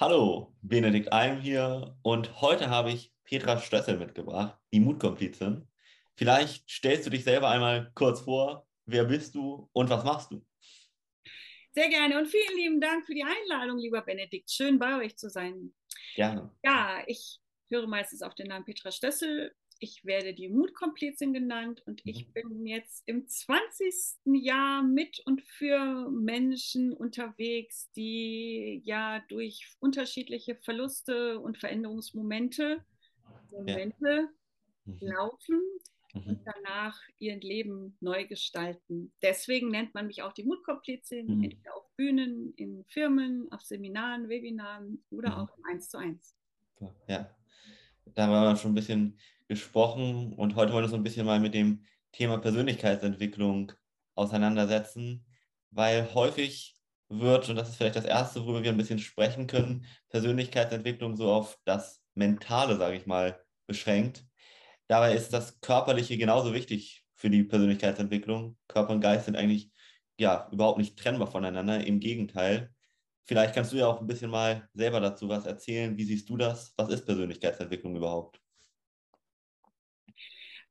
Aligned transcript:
Hallo, 0.00 0.54
Benedikt 0.62 1.12
Alm 1.12 1.40
hier 1.40 1.98
und 2.02 2.40
heute 2.40 2.70
habe 2.70 2.92
ich 2.92 3.12
Petra 3.24 3.58
Stössel 3.58 3.96
mitgebracht, 3.98 4.56
die 4.72 4.78
Mutkomplizin. 4.78 5.66
Vielleicht 6.14 6.70
stellst 6.70 7.04
du 7.06 7.10
dich 7.10 7.24
selber 7.24 7.50
einmal 7.50 7.90
kurz 7.96 8.20
vor, 8.20 8.68
wer 8.86 9.06
bist 9.06 9.34
du 9.34 9.68
und 9.72 9.90
was 9.90 10.04
machst 10.04 10.30
du? 10.30 10.46
Sehr 11.72 11.88
gerne 11.88 12.16
und 12.16 12.28
vielen 12.28 12.56
lieben 12.56 12.80
Dank 12.80 13.06
für 13.06 13.14
die 13.14 13.24
Einladung, 13.24 13.78
lieber 13.78 14.02
Benedikt. 14.02 14.48
Schön 14.48 14.78
bei 14.78 15.00
euch 15.00 15.16
zu 15.16 15.28
sein. 15.28 15.74
Gerne. 16.14 16.48
Ja, 16.62 17.02
ich 17.08 17.40
höre 17.68 17.88
meistens 17.88 18.22
auf 18.22 18.36
den 18.36 18.46
Namen 18.46 18.64
Petra 18.64 18.92
Stössel, 18.92 19.52
ich 19.80 20.04
werde 20.04 20.34
die 20.34 20.48
Mutkomplizin 20.48 21.32
genannt 21.32 21.82
und 21.86 22.02
ich 22.04 22.26
mhm. 22.28 22.32
bin 22.32 22.66
jetzt 22.66 23.02
im 23.06 23.26
20. 23.26 24.18
Jahr 24.24 24.82
mit 24.82 25.20
und 25.26 25.42
für 25.42 26.10
Menschen 26.10 26.92
unterwegs, 26.92 27.90
die 27.92 28.82
ja 28.84 29.20
durch 29.28 29.66
unterschiedliche 29.80 30.56
Verluste 30.56 31.38
und 31.40 31.58
Veränderungsmomente 31.58 32.84
Momente 33.50 34.28
ja. 34.84 34.92
mhm. 34.92 34.98
laufen 35.00 35.60
mhm. 36.14 36.22
und 36.22 36.40
danach 36.44 37.00
ihr 37.18 37.36
Leben 37.36 37.96
neu 38.00 38.26
gestalten. 38.26 39.12
Deswegen 39.22 39.68
nennt 39.68 39.94
man 39.94 40.06
mich 40.06 40.22
auch 40.22 40.32
die 40.32 40.44
Mutkomplizin, 40.44 41.26
mhm. 41.26 41.44
entweder 41.44 41.76
auf 41.76 41.88
Bühnen, 41.96 42.52
in 42.54 42.84
Firmen, 42.88 43.50
auf 43.52 43.62
Seminaren, 43.62 44.28
Webinaren 44.28 45.02
oder 45.10 45.38
auch 45.38 45.56
im 45.56 45.64
1 45.64 45.88
zu 45.88 45.98
1. 45.98 46.34
Ja, 47.08 47.34
da 48.14 48.30
war 48.30 48.56
schon 48.56 48.72
ein 48.72 48.76
bisschen 48.76 49.18
gesprochen 49.48 50.34
und 50.34 50.54
heute 50.56 50.72
wollen 50.72 50.84
wir 50.84 50.88
uns 50.88 50.94
ein 50.94 51.02
bisschen 51.02 51.26
mal 51.26 51.40
mit 51.40 51.54
dem 51.54 51.84
Thema 52.12 52.38
Persönlichkeitsentwicklung 52.38 53.72
auseinandersetzen, 54.14 55.26
weil 55.70 56.14
häufig 56.14 56.76
wird, 57.08 57.48
und 57.48 57.56
das 57.56 57.70
ist 57.70 57.76
vielleicht 57.76 57.96
das 57.96 58.04
Erste, 58.04 58.42
worüber 58.42 58.62
wir 58.62 58.70
ein 58.70 58.76
bisschen 58.76 58.98
sprechen 58.98 59.46
können, 59.46 59.86
Persönlichkeitsentwicklung 60.10 61.16
so 61.16 61.32
auf 61.32 61.58
das 61.64 62.02
Mentale, 62.14 62.76
sage 62.76 62.96
ich 62.96 63.06
mal, 63.06 63.42
beschränkt. 63.66 64.24
Dabei 64.86 65.14
ist 65.14 65.32
das 65.32 65.60
Körperliche 65.60 66.18
genauso 66.18 66.54
wichtig 66.54 67.04
für 67.14 67.30
die 67.30 67.44
Persönlichkeitsentwicklung. 67.44 68.56
Körper 68.68 68.92
und 68.92 69.00
Geist 69.00 69.26
sind 69.26 69.36
eigentlich 69.36 69.70
ja 70.18 70.48
überhaupt 70.52 70.78
nicht 70.78 70.98
trennbar 70.98 71.30
voneinander, 71.30 71.86
im 71.86 72.00
Gegenteil. 72.00 72.74
Vielleicht 73.24 73.54
kannst 73.54 73.72
du 73.72 73.76
ja 73.76 73.86
auch 73.86 74.00
ein 74.00 74.06
bisschen 74.06 74.30
mal 74.30 74.68
selber 74.74 75.00
dazu 75.00 75.28
was 75.28 75.46
erzählen. 75.46 75.96
Wie 75.96 76.04
siehst 76.04 76.28
du 76.28 76.36
das? 76.36 76.72
Was 76.76 76.88
ist 76.90 77.04
Persönlichkeitsentwicklung 77.06 77.96
überhaupt? 77.96 78.40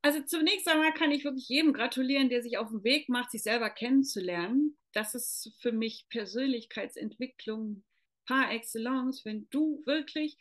Also 0.08 0.22
zunächst 0.22 0.70
einmal 0.70 0.94
kann 0.94 1.12
ich 1.12 1.26
wirklich 1.26 1.50
jedem 1.50 1.74
gratulieren, 1.74 2.30
der 2.30 2.42
sich 2.42 2.58
auf 2.58 2.70
den 2.70 2.86
Weg 2.86 3.10
macht, 3.10 3.30
sich 3.30 3.44
selber 3.44 3.70
kennenzulernen. 3.70 4.78
Das 4.94 5.14
ist 5.16 5.52
für 5.60 5.74
mich 5.74 6.08
Persönlichkeitsentwicklung 6.08 7.84
par 8.26 8.50
excellence, 8.54 9.26
wenn 9.26 9.50
du 9.50 9.84
wirklich 9.86 10.38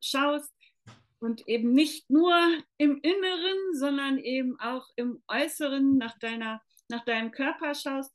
schaust 0.00 0.50
und 1.20 1.46
eben 1.46 1.74
nicht 1.74 2.08
nur 2.08 2.34
im 2.78 2.98
Inneren, 3.02 3.74
sondern 3.74 4.16
eben 4.16 4.58
auch 4.58 4.88
im 4.96 5.22
Äußeren 5.28 5.98
nach, 5.98 6.18
deiner, 6.18 6.62
nach 6.88 7.04
deinem 7.04 7.30
Körper 7.30 7.74
schaust. 7.74 8.10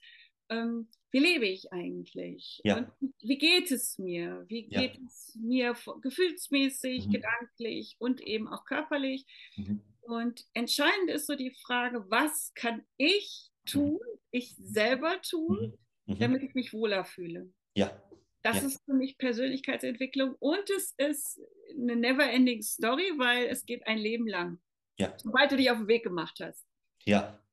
Ähm, 0.49 0.89
wie 1.11 1.19
lebe 1.19 1.47
ich 1.47 1.71
eigentlich? 1.73 2.61
Ja. 2.63 2.77
Und 2.77 3.13
wie 3.21 3.37
geht 3.37 3.71
es 3.71 3.97
mir? 3.97 4.45
Wie 4.47 4.63
geht 4.67 4.95
ja. 4.95 5.01
es 5.07 5.35
mir 5.35 5.75
gefühlsmäßig, 6.01 7.07
mhm. 7.07 7.11
gedanklich 7.11 7.95
und 7.99 8.21
eben 8.21 8.47
auch 8.47 8.65
körperlich? 8.65 9.25
Mhm. 9.55 9.81
Und 10.01 10.45
entscheidend 10.53 11.09
ist 11.09 11.27
so 11.27 11.35
die 11.35 11.51
Frage, 11.51 12.05
was 12.09 12.53
kann 12.53 12.83
ich 12.97 13.49
tun, 13.65 13.99
ich 14.31 14.55
selber 14.57 15.21
tun, 15.21 15.77
mhm. 16.05 16.13
mhm. 16.13 16.19
damit 16.19 16.43
ich 16.43 16.53
mich 16.53 16.73
wohler 16.73 17.05
fühle? 17.05 17.51
Ja. 17.75 18.01
Das 18.41 18.61
ja. 18.61 18.67
ist 18.67 18.85
für 18.85 18.93
mich 18.93 19.17
Persönlichkeitsentwicklung 19.17 20.35
und 20.39 20.69
es 20.69 20.93
ist 20.97 21.41
eine 21.77 21.95
never-ending 21.95 22.61
Story, 22.61 23.11
weil 23.17 23.47
es 23.47 23.65
geht 23.65 23.85
ein 23.85 23.97
Leben 23.97 24.27
lang. 24.27 24.59
Ja. 24.97 25.13
Sobald 25.17 25.51
du 25.51 25.57
dich 25.57 25.69
auf 25.71 25.77
den 25.77 25.87
Weg 25.87 26.03
gemacht 26.03 26.39
hast. 26.39 26.65
Ja, 27.03 27.43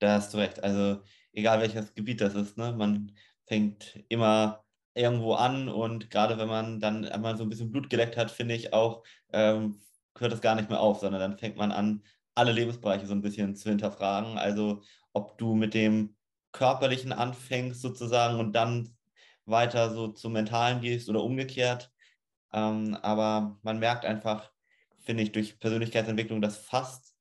da 0.00 0.14
hast 0.16 0.34
du 0.34 0.38
recht. 0.38 0.62
Also 0.62 1.02
egal 1.32 1.60
welches 1.60 1.94
Gebiet 1.94 2.20
das 2.20 2.34
ist, 2.34 2.58
ne? 2.58 2.72
man 2.72 3.12
fängt 3.46 4.04
immer 4.08 4.64
irgendwo 4.94 5.34
an 5.34 5.68
und 5.68 6.10
gerade 6.10 6.38
wenn 6.38 6.48
man 6.48 6.80
dann 6.80 7.04
einmal 7.06 7.36
so 7.36 7.44
ein 7.44 7.48
bisschen 7.48 7.70
Blut 7.70 7.88
geleckt 7.90 8.16
hat, 8.16 8.30
finde 8.30 8.54
ich 8.54 8.72
auch, 8.72 9.04
ähm, 9.32 9.80
hört 10.18 10.32
es 10.32 10.40
gar 10.40 10.54
nicht 10.54 10.68
mehr 10.68 10.80
auf, 10.80 11.00
sondern 11.00 11.20
dann 11.20 11.38
fängt 11.38 11.56
man 11.56 11.72
an, 11.72 12.02
alle 12.34 12.52
Lebensbereiche 12.52 13.06
so 13.06 13.14
ein 13.14 13.22
bisschen 13.22 13.56
zu 13.56 13.70
hinterfragen. 13.70 14.38
Also 14.38 14.82
ob 15.12 15.38
du 15.38 15.54
mit 15.54 15.74
dem 15.74 16.16
körperlichen 16.52 17.12
anfängst 17.12 17.80
sozusagen 17.80 18.38
und 18.38 18.52
dann 18.52 18.96
weiter 19.46 19.90
so 19.90 20.08
zum 20.08 20.32
mentalen 20.34 20.80
gehst 20.80 21.08
oder 21.08 21.22
umgekehrt. 21.22 21.90
Ähm, 22.52 22.96
aber 23.02 23.58
man 23.62 23.78
merkt 23.78 24.04
einfach, 24.04 24.52
finde 25.00 25.22
ich, 25.22 25.32
durch 25.32 25.58
Persönlichkeitsentwicklung, 25.58 26.40
dass 26.42 26.58
fast 26.58 27.14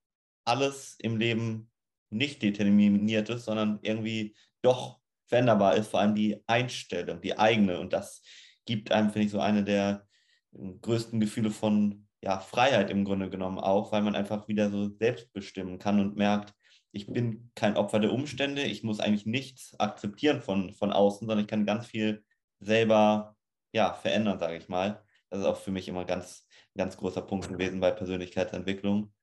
alles 0.43 0.95
im 0.99 1.17
Leben 1.17 1.70
nicht 2.11 2.41
determiniert 2.41 3.29
ist, 3.29 3.45
sondern 3.45 3.79
irgendwie 3.81 4.35
doch 4.61 4.99
veränderbar 5.25 5.75
ist, 5.75 5.87
vor 5.87 6.01
allem 6.01 6.15
die 6.15 6.43
Einstellung, 6.47 7.21
die 7.21 7.37
eigene. 7.37 7.79
Und 7.79 7.93
das 7.93 8.21
gibt 8.65 8.91
einem, 8.91 9.09
finde 9.11 9.25
ich, 9.25 9.31
so 9.31 9.39
eine 9.39 9.63
der 9.63 10.05
größten 10.53 11.19
Gefühle 11.19 11.51
von 11.51 12.07
ja, 12.21 12.39
Freiheit 12.39 12.89
im 12.89 13.05
Grunde 13.05 13.29
genommen 13.29 13.57
auch, 13.57 13.91
weil 13.91 14.03
man 14.03 14.15
einfach 14.15 14.47
wieder 14.47 14.69
so 14.69 14.89
selbst 14.89 15.31
bestimmen 15.33 15.79
kann 15.79 15.99
und 15.99 16.17
merkt, 16.17 16.53
ich 16.91 17.07
bin 17.07 17.51
kein 17.55 17.77
Opfer 17.77 17.99
der 17.99 18.11
Umstände, 18.11 18.63
ich 18.63 18.83
muss 18.83 18.99
eigentlich 18.99 19.25
nichts 19.25 19.79
akzeptieren 19.79 20.41
von, 20.41 20.73
von 20.73 20.91
außen, 20.91 21.25
sondern 21.27 21.39
ich 21.39 21.47
kann 21.47 21.65
ganz 21.65 21.87
viel 21.87 22.23
selber 22.59 23.37
ja, 23.73 23.93
verändern, 23.93 24.39
sage 24.39 24.57
ich 24.57 24.67
mal. 24.67 25.01
Das 25.29 25.39
ist 25.39 25.45
auch 25.45 25.57
für 25.57 25.71
mich 25.71 25.87
immer 25.87 26.03
ganz, 26.03 26.45
ganz 26.75 26.97
großer 26.97 27.21
Punkt 27.21 27.47
gewesen 27.47 27.79
bei 27.79 27.91
Persönlichkeitsentwicklung. 27.91 29.13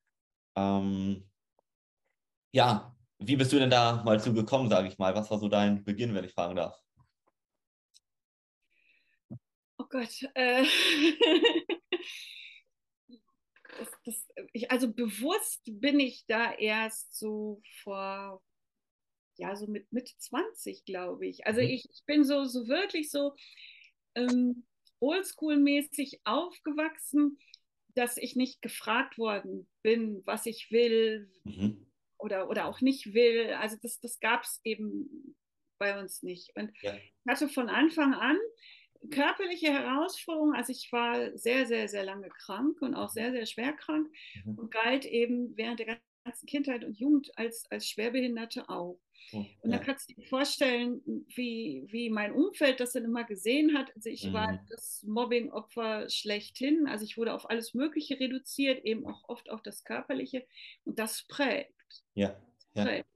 Ähm, 0.56 1.27
ja, 2.52 2.96
wie 3.18 3.36
bist 3.36 3.52
du 3.52 3.58
denn 3.58 3.70
da 3.70 4.02
mal 4.04 4.20
zu 4.20 4.32
gekommen, 4.32 4.68
sage 4.68 4.88
ich 4.88 4.98
mal? 4.98 5.14
Was 5.14 5.30
war 5.30 5.38
so 5.38 5.48
dein 5.48 5.84
Beginn, 5.84 6.14
wenn 6.14 6.24
ich 6.24 6.32
fragen 6.32 6.56
darf? 6.56 6.80
Oh 9.78 9.84
Gott. 9.88 10.22
Äh 10.34 10.64
das, 13.78 13.88
das, 14.04 14.26
ich, 14.52 14.70
also 14.70 14.92
bewusst 14.92 15.62
bin 15.66 16.00
ich 16.00 16.24
da 16.26 16.52
erst 16.52 17.16
so 17.18 17.60
vor, 17.82 18.42
ja, 19.36 19.54
so 19.56 19.66
mit 19.66 19.92
Mitte 19.92 20.12
20, 20.16 20.84
glaube 20.84 21.26
ich. 21.26 21.46
Also 21.46 21.60
mhm. 21.60 21.68
ich, 21.68 21.88
ich, 21.90 22.04
bin 22.06 22.24
so, 22.24 22.44
so 22.44 22.68
wirklich 22.68 23.10
so 23.10 23.34
ähm, 24.14 24.64
oldschool-mäßig 25.00 26.20
aufgewachsen, 26.24 27.38
dass 27.94 28.16
ich 28.16 28.36
nicht 28.36 28.62
gefragt 28.62 29.18
worden 29.18 29.68
bin, 29.82 30.22
was 30.24 30.46
ich 30.46 30.70
will 30.70 31.30
mhm. 31.44 31.87
Oder, 32.18 32.48
oder 32.48 32.66
auch 32.66 32.80
nicht 32.80 33.14
will. 33.14 33.52
Also 33.54 33.76
das, 33.82 34.00
das 34.00 34.20
gab 34.20 34.42
es 34.42 34.60
eben 34.64 35.36
bei 35.78 35.98
uns 35.98 36.22
nicht. 36.22 36.54
Und 36.56 36.72
ja. 36.82 36.94
ich 36.94 37.12
hatte 37.26 37.48
von 37.48 37.68
Anfang 37.68 38.14
an 38.14 38.36
körperliche 39.10 39.72
Herausforderungen, 39.72 40.56
also 40.56 40.72
ich 40.72 40.90
war 40.90 41.36
sehr, 41.38 41.66
sehr, 41.66 41.88
sehr 41.88 42.04
lange 42.04 42.28
krank 42.28 42.82
und 42.82 42.94
auch 42.94 43.10
sehr, 43.10 43.30
sehr 43.30 43.46
schwer 43.46 43.72
krank 43.72 44.10
mhm. 44.44 44.58
und 44.58 44.70
galt 44.70 45.04
eben 45.04 45.56
während 45.56 45.78
der 45.78 45.98
ganzen 46.24 46.46
Kindheit 46.46 46.84
und 46.84 46.98
Jugend 46.98 47.30
als, 47.36 47.64
als 47.70 47.86
Schwerbehinderte 47.88 48.68
auch. 48.68 48.98
Oh, 49.32 49.44
und 49.60 49.70
ja. 49.70 49.78
da 49.78 49.84
kannst 49.84 50.10
du 50.10 50.14
dir 50.14 50.26
vorstellen, 50.26 51.02
wie, 51.34 51.84
wie 51.88 52.10
mein 52.10 52.32
Umfeld 52.32 52.80
das 52.80 52.92
dann 52.92 53.04
immer 53.04 53.24
gesehen 53.24 53.76
hat. 53.76 53.94
Also 53.94 54.08
ich 54.10 54.24
mhm. 54.24 54.32
war 54.32 54.64
das 54.68 55.02
Mobbing-Opfer 55.06 56.08
schlechthin. 56.08 56.86
Also 56.86 57.04
ich 57.04 57.18
wurde 57.18 57.34
auf 57.34 57.48
alles 57.48 57.74
Mögliche 57.74 58.18
reduziert, 58.18 58.84
eben 58.84 59.06
auch 59.06 59.28
oft 59.28 59.50
auf 59.50 59.62
das 59.62 59.84
Körperliche. 59.84 60.46
Und 60.84 60.98
das 60.98 61.24
prägt. 61.28 61.72
Ja. 62.14 62.36
ja. 62.74 62.84
Prägt. 62.84 63.08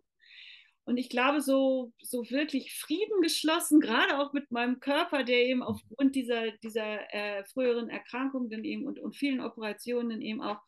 Und 0.84 0.96
ich 0.96 1.08
glaube, 1.08 1.40
so, 1.40 1.92
so 2.02 2.28
wirklich 2.30 2.74
Frieden 2.74 3.22
geschlossen, 3.22 3.80
gerade 3.80 4.18
auch 4.18 4.32
mit 4.32 4.50
meinem 4.50 4.80
Körper, 4.80 5.22
der 5.22 5.46
eben 5.46 5.62
aufgrund 5.62 6.16
dieser, 6.16 6.50
dieser 6.58 7.12
äh, 7.14 7.44
früheren 7.44 7.88
Erkrankungen 7.88 8.64
eben 8.64 8.86
und, 8.86 8.98
und 8.98 9.16
vielen 9.16 9.40
Operationen 9.40 10.20
eben 10.20 10.42
auch 10.42 10.60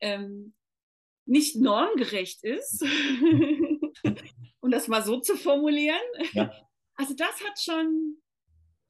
ähm, 0.00 0.54
nicht 1.24 1.56
normgerecht 1.56 2.42
ist, 2.42 2.82
um 4.60 4.70
das 4.70 4.88
mal 4.88 5.04
so 5.04 5.20
zu 5.20 5.36
formulieren. 5.36 6.02
Ja. 6.32 6.52
Also 6.96 7.14
das 7.14 7.44
hat 7.44 7.60
schon, 7.60 8.22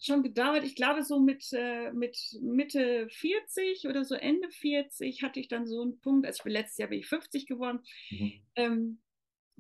schon 0.05 0.23
gedauert. 0.23 0.65
Ich 0.65 0.75
glaube, 0.75 1.03
so 1.03 1.19
mit, 1.19 1.47
äh, 1.53 1.93
mit 1.93 2.17
Mitte 2.41 3.09
40 3.09 3.87
oder 3.87 4.05
so 4.05 4.15
Ende 4.15 4.51
40 4.51 5.23
hatte 5.23 5.41
ich 5.41 5.49
dann 5.49 5.67
so 5.67 5.83
einen 5.83 6.01
Punkt, 6.01 6.27
also 6.27 6.39
ich 6.39 6.45
bin 6.45 6.53
letztes 6.53 6.79
Jahr 6.79 6.89
bin 6.89 7.01
ich 7.01 7.07
50 7.07 7.47
geworden, 7.47 7.81
mhm. 8.11 8.33
ähm, 8.57 9.03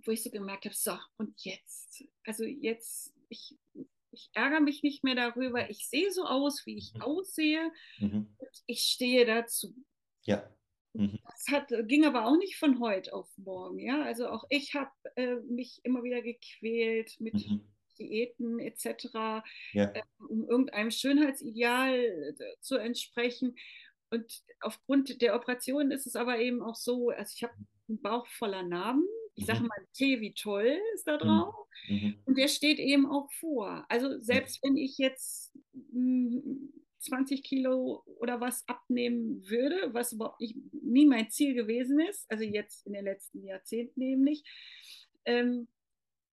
wo 0.04 0.10
ich 0.10 0.22
so 0.22 0.30
gemerkt 0.30 0.64
habe, 0.64 0.74
so, 0.74 0.96
und 1.16 1.42
jetzt, 1.44 2.04
also 2.24 2.44
jetzt, 2.44 3.14
ich, 3.28 3.56
ich 4.10 4.30
ärgere 4.34 4.60
mich 4.60 4.82
nicht 4.82 5.04
mehr 5.04 5.14
darüber, 5.14 5.68
ich 5.70 5.88
sehe 5.88 6.10
so 6.10 6.24
aus, 6.24 6.66
wie 6.66 6.76
ich 6.76 6.92
mhm. 6.94 7.02
aussehe, 7.02 7.72
mhm. 7.98 8.34
und 8.36 8.62
ich 8.66 8.80
stehe 8.80 9.24
dazu. 9.24 9.74
Ja. 10.22 10.48
Mhm. 10.92 11.18
Das 11.24 11.46
hat, 11.50 11.88
ging 11.88 12.04
aber 12.04 12.26
auch 12.26 12.36
nicht 12.36 12.56
von 12.56 12.78
heute 12.78 13.12
auf 13.14 13.28
morgen, 13.36 13.80
ja. 13.80 14.02
Also 14.02 14.28
auch 14.28 14.44
ich 14.48 14.74
habe 14.74 14.92
äh, 15.16 15.36
mich 15.48 15.80
immer 15.82 16.04
wieder 16.04 16.22
gequält 16.22 17.16
mit 17.18 17.34
mhm. 17.34 17.73
Diäten 17.94 18.58
etc., 18.60 19.42
Ja. 19.72 19.92
äh, 19.94 20.02
um 20.28 20.48
irgendeinem 20.48 20.90
Schönheitsideal 20.90 21.94
äh, 22.38 22.54
zu 22.60 22.76
entsprechen. 22.76 23.56
Und 24.10 24.42
aufgrund 24.60 25.20
der 25.22 25.34
Operation 25.34 25.90
ist 25.90 26.06
es 26.06 26.16
aber 26.16 26.38
eben 26.38 26.62
auch 26.62 26.76
so, 26.76 27.10
also 27.10 27.32
ich 27.34 27.42
habe 27.42 27.54
einen 27.88 28.00
Bauch 28.00 28.26
voller 28.28 28.62
Narben. 28.62 29.04
Ich 29.34 29.46
sage 29.46 29.62
Mhm. 29.62 29.66
mal, 29.66 29.86
Tee 29.92 30.20
wie 30.20 30.32
toll 30.34 30.78
ist 30.94 31.06
da 31.08 31.14
Mhm. 31.16 31.18
drauf. 31.20 31.54
Mhm. 31.88 32.18
Und 32.24 32.38
der 32.38 32.48
steht 32.48 32.78
eben 32.78 33.06
auch 33.06 33.30
vor. 33.32 33.84
Also 33.88 34.20
selbst 34.20 34.62
wenn 34.62 34.76
ich 34.76 34.96
jetzt 34.98 35.52
mm, 35.92 36.68
20 37.00 37.42
Kilo 37.42 38.02
oder 38.18 38.40
was 38.40 38.66
abnehmen 38.68 39.42
würde, 39.48 39.92
was 39.92 40.12
überhaupt 40.12 40.40
nicht, 40.40 40.56
nie 40.72 41.06
mein 41.06 41.28
Ziel 41.30 41.54
gewesen 41.54 41.98
ist, 42.00 42.30
also 42.30 42.44
jetzt 42.44 42.86
in 42.86 42.92
den 42.94 43.04
letzten 43.04 43.44
Jahrzehnten 43.44 43.98
nämlich, 44.00 44.44
ähm, 45.26 45.68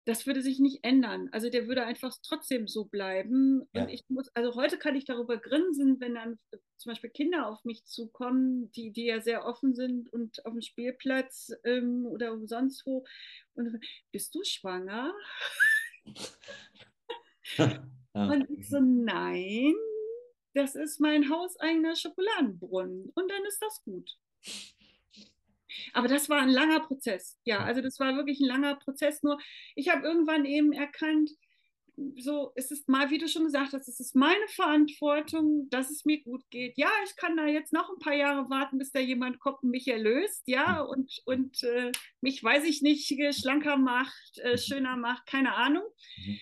das 0.09 0.27
würde 0.27 0.41
sich 0.41 0.59
nicht 0.59 0.85
ändern. 0.85 1.29
Also 1.33 1.51
der 1.51 1.69
würde 1.69 1.85
einfach 1.85 2.17
trotzdem 2.23 2.67
so 2.67 2.87
bleiben. 2.87 3.69
Ja. 3.75 3.83
Und 3.83 3.91
ich 3.91 4.07
muss, 4.09 4.29
also 4.35 4.55
heute 4.55 4.79
kann 4.79 4.97
ich 4.97 5.05
darüber 5.05 5.37
grinsen, 5.37 6.01
wenn 6.01 6.15
dann 6.15 6.39
zum 6.79 6.93
Beispiel 6.93 7.11
Kinder 7.11 7.47
auf 7.47 7.63
mich 7.67 7.85
zukommen, 7.85 8.73
die, 8.73 8.91
die 8.91 9.05
ja 9.05 9.21
sehr 9.21 9.45
offen 9.45 9.75
sind 9.75 10.11
und 10.11 10.47
auf 10.47 10.53
dem 10.53 10.63
Spielplatz 10.63 11.53
ähm, 11.65 12.07
oder 12.07 12.39
sonst 12.47 12.87
wo. 12.87 13.05
Und 13.53 13.85
bist 14.11 14.35
du 14.35 14.43
schwanger? 14.45 15.13
Und 18.15 18.49
ich 18.51 18.69
so, 18.69 18.81
nein, 18.81 19.75
das 20.55 20.75
ist 20.75 21.01
mein 21.01 21.29
hauseigener 21.29 21.97
Schokoladenbrunnen. 21.97 23.13
Und 23.15 23.31
dann 23.31 23.45
ist 23.45 23.61
das 23.61 23.83
gut. 23.85 24.17
Aber 25.93 26.09
das 26.09 26.29
war 26.29 26.41
ein 26.41 26.49
langer 26.49 26.81
Prozess. 26.81 27.39
Ja, 27.45 27.65
also 27.65 27.81
das 27.81 27.99
war 27.99 28.17
wirklich 28.17 28.41
ein 28.41 28.49
langer 28.49 28.77
Prozess. 28.77 29.23
Nur 29.23 29.39
ich 29.75 29.89
habe 29.89 30.07
irgendwann 30.07 30.45
eben 30.45 30.73
erkannt, 30.73 31.31
so, 32.17 32.53
es 32.55 32.71
ist 32.71 32.89
mal, 32.89 33.11
wie 33.11 33.19
du 33.19 33.29
schon 33.29 33.45
gesagt 33.45 33.73
hast, 33.73 33.89
es 33.89 33.99
ist 33.99 34.15
meine 34.15 34.47
Verantwortung, 34.55 35.69
dass 35.71 35.91
es 35.91 36.05
mir 36.05 36.23
gut 36.23 36.43
geht. 36.51 36.79
Ja, 36.79 36.89
ich 37.05 37.17
kann 37.17 37.37
da 37.37 37.47
jetzt 37.47 37.73
noch 37.73 37.91
ein 37.91 37.99
paar 37.99 38.15
Jahre 38.15 38.49
warten, 38.51 38.79
bis 38.79 38.93
da 38.93 39.01
jemand 39.01 39.41
kommt 39.41 39.63
und 39.63 39.71
mich 39.71 39.89
erlöst, 39.89 40.43
ja, 40.47 40.81
und, 40.81 41.11
und 41.25 41.63
äh, 41.65 41.91
mich, 42.21 42.43
weiß 42.43 42.65
ich 42.65 42.83
nicht, 42.83 43.11
äh, 43.19 43.33
schlanker 43.33 43.77
macht, 43.77 44.39
äh, 44.39 44.57
schöner 44.59 44.97
macht, 44.97 45.27
keine 45.27 45.55
Ahnung. 45.55 45.85
Mhm. 46.25 46.41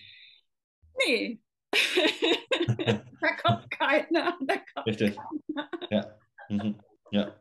Nee. 1.05 1.41
da 3.21 3.35
kommt 3.43 3.69
keiner. 3.71 4.37
Da 4.41 4.55
kommt 4.73 4.87
Richtig. 4.87 5.15
keiner. 5.15 5.69
Ja. 5.89 6.19
Mhm. 6.49 6.79
Ja. 7.11 7.39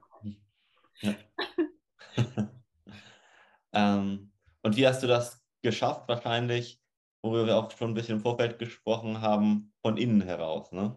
ja. 1.01 1.15
ähm, 3.73 4.33
und 4.63 4.77
wie 4.77 4.87
hast 4.87 5.03
du 5.03 5.07
das 5.07 5.43
geschafft? 5.63 6.09
Wahrscheinlich, 6.09 6.81
worüber 7.23 7.47
wir 7.47 7.57
auch 7.57 7.71
schon 7.71 7.91
ein 7.91 7.95
bisschen 7.95 8.17
im 8.17 8.23
Vorfeld 8.23 8.59
gesprochen 8.59 9.21
haben, 9.21 9.73
von 9.83 9.97
innen 9.97 10.23
heraus. 10.23 10.73
Ne? 10.73 10.97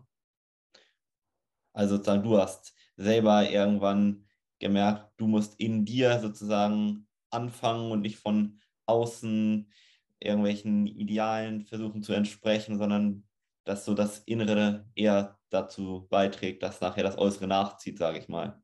Also 1.73 1.95
sozusagen, 1.95 2.23
du 2.23 2.37
hast 2.37 2.73
selber 2.97 3.49
irgendwann 3.49 4.27
gemerkt, 4.59 5.11
du 5.17 5.27
musst 5.27 5.59
in 5.59 5.85
dir 5.85 6.19
sozusagen 6.19 7.07
anfangen 7.31 7.91
und 7.91 8.01
nicht 8.01 8.17
von 8.17 8.59
außen 8.85 9.71
irgendwelchen 10.19 10.87
Idealen 10.87 11.65
versuchen 11.65 12.03
zu 12.03 12.13
entsprechen, 12.13 12.77
sondern 12.77 13.27
dass 13.63 13.85
so 13.85 13.93
das 13.93 14.19
Innere 14.19 14.89
eher 14.95 15.39
dazu 15.49 16.07
beiträgt, 16.09 16.63
dass 16.63 16.81
nachher 16.81 17.03
das 17.03 17.17
Äußere 17.17 17.47
nachzieht, 17.47 17.97
sage 17.97 18.19
ich 18.19 18.27
mal. 18.27 18.61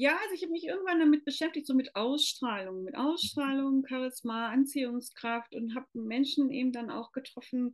Ja, 0.00 0.16
also 0.22 0.34
ich 0.34 0.42
habe 0.42 0.52
mich 0.52 0.64
irgendwann 0.64 1.00
damit 1.00 1.24
beschäftigt, 1.24 1.66
so 1.66 1.74
mit 1.74 1.96
Ausstrahlung, 1.96 2.84
mit 2.84 2.96
Ausstrahlung, 2.96 3.84
Charisma, 3.86 4.48
Anziehungskraft 4.50 5.54
und 5.54 5.74
habe 5.74 5.86
Menschen 5.94 6.50
eben 6.50 6.72
dann 6.72 6.90
auch 6.90 7.10
getroffen, 7.12 7.72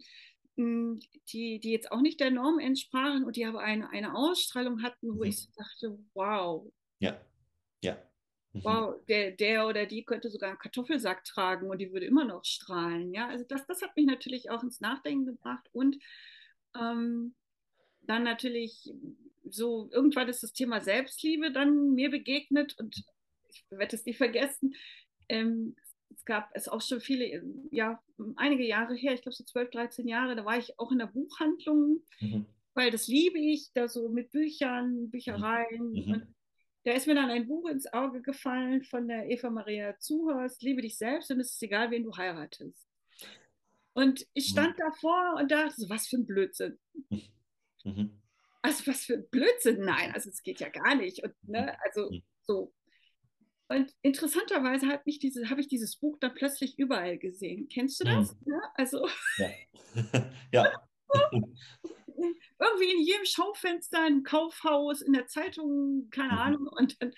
mh, 0.57 1.01
die, 1.33 1.61
die 1.61 1.71
jetzt 1.73 1.93
auch 1.93 2.01
nicht 2.01 2.21
der 2.21 2.31
Norm 2.31 2.59
entsprachen 2.59 3.25
und 3.25 3.37
die 3.37 3.45
aber 3.45 3.61
eine, 3.61 3.91
eine 3.91 4.15
Ausstrahlung 4.17 4.83
hatten, 4.83 5.19
wo 5.19 5.23
Mhm. 5.23 5.25
ich 5.25 5.49
dachte, 5.57 5.99
wow, 6.15 6.73
Ja, 6.99 7.25
ja. 7.83 8.11
Mhm. 8.55 8.63
wow, 8.63 8.95
der, 9.09 9.33
der 9.33 9.67
oder 9.67 9.87
die 9.87 10.05
könnte 10.05 10.31
sogar 10.31 10.51
einen 10.51 10.59
Kartoffelsack 10.59 11.25
tragen 11.25 11.69
und 11.71 11.79
die 11.79 11.93
würde 11.93 12.07
immer 12.07 12.25
noch 12.25 12.45
strahlen. 12.45 13.13
Ja, 13.13 13.29
also 13.29 13.45
das, 13.49 13.67
das 13.67 13.83
hat 13.83 13.97
mich 13.97 14.07
natürlich 14.07 14.51
auch 14.51 14.63
ins 14.63 14.81
Nachdenken 14.81 15.27
gebracht 15.27 15.69
und 15.73 15.99
ähm, 16.79 17.35
dann 18.03 18.25
natürlich 18.25 18.95
so, 19.49 19.89
irgendwann 19.93 20.29
ist 20.29 20.43
das 20.43 20.53
Thema 20.53 20.81
Selbstliebe 20.81 21.53
dann 21.53 21.95
mir 21.95 22.11
begegnet 22.11 22.77
und 22.79 23.05
ich 23.51 23.65
werde 23.71 23.97
es 23.97 24.05
nie 24.05 24.15
vergessen. 24.15 24.75
Ähm, 25.29 25.77
es 26.15 26.25
gab 26.25 26.51
es 26.55 26.69
auch 26.69 26.81
schon 26.81 27.01
viele, 27.01 27.43
ja, 27.71 28.03
einige 28.37 28.65
Jahre 28.65 28.95
her, 28.95 29.15
ich 29.15 29.23
glaube 29.23 29.35
so 29.35 29.45
12, 29.45 29.71
13 29.71 30.09
Jahre, 30.09 30.37
da 30.37 30.45
war 30.45 30.59
ich 30.59 30.79
auch 30.79 30.93
in 30.93 30.99
der 30.99 31.07
Buchhandlung, 31.07 32.03
Mhm. 32.21 32.47
weil 32.75 32.91
das 32.91 33.09
liebe 33.09 33.39
ich, 33.39 33.73
da 33.75 33.89
so 33.89 34.09
mit 34.09 34.31
Büchern, 34.31 35.11
Büchereien. 35.11 35.93
Mhm. 35.93 36.13
Und 36.13 36.35
da 36.85 36.93
ist 36.93 37.07
mir 37.07 37.15
dann 37.15 37.31
ein 37.31 37.47
Buch 37.49 37.69
ins 37.69 37.93
Auge 37.93 38.21
gefallen 38.23 38.83
von 38.85 39.09
der 39.09 39.31
Eva 39.31 39.51
Maria 39.51 39.99
Zuhorst, 39.99 40.63
Liebe 40.63 40.83
dich 40.83 40.97
selbst 40.99 41.31
und 41.31 41.41
es 41.41 41.53
ist 41.53 41.63
egal, 41.63 41.91
wen 41.91 42.05
du 42.05 42.17
heiratest. 42.17 42.87
Und 43.95 44.27
ich 44.35 44.47
stand 44.49 44.79
davor 44.79 45.37
und 45.41 45.51
dachte, 45.51 45.81
so, 45.81 45.89
was 45.89 46.09
für 46.09 46.17
ein 46.17 46.27
Blödsinn. 46.27 46.79
Mhm. 47.85 48.21
Also 48.65 48.87
was 48.87 49.05
für 49.05 49.15
ein 49.15 49.29
Blödsinn, 49.31 49.81
nein, 49.85 50.13
also 50.15 50.31
es 50.31 50.43
geht 50.43 50.59
ja 50.59 50.71
gar 50.71 50.95
nicht. 50.95 51.23
Und, 51.23 51.35
ne, 51.47 51.77
also 51.85 52.11
so. 52.47 52.73
Und 53.69 53.93
interessanterweise 54.01 54.87
hat 54.87 55.05
mich 55.05 55.19
diese, 55.19 55.51
habe 55.51 55.61
ich 55.61 55.69
dieses 55.69 55.97
Buch 55.97 56.17
dann 56.19 56.35
plötzlich 56.35 56.79
überall 56.79 57.19
gesehen. 57.19 57.69
Kennst 57.69 58.01
du 58.01 58.05
das? 58.05 58.35
Mhm. 58.41 58.53
Ja, 58.53 58.61
also 58.75 59.07
Ja. 59.39 59.51
ja. 60.53 60.73
irgendwie 62.59 62.93
in 62.93 63.03
jedem 63.03 63.27
Schaufenster, 63.27 64.07
im 64.07 64.23
Kaufhaus, 64.23 65.03
in 65.03 65.13
der 65.13 65.27
Zeitung, 65.27 66.09
keine 66.11 66.33
Mhm. 66.33 66.39
Ahnung. 66.39 66.69
Und, 66.69 67.03
dann, 67.03 67.13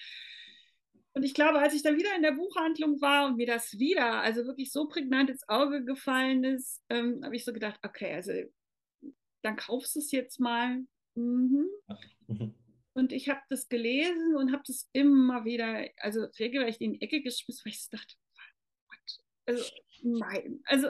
und 1.12 1.22
ich 1.22 1.32
glaube, 1.34 1.60
als 1.60 1.74
ich 1.74 1.82
dann 1.84 1.96
wieder 1.96 2.14
in 2.16 2.22
der 2.22 2.32
Buchhandlung 2.32 3.00
war 3.00 3.26
und 3.26 3.36
mir 3.36 3.46
das 3.46 3.78
wieder, 3.78 4.20
also 4.20 4.46
wirklich 4.46 4.72
so 4.72 4.88
prägnant 4.88 5.30
ins 5.30 5.48
Auge 5.48 5.84
gefallen 5.84 6.42
ist, 6.42 6.82
ähm, 6.88 7.20
habe 7.24 7.36
ich 7.36 7.44
so 7.44 7.52
gedacht, 7.52 7.78
okay, 7.84 8.14
also 8.14 8.32
dann 9.42 9.56
kaufst 9.56 9.94
du 9.94 10.00
es 10.00 10.10
jetzt 10.10 10.40
mal. 10.40 10.80
Mhm. 11.16 11.68
Und 12.94 13.12
ich 13.12 13.28
habe 13.28 13.42
das 13.50 13.68
gelesen 13.68 14.36
und 14.36 14.52
habe 14.52 14.62
das 14.66 14.88
immer 14.94 15.44
wieder, 15.44 15.86
also 15.98 16.24
regelrecht 16.38 16.80
in 16.80 16.94
die 16.94 17.02
Ecke 17.02 17.20
geschmissen, 17.20 17.62
weil 17.66 17.74
ich 17.74 17.90
dachte, 17.90 18.14
what? 18.88 19.20
Also, 19.44 19.64
nein, 20.02 20.60
also, 20.64 20.88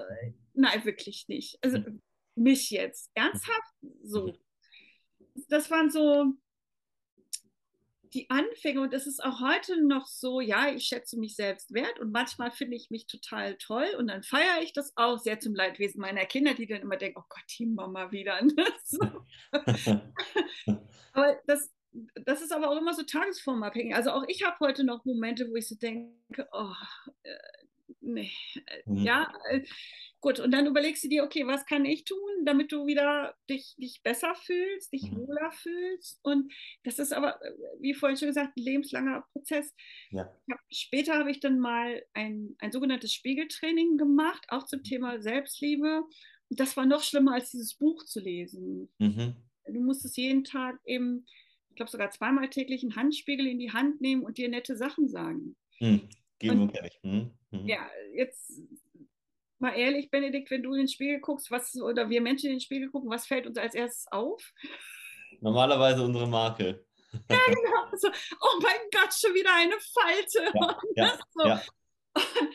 nein, 0.55 0.84
wirklich 0.84 1.26
nicht. 1.26 1.58
Also, 1.62 1.81
mich 2.37 2.70
jetzt, 2.70 3.11
ernsthaft? 3.14 3.75
So. 4.05 4.38
Das 5.49 5.69
waren 5.73 5.90
so 5.90 6.32
die 8.17 8.31
Anfänge 8.31 8.81
und 8.81 8.94
es 8.94 9.06
ist 9.06 9.23
auch 9.23 9.41
heute 9.41 9.85
noch 9.87 10.06
so, 10.06 10.41
ja, 10.41 10.70
ich 10.70 10.85
schätze 10.85 11.19
mich 11.19 11.37
selbst 11.37 11.75
wert 11.75 12.01
und 12.01 12.13
manchmal 12.13 12.51
finde 12.51 12.77
ich 12.77 12.91
mich 12.91 13.06
total 13.06 13.56
toll 13.56 13.87
und 13.99 14.08
dann 14.08 14.23
feiere 14.23 14.63
ich 14.63 14.73
das 14.73 14.96
auch 14.96 15.19
sehr 15.19 15.39
zum 15.39 15.55
Leidwesen 15.55 16.01
meiner 16.01 16.25
Kinder, 16.25 16.55
die 16.55 16.67
dann 16.67 16.81
immer 16.81 16.96
denken, 16.96 17.19
oh 17.20 17.27
Gott, 17.29 17.44
die 17.58 17.67
Mama 17.67 18.11
wieder. 18.11 18.41
Ne? 18.43 18.65
Aber 21.13 21.39
das, 21.46 21.70
das 22.25 22.41
ist 22.41 22.53
aber 22.53 22.70
auch 22.70 22.79
immer 22.79 22.94
so 22.94 23.03
tagesformabhängig. 23.03 23.94
Also 23.94 24.11
auch 24.11 24.25
ich 24.29 24.44
habe 24.44 24.56
heute 24.61 24.85
noch 24.85 25.05
Momente, 25.05 25.49
wo 25.51 25.56
ich 25.56 25.69
so 25.69 25.75
denke, 25.77 26.49
oh, 26.53 26.73
äh, 27.23 27.37
nee, 28.01 28.32
Mhm. 28.87 28.96
ja, 28.99 29.32
äh, 29.51 29.63
gut. 30.26 30.40
Und 30.40 30.50
dann 30.50 30.66
überlegst 30.66 31.04
du 31.04 31.08
dir, 31.08 31.24
okay, 31.24 31.46
was 31.46 31.64
kann 31.66 31.84
ich 31.84 32.04
tun, 32.04 32.44
damit 32.44 32.72
du 32.72 32.86
wieder 32.86 33.34
dich, 33.48 33.74
dich 33.78 34.00
besser 34.02 34.34
fühlst, 34.34 34.92
dich 34.92 35.10
Mhm. 35.10 35.18
wohler 35.18 35.52
fühlst. 35.52 36.18
Und 36.22 36.52
das 36.84 36.98
ist 36.98 37.12
aber, 37.12 37.38
wie 37.80 37.94
vorhin 37.94 38.16
schon 38.16 38.28
gesagt, 38.28 38.56
ein 38.56 38.62
lebenslanger 38.62 39.24
Prozess. 39.32 39.72
Ja. 40.10 40.24
Hab, 40.50 40.60
später 40.70 41.14
habe 41.18 41.30
ich 41.30 41.40
dann 41.40 41.58
mal 41.60 42.02
ein, 42.14 42.56
ein 42.58 42.72
sogenanntes 42.72 43.12
Spiegeltraining 43.12 43.96
gemacht, 43.98 44.44
auch 44.48 44.64
zum 44.66 44.82
Thema 44.82 45.20
Selbstliebe. 45.20 46.02
Und 46.48 46.60
das 46.60 46.76
war 46.76 46.86
noch 46.86 47.02
schlimmer, 47.02 47.34
als 47.34 47.50
dieses 47.50 47.74
Buch 47.74 48.04
zu 48.04 48.20
lesen. 48.20 48.88
Mhm. 48.98 49.34
Du 49.66 49.80
musstest 49.80 50.16
jeden 50.16 50.44
Tag 50.44 50.78
eben, 50.86 51.26
ich 51.70 51.76
glaube 51.76 51.90
sogar 51.90 52.10
zweimal 52.10 52.48
täglich 52.50 52.82
einen 52.82 52.96
Handspiegel 52.96 53.46
in 53.46 53.58
die 53.58 53.72
Hand 53.72 54.00
nehmen 54.00 54.22
und 54.22 54.38
dir 54.38 54.48
nette 54.48 54.76
Sachen 54.76 55.08
sagen. 55.08 55.56
Mhm. 55.80 56.08
Geben 56.38 56.60
Und- 56.62 56.78
und. 56.78 56.90
Mhm. 57.02 57.30
Mhm. 57.50 57.68
Ja, 57.68 57.88
jetzt 58.14 58.62
mal 59.58 59.72
ehrlich, 59.72 60.10
Benedikt, 60.10 60.51
wenn 60.51 60.63
du 60.63 60.72
in 60.72 60.79
den 60.79 60.89
Spiegel 60.89 61.20
guckst, 61.20 61.51
was 61.51 61.75
oder 61.81 62.08
wir 62.10 62.20
Menschen 62.20 62.46
in 62.46 62.56
den 62.56 62.60
Spiegel 62.60 62.91
gucken, 62.91 63.10
was 63.10 63.27
fällt 63.27 63.46
uns 63.46 63.58
als 63.58 63.75
erstes 63.75 64.06
auf? 64.10 64.53
Normalerweise 65.41 66.03
unsere 66.05 66.27
Marke. 66.27 66.84
So, 67.98 68.08
oh 68.08 68.60
mein 68.60 68.77
Gott, 68.93 69.15
schon 69.15 69.32
wieder 69.32 69.55
eine 69.55 69.77
Falte. 69.81 70.53
Ja, 70.55 70.79
ja, 70.96 71.19
So. 71.34 71.46
ja. 71.46 71.63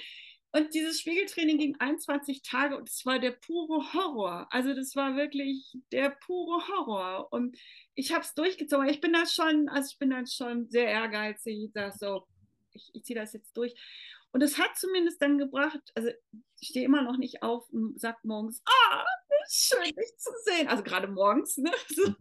Und 0.53 0.73
dieses 0.73 0.99
Spiegeltraining 0.99 1.57
ging 1.57 1.75
21 1.79 2.41
Tage 2.41 2.75
und 2.75 2.89
es 2.89 3.05
war 3.05 3.19
der 3.19 3.31
pure 3.31 3.93
Horror. 3.93 4.47
Also 4.49 4.73
das 4.73 4.97
war 4.97 5.15
wirklich 5.15 5.77
der 5.93 6.09
pure 6.09 6.67
Horror. 6.67 7.31
Und 7.31 7.57
ich 7.95 8.11
habe 8.11 8.25
es 8.25 8.33
durchgezogen. 8.33 8.89
Ich 8.89 8.99
bin 8.99 9.13
da 9.13 9.25
schon, 9.25 9.69
also 9.69 9.89
ich 9.89 9.97
bin 9.97 10.09
dann 10.09 10.27
schon 10.27 10.69
sehr 10.69 10.87
ehrgeizig. 10.87 11.57
Ich 11.67 11.71
sage 11.71 11.95
so, 11.97 12.27
ich, 12.73 12.89
ich 12.93 13.03
ziehe 13.05 13.17
das 13.17 13.31
jetzt 13.31 13.55
durch. 13.55 13.73
Und 14.31 14.41
es 14.41 14.57
hat 14.57 14.77
zumindest 14.77 15.21
dann 15.21 15.37
gebracht, 15.37 15.81
also 15.95 16.09
ich 16.59 16.69
stehe 16.69 16.85
immer 16.85 17.01
noch 17.01 17.17
nicht 17.17 17.43
auf 17.43 17.69
und 17.69 17.99
sage 17.99 18.19
morgens, 18.23 18.61
ah, 18.65 19.03
schön, 19.49 19.83
dich 19.83 20.17
zu 20.17 20.31
sehen. 20.45 20.67
Also 20.67 20.83
gerade 20.83 21.07
morgens, 21.07 21.57
ne? 21.57 21.71
So. 21.89 22.07
Mhm. 22.07 22.15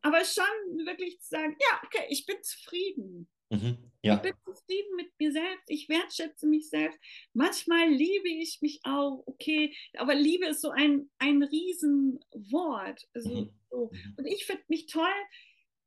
Aber 0.00 0.24
schon 0.24 0.44
wirklich 0.86 1.20
zu 1.20 1.28
sagen, 1.30 1.56
ja, 1.60 1.80
okay, 1.84 2.06
ich 2.08 2.24
bin 2.24 2.36
zufrieden. 2.42 3.28
Mhm, 3.50 3.90
ja. 4.02 4.16
Ich 4.16 4.22
bin 4.22 4.34
zufrieden 4.44 4.96
mit 4.96 5.10
mir 5.18 5.32
selbst. 5.32 5.64
Ich 5.68 5.88
wertschätze 5.88 6.46
mich 6.46 6.68
selbst. 6.68 6.98
Manchmal 7.32 7.88
liebe 7.88 8.28
ich 8.28 8.58
mich 8.60 8.80
auch, 8.84 9.22
okay. 9.26 9.74
Aber 9.96 10.14
Liebe 10.14 10.46
ist 10.46 10.60
so 10.60 10.70
ein, 10.70 11.10
ein 11.18 11.42
Riesenwort. 11.42 13.08
Also, 13.14 13.30
mhm. 13.30 13.50
so. 13.70 13.90
Mhm. 13.92 14.14
Und 14.18 14.26
ich 14.26 14.44
finde 14.44 14.62
mich 14.68 14.86
toll. 14.86 15.06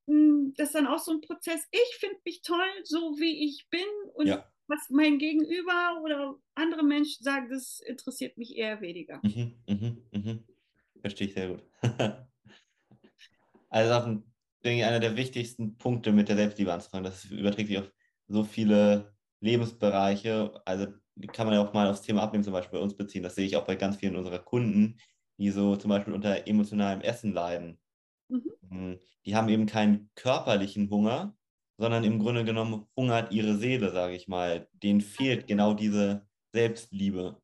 Hm, 0.08 0.54
das 0.58 0.70
ist 0.70 0.76
dann 0.76 0.88
auch 0.88 1.00
so 1.00 1.12
ein 1.12 1.22
Prozess. 1.22 1.66
Ich 1.72 1.98
finde 2.00 2.20
mich 2.26 2.42
toll, 2.42 2.70
so 2.84 3.18
wie 3.20 3.46
ich 3.46 3.68
bin. 3.70 3.88
Und 4.14 4.28
ja. 4.28 4.52
Was 4.72 4.90
mein 4.90 5.18
Gegenüber 5.20 6.02
oder 6.04 6.36
andere 6.56 6.84
Menschen 6.84 7.24
sagen, 7.24 7.50
das 7.50 7.80
interessiert 7.86 8.38
mich 8.38 8.56
eher 8.56 8.82
weniger. 8.82 9.20
Mhm, 9.24 9.54
mhm, 9.68 9.98
mhm. 10.12 10.44
Verstehe 11.02 11.28
ich 11.28 11.34
sehr 11.34 11.50
gut. 11.50 11.64
also 13.70 13.94
auch 13.94 14.06
denke 14.64 14.80
ich, 14.80 14.86
einer 14.86 15.00
der 15.00 15.18
wichtigsten 15.18 15.78
Punkte 15.78 16.12
mit 16.12 16.30
der 16.30 16.36
Selbstliebe 16.38 16.74
anzufangen. 16.74 17.04
Das 17.04 17.26
überträgt 17.26 17.68
sich 17.68 17.80
auf 17.80 17.92
so 18.28 18.44
viele 18.44 19.14
Lebensbereiche. 19.40 20.62
Also 20.66 20.88
kann 21.34 21.48
man 21.48 21.56
ja 21.56 21.62
auch 21.66 21.74
mal 21.74 21.90
aufs 21.90 22.04
Thema 22.04 22.22
Abnehmen 22.24 22.44
zum 22.44 22.54
Beispiel 22.54 22.80
bei 22.80 22.84
uns 22.84 22.96
beziehen. 22.96 23.24
Das 23.24 23.36
sehe 23.36 23.46
ich 23.46 23.58
auch 23.58 23.66
bei 23.66 23.76
ganz 23.76 23.98
vielen 23.98 24.16
unserer 24.16 24.40
Kunden, 24.40 25.00
die 25.38 25.50
so 25.50 25.76
zum 25.76 25.90
Beispiel 25.90 26.14
unter 26.14 26.48
emotionalem 26.48 27.02
Essen 27.02 27.34
leiden. 27.34 27.80
Mhm. 28.30 28.52
Hm, 28.70 29.00
die 29.26 29.36
haben 29.36 29.50
eben 29.50 29.66
keinen 29.66 30.12
körperlichen 30.16 30.90
Hunger, 30.90 31.36
sondern 31.82 32.04
im 32.04 32.20
Grunde 32.20 32.46
genommen 32.46 32.86
hungert 32.96 33.34
ihre 33.34 33.58
Seele, 33.58 33.92
sage 33.92 34.16
ich 34.16 34.28
mal. 34.28 34.68
Denen 34.74 35.02
fehlt 35.02 35.48
genau 35.48 35.74
diese 35.74 36.28
Selbstliebe. 36.54 37.42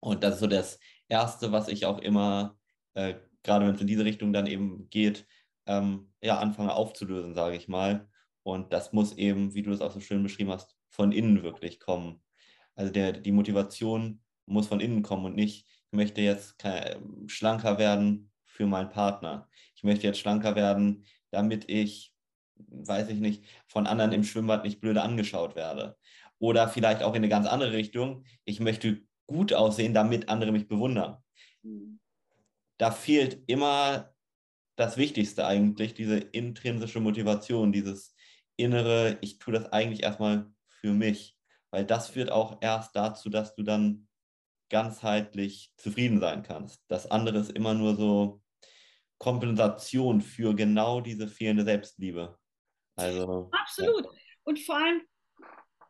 Und 0.00 0.22
das 0.22 0.34
ist 0.34 0.40
so 0.40 0.46
das 0.46 0.78
Erste, 1.08 1.52
was 1.52 1.68
ich 1.68 1.86
auch 1.86 1.98
immer, 1.98 2.58
äh, 2.92 3.14
gerade 3.42 3.66
wenn 3.66 3.74
es 3.74 3.80
in 3.80 3.86
diese 3.86 4.04
Richtung 4.04 4.34
dann 4.34 4.46
eben 4.46 4.90
geht, 4.90 5.26
ähm, 5.66 6.12
ja, 6.20 6.38
anfange 6.38 6.74
aufzulösen, 6.74 7.34
sage 7.34 7.56
ich 7.56 7.66
mal. 7.66 8.08
Und 8.42 8.74
das 8.74 8.92
muss 8.92 9.14
eben, 9.14 9.54
wie 9.54 9.62
du 9.62 9.70
das 9.70 9.80
auch 9.80 9.92
so 9.92 10.00
schön 10.00 10.22
beschrieben 10.22 10.50
hast, 10.50 10.76
von 10.90 11.10
innen 11.10 11.42
wirklich 11.42 11.80
kommen. 11.80 12.22
Also 12.74 12.92
der, 12.92 13.12
die 13.12 13.32
Motivation 13.32 14.20
muss 14.44 14.66
von 14.66 14.80
innen 14.80 15.02
kommen 15.02 15.24
und 15.24 15.34
nicht, 15.34 15.66
ich 15.66 15.96
möchte 15.96 16.20
jetzt 16.20 16.56
schlanker 17.26 17.78
werden 17.78 18.30
für 18.44 18.66
meinen 18.66 18.90
Partner. 18.90 19.48
Ich 19.76 19.82
möchte 19.82 20.06
jetzt 20.06 20.18
schlanker 20.18 20.56
werden, 20.56 21.06
damit 21.30 21.70
ich, 21.70 22.11
weiß 22.68 23.08
ich 23.08 23.20
nicht, 23.20 23.44
von 23.66 23.86
anderen 23.86 24.12
im 24.12 24.24
Schwimmbad 24.24 24.64
nicht 24.64 24.80
blöde 24.80 25.02
angeschaut 25.02 25.56
werde. 25.56 25.96
Oder 26.38 26.68
vielleicht 26.68 27.02
auch 27.02 27.12
in 27.12 27.18
eine 27.18 27.28
ganz 27.28 27.46
andere 27.46 27.72
Richtung. 27.72 28.24
Ich 28.44 28.60
möchte 28.60 29.02
gut 29.26 29.52
aussehen, 29.52 29.94
damit 29.94 30.28
andere 30.28 30.52
mich 30.52 30.68
bewundern. 30.68 31.18
Mhm. 31.62 32.00
Da 32.78 32.90
fehlt 32.90 33.42
immer 33.46 34.12
das 34.76 34.96
Wichtigste 34.96 35.46
eigentlich, 35.46 35.94
diese 35.94 36.18
intrinsische 36.18 37.00
Motivation, 37.00 37.72
dieses 37.72 38.14
innere, 38.56 39.18
ich 39.20 39.38
tue 39.38 39.54
das 39.54 39.72
eigentlich 39.72 40.02
erstmal 40.02 40.50
für 40.68 40.92
mich, 40.92 41.36
weil 41.70 41.84
das 41.84 42.08
führt 42.08 42.30
auch 42.30 42.58
erst 42.60 42.96
dazu, 42.96 43.30
dass 43.30 43.54
du 43.54 43.62
dann 43.62 44.08
ganzheitlich 44.70 45.72
zufrieden 45.76 46.18
sein 46.18 46.42
kannst. 46.42 46.82
Das 46.88 47.10
andere 47.10 47.38
ist 47.38 47.50
immer 47.52 47.74
nur 47.74 47.94
so 47.94 48.42
Kompensation 49.18 50.20
für 50.20 50.54
genau 50.54 51.00
diese 51.00 51.28
fehlende 51.28 51.64
Selbstliebe. 51.64 52.38
Also, 52.96 53.50
Absolut. 53.52 54.04
Ja. 54.04 54.10
Und 54.44 54.60
vor 54.60 54.76
allem 54.76 55.02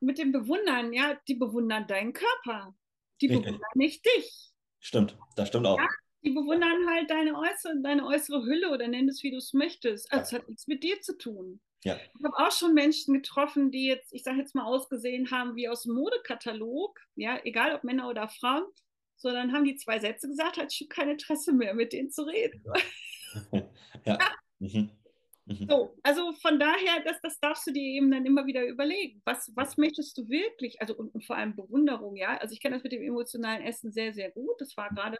mit 0.00 0.18
dem 0.18 0.32
Bewundern, 0.32 0.92
ja, 0.92 1.18
die 1.28 1.35
bewundern 1.35 1.87
deinen 1.87 2.12
Körper. 2.12 2.75
Die 3.21 3.26
Richtig. 3.26 3.44
bewundern 3.44 3.71
nicht 3.75 4.04
dich. 4.04 4.50
Stimmt, 4.80 5.16
das 5.37 5.49
stimmt 5.49 5.66
auch. 5.66 5.78
Ja, 5.78 5.88
die 6.25 6.30
bewundern 6.30 6.88
halt 6.88 7.11
deine 7.11 7.37
äußere, 7.37 7.80
deine 7.82 8.06
äußere 8.06 8.44
Hülle 8.44 8.71
oder 8.71 8.88
nenn 8.88 9.09
es, 9.09 9.23
wie 9.23 9.30
du 9.30 9.37
es 9.37 9.52
möchtest. 9.52 10.12
Also, 10.12 10.23
es 10.23 10.32
hat 10.32 10.49
nichts 10.49 10.66
mit 10.66 10.82
dir 10.82 11.00
zu 11.00 11.16
tun. 11.16 11.61
Ja. 11.85 11.97
Ich 11.97 12.25
habe 12.25 12.37
auch 12.37 12.52
schon 12.52 12.75
Menschen 12.75 13.14
getroffen, 13.14 13.71
die 13.71 13.87
jetzt, 13.87 14.12
ich 14.12 14.23
sage 14.23 14.38
jetzt 14.38 14.54
mal, 14.54 14.64
ausgesehen 14.64 15.30
haben 15.30 15.56
wie 15.56 15.68
aus 15.68 15.82
dem 15.82 15.94
Modekatalog, 15.94 16.99
ja, 17.16 17.40
egal 17.44 17.75
ob 17.75 17.82
Männer 17.85 18.09
oder 18.09 18.28
Frauen. 18.28 18.64
So, 19.16 19.30
dann 19.30 19.52
haben 19.52 19.64
die 19.64 19.76
zwei 19.76 19.99
Sätze 19.99 20.28
gesagt, 20.28 20.56
hatte 20.56 20.68
ich 20.71 20.88
kein 20.88 21.09
Interesse 21.09 21.52
mehr, 21.52 21.75
mit 21.75 21.92
denen 21.92 22.11
zu 22.11 22.23
reden. 22.23 22.62
ja. 23.52 23.62
ja. 24.04 24.18
Mhm. 24.59 24.90
Mhm. 25.46 25.66
So, 25.68 25.99
also 26.02 26.32
von 26.34 26.58
daher, 26.58 27.02
das, 27.04 27.20
das 27.20 27.40
darfst 27.40 27.66
du 27.66 27.72
dir 27.72 27.82
eben 27.82 28.11
dann 28.11 28.26
immer 28.26 28.46
wieder 28.46 28.64
überlegen. 28.66 29.22
Was, 29.25 29.50
was 29.54 29.76
möchtest 29.76 30.16
du 30.18 30.28
wirklich? 30.28 30.80
Also 30.80 30.94
und, 30.94 31.14
und 31.14 31.25
vor 31.25 31.37
allem 31.37 31.56
Bewunderung, 31.56 32.16
ja. 32.16 32.37
Also 32.38 32.54
ich 32.54 32.61
kenne 32.61 32.76
das 32.76 32.84
mit 32.84 32.92
dem 32.92 33.02
emotionalen 33.02 33.62
Essen 33.62 33.92
sehr, 33.92 34.12
sehr 34.12 34.30
gut. 34.30 34.61
Das 34.61 34.76
war 34.76 34.88
gerade, 34.90 35.18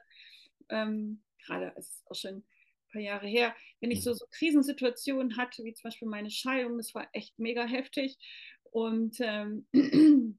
ähm, 0.69 1.23
gerade, 1.45 1.73
es 1.77 1.89
ist 1.89 2.05
auch 2.09 2.15
schon 2.15 2.45
paar 2.93 3.03
Jahre 3.03 3.27
her, 3.27 3.55
wenn 3.81 3.91
ich 3.91 4.03
so, 4.03 4.11
mhm. 4.11 4.17
so 4.17 4.27
Krisensituationen 4.31 5.37
hatte, 5.37 5.65
wie 5.65 5.73
zum 5.73 5.89
Beispiel 5.89 6.09
meine 6.09 6.31
Scheidung, 6.31 6.77
das 6.77 6.95
war 6.95 7.09
echt 7.13 7.39
mega 7.39 7.65
heftig. 7.65 8.19
Und 8.71 9.17
ähm, 9.21 9.67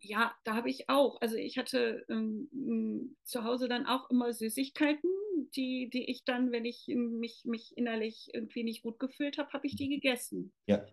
ja, 0.00 0.34
da 0.44 0.54
habe 0.54 0.70
ich 0.70 0.88
auch, 0.88 1.20
also 1.20 1.36
ich 1.36 1.58
hatte 1.58 2.04
ähm, 2.08 3.16
zu 3.24 3.44
Hause 3.44 3.68
dann 3.68 3.86
auch 3.86 4.10
immer 4.10 4.32
Süßigkeiten, 4.32 5.10
die, 5.56 5.90
die 5.90 6.10
ich 6.10 6.24
dann, 6.24 6.52
wenn 6.52 6.64
ich 6.64 6.86
mich, 6.88 7.44
mich 7.44 7.76
innerlich 7.76 8.30
irgendwie 8.32 8.64
nicht 8.64 8.82
gut 8.82 8.98
gefühlt 8.98 9.38
habe, 9.38 9.52
habe 9.52 9.66
ich 9.66 9.76
die 9.76 9.86
mhm. 9.86 9.94
gegessen. 9.94 10.52
Ja. 10.66 10.84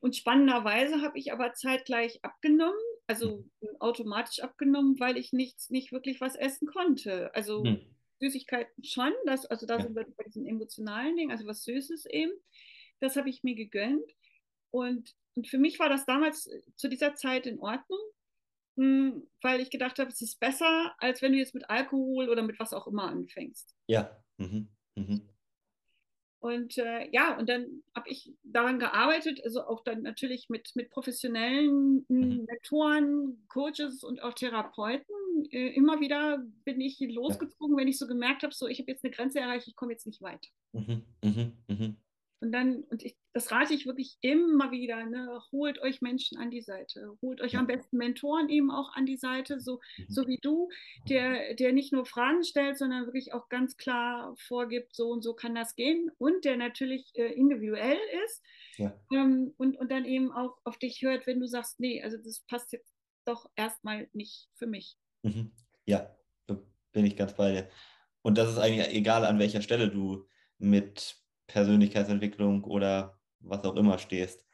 Und 0.00 0.16
spannenderweise 0.16 1.02
habe 1.02 1.18
ich 1.18 1.32
aber 1.32 1.54
zeitgleich 1.54 2.24
abgenommen, 2.24 2.78
also 3.06 3.44
mhm. 3.60 3.68
automatisch 3.80 4.40
abgenommen, 4.40 5.00
weil 5.00 5.16
ich 5.16 5.32
nichts, 5.32 5.70
nicht 5.70 5.92
wirklich 5.92 6.20
was 6.20 6.36
essen 6.36 6.68
konnte. 6.68 7.34
Also 7.34 7.64
hm. 7.64 7.80
Süßigkeiten 8.20 8.84
schon, 8.84 9.12
das, 9.26 9.46
also 9.46 9.66
da 9.66 9.76
ja. 9.76 9.82
sind 9.82 9.96
wir 9.96 10.06
bei 10.16 10.24
diesen 10.24 10.46
emotionalen 10.46 11.16
Dingen, 11.16 11.32
also 11.32 11.46
was 11.46 11.64
Süßes 11.64 12.06
eben. 12.06 12.32
Das 13.00 13.16
habe 13.16 13.28
ich 13.28 13.42
mir 13.42 13.54
gegönnt. 13.54 14.10
Und, 14.70 15.14
und 15.38 15.46
für 15.46 15.58
mich 15.58 15.78
war 15.78 15.88
das 15.88 16.04
damals 16.04 16.48
äh, 16.48 16.60
zu 16.74 16.88
dieser 16.88 17.14
Zeit 17.14 17.46
in 17.46 17.60
Ordnung, 17.60 18.00
hm, 18.76 19.22
weil 19.40 19.60
ich 19.60 19.70
gedacht 19.70 20.00
habe, 20.00 20.10
es 20.10 20.20
ist 20.20 20.40
besser, 20.40 20.92
als 20.98 21.22
wenn 21.22 21.30
du 21.30 21.38
jetzt 21.38 21.54
mit 21.54 21.70
Alkohol 21.70 22.28
oder 22.28 22.42
mit 22.42 22.58
was 22.58 22.72
auch 22.72 22.88
immer 22.88 23.04
anfängst. 23.04 23.72
Ja. 23.86 24.20
Mhm. 24.38 24.68
Mhm. 24.96 25.28
Und 26.40 26.76
äh, 26.78 27.08
ja, 27.12 27.38
und 27.38 27.48
dann 27.48 27.84
habe 27.94 28.08
ich 28.08 28.32
daran 28.42 28.80
gearbeitet, 28.80 29.40
also 29.44 29.62
auch 29.62 29.84
dann 29.84 30.02
natürlich 30.02 30.48
mit, 30.48 30.72
mit 30.74 30.90
professionellen 30.90 32.04
mhm. 32.08 32.46
Mentoren, 32.48 33.46
Coaches 33.48 34.02
und 34.02 34.20
auch 34.20 34.34
Therapeuten. 34.34 35.14
Äh, 35.52 35.68
immer 35.74 36.00
wieder 36.00 36.44
bin 36.64 36.80
ich 36.80 36.98
losgezogen, 36.98 37.76
ja. 37.76 37.80
wenn 37.80 37.88
ich 37.88 37.98
so 37.98 38.08
gemerkt 38.08 38.42
habe, 38.42 38.52
so 38.52 38.66
ich 38.66 38.80
habe 38.80 38.90
jetzt 38.90 39.04
eine 39.04 39.14
Grenze 39.14 39.38
erreicht, 39.38 39.68
ich 39.68 39.76
komme 39.76 39.92
jetzt 39.92 40.06
nicht 40.06 40.20
weiter. 40.20 40.48
Mhm. 40.72 41.04
Mhm. 41.22 41.96
Und 42.40 42.52
dann, 42.52 42.84
und 42.84 43.02
ich, 43.02 43.16
das 43.32 43.50
rate 43.50 43.74
ich 43.74 43.86
wirklich 43.86 44.16
immer 44.20 44.70
wieder, 44.70 45.04
ne, 45.06 45.40
holt 45.50 45.80
euch 45.80 46.00
Menschen 46.00 46.38
an 46.38 46.50
die 46.50 46.60
Seite, 46.60 47.16
holt 47.20 47.40
euch 47.40 47.56
am 47.56 47.66
besten 47.66 47.96
Mentoren 47.96 48.48
eben 48.48 48.70
auch 48.70 48.94
an 48.94 49.06
die 49.06 49.16
Seite, 49.16 49.60
so, 49.60 49.80
mhm. 49.96 50.04
so 50.08 50.28
wie 50.28 50.38
du, 50.40 50.68
der, 51.08 51.54
der 51.54 51.72
nicht 51.72 51.92
nur 51.92 52.06
Fragen 52.06 52.44
stellt, 52.44 52.78
sondern 52.78 53.06
wirklich 53.06 53.32
auch 53.32 53.48
ganz 53.48 53.76
klar 53.76 54.34
vorgibt, 54.38 54.94
so 54.94 55.10
und 55.10 55.22
so 55.22 55.34
kann 55.34 55.54
das 55.54 55.74
gehen 55.74 56.10
und 56.18 56.44
der 56.44 56.56
natürlich 56.56 57.10
äh, 57.14 57.32
individuell 57.32 57.98
ist 58.24 58.42
ja. 58.76 58.94
ähm, 59.12 59.52
und, 59.56 59.76
und 59.76 59.90
dann 59.90 60.04
eben 60.04 60.30
auch 60.30 60.58
auf 60.64 60.78
dich 60.78 61.02
hört, 61.02 61.26
wenn 61.26 61.40
du 61.40 61.48
sagst, 61.48 61.80
nee, 61.80 62.02
also 62.02 62.18
das 62.18 62.40
passt 62.46 62.72
jetzt 62.72 62.94
doch 63.24 63.50
erstmal 63.56 64.08
nicht 64.12 64.48
für 64.54 64.66
mich. 64.66 64.96
Mhm. 65.22 65.50
Ja, 65.86 66.14
bin 66.92 67.06
ich 67.06 67.16
ganz 67.16 67.34
bei 67.34 67.52
dir. 67.52 67.68
Und 68.22 68.38
das 68.38 68.50
ist 68.50 68.58
eigentlich 68.58 68.88
egal, 68.88 69.24
an 69.24 69.38
welcher 69.38 69.62
Stelle 69.62 69.88
du 69.88 70.26
mit 70.58 71.16
Persönlichkeitsentwicklung 71.48 72.62
oder 72.64 73.18
was 73.40 73.64
auch 73.64 73.76
immer 73.76 73.98
stehst. 73.98 74.46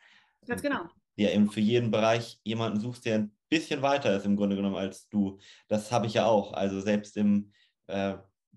Ganz 0.47 0.63
genau. 0.63 0.89
Ja, 1.17 1.31
eben 1.31 1.51
für 1.51 1.61
jeden 1.61 1.91
Bereich 1.91 2.41
jemanden 2.45 2.81
suchst, 2.81 3.05
der 3.05 3.17
ein 3.17 3.37
bisschen 3.49 3.83
weiter 3.83 4.17
ist 4.17 4.27
im 4.27 4.37
Grunde 4.37 4.57
genommen 4.57 4.77
als 4.77 5.09
du. 5.09 5.39
Das 5.69 5.93
habe 5.93 6.07
ich 6.07 6.15
ja 6.15 6.27
auch. 6.27 6.53
Also 6.53 6.81
selbst 6.81 7.17
im, 7.17 7.53
äh, 7.87 8.15